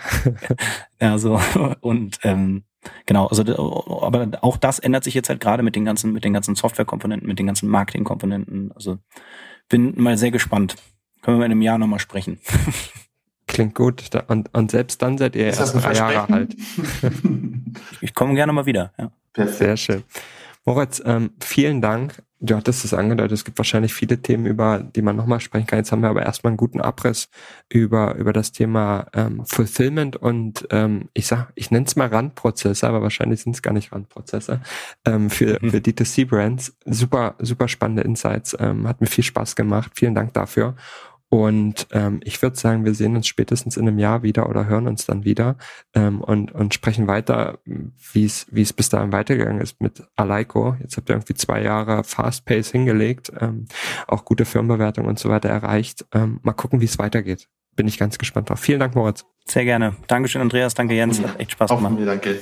ja, 1.01 1.18
so, 1.18 1.41
und 1.81 2.18
ähm, 2.22 2.62
genau, 3.07 3.26
also 3.26 3.43
aber 4.03 4.28
auch 4.43 4.57
das 4.57 4.78
ändert 4.78 5.05
sich 5.05 5.14
jetzt 5.14 5.28
halt 5.28 5.41
gerade 5.41 5.62
mit 5.62 5.74
den 5.74 5.85
ganzen, 5.85 6.12
mit 6.12 6.24
den 6.24 6.33
ganzen 6.33 6.55
Software-Komponenten, 6.55 7.26
mit 7.26 7.39
den 7.39 7.47
ganzen 7.47 7.68
Marketing-Komponenten. 7.68 8.70
Also 8.72 8.99
bin 9.68 10.01
mal 10.01 10.16
sehr 10.16 10.31
gespannt. 10.31 10.76
Können 11.21 11.39
wir 11.39 11.47
in 11.47 11.53
einem 11.53 11.62
Jahr 11.62 11.79
nochmal 11.79 11.99
sprechen. 11.99 12.39
Klingt 13.47 13.75
gut. 13.75 14.09
Und, 14.29 14.55
und 14.55 14.71
selbst 14.71 15.03
dann 15.03 15.18
seid 15.18 15.35
ihr 15.35 15.47
erst 15.47 15.75
drei 15.75 15.95
Jahre 15.95 16.33
alt. 16.33 16.57
ich 18.01 18.14
komme 18.14 18.35
gerne 18.35 18.53
mal 18.53 18.66
wieder. 18.66 18.93
Ja. 18.97 19.11
Perfekt. 19.33 19.59
Sehr 19.59 19.77
schön. 19.77 20.05
Moritz, 20.64 21.03
ähm, 21.05 21.31
vielen 21.41 21.81
Dank. 21.81 22.23
Du 22.43 22.57
hattest 22.57 22.87
es 22.87 22.95
angedeutet, 22.95 23.33
es 23.33 23.45
gibt 23.45 23.59
wahrscheinlich 23.59 23.93
viele 23.93 24.23
Themen, 24.23 24.47
über 24.47 24.79
die 24.79 25.03
man 25.03 25.14
nochmal 25.14 25.41
sprechen 25.41 25.66
kann. 25.66 25.79
Jetzt 25.79 25.93
haben 25.93 26.01
wir 26.01 26.09
aber 26.09 26.23
erstmal 26.23 26.53
einen 26.53 26.57
guten 26.57 26.81
Abriss 26.81 27.29
über, 27.68 28.14
über 28.14 28.33
das 28.33 28.53
Thema 28.53 29.09
ähm, 29.12 29.45
Fulfillment 29.45 30.16
und 30.16 30.66
ähm, 30.71 31.11
ich 31.12 31.27
sag, 31.27 31.53
ich 31.55 31.71
nenne 31.71 31.85
es 31.87 31.97
mal 31.97 32.09
Randprozesse, 32.09 32.87
aber 32.89 33.03
wahrscheinlich 33.03 33.43
sind 33.43 33.57
es 33.57 33.62
gar 33.62 33.75
nicht 33.75 33.93
Randprozesse 33.93 34.61
ähm, 35.05 35.29
für, 35.29 35.59
mhm. 35.61 35.71
für 35.71 35.79
D2C-Brands. 35.79 36.77
Super, 36.87 37.35
super 37.41 37.68
spannende 37.68 38.03
Insights. 38.03 38.57
Ähm, 38.59 38.89
hat 38.89 39.03
mir 39.03 39.07
viel 39.07 39.25
Spaß 39.25 39.55
gemacht. 39.55 39.93
Vielen 39.95 40.14
Dank 40.14 40.33
dafür. 40.33 40.77
Und 41.31 41.87
ähm, 41.93 42.20
ich 42.24 42.43
würde 42.43 42.57
sagen, 42.57 42.85
wir 42.85 42.93
sehen 42.93 43.14
uns 43.14 43.28
spätestens 43.28 43.76
in 43.76 43.87
einem 43.87 44.01
Jahr 44.01 44.24
wieder 44.24 44.49
oder 44.49 44.66
hören 44.66 44.89
uns 44.89 45.07
dann 45.07 45.24
wieder 45.24 45.57
ähm, 45.95 46.20
und, 46.20 46.51
und 46.51 46.74
sprechen 46.74 47.07
weiter, 47.07 47.61
wie 47.64 48.24
es 48.24 48.47
wie 48.51 48.62
es 48.62 48.72
bis 48.72 48.89
dahin 48.89 49.12
weitergegangen 49.12 49.61
ist 49.61 49.81
mit 49.81 50.03
Aleiko. 50.16 50.76
Jetzt 50.81 50.97
habt 50.97 51.09
ihr 51.09 51.14
irgendwie 51.14 51.35
zwei 51.35 51.62
Jahre 51.62 52.03
Fast 52.03 52.47
Pace 52.47 52.72
hingelegt, 52.72 53.31
ähm, 53.39 53.66
auch 54.09 54.24
gute 54.24 54.45
Firmenbewertung 54.45 55.07
und 55.07 55.20
so 55.20 55.28
weiter 55.28 55.49
erreicht. 55.49 56.05
Ähm, 56.12 56.41
mal 56.43 56.53
gucken, 56.53 56.81
wie 56.81 56.87
es 56.87 56.99
weitergeht. 56.99 57.49
Bin 57.76 57.87
ich 57.87 57.97
ganz 57.97 58.18
gespannt 58.18 58.51
drauf. 58.51 58.59
Vielen 58.59 58.81
Dank, 58.81 58.97
Moritz. 58.97 59.24
Sehr 59.47 59.64
gerne. 59.64 59.95
Dankeschön, 60.09 60.43
Andreas. 60.43 60.74
Danke, 60.74 60.95
Jens. 60.95 61.22
Hat 61.22 61.39
echt 61.39 61.53
Spaß 61.53 61.70
gemacht. 61.70 61.97
Danke. 62.05 62.41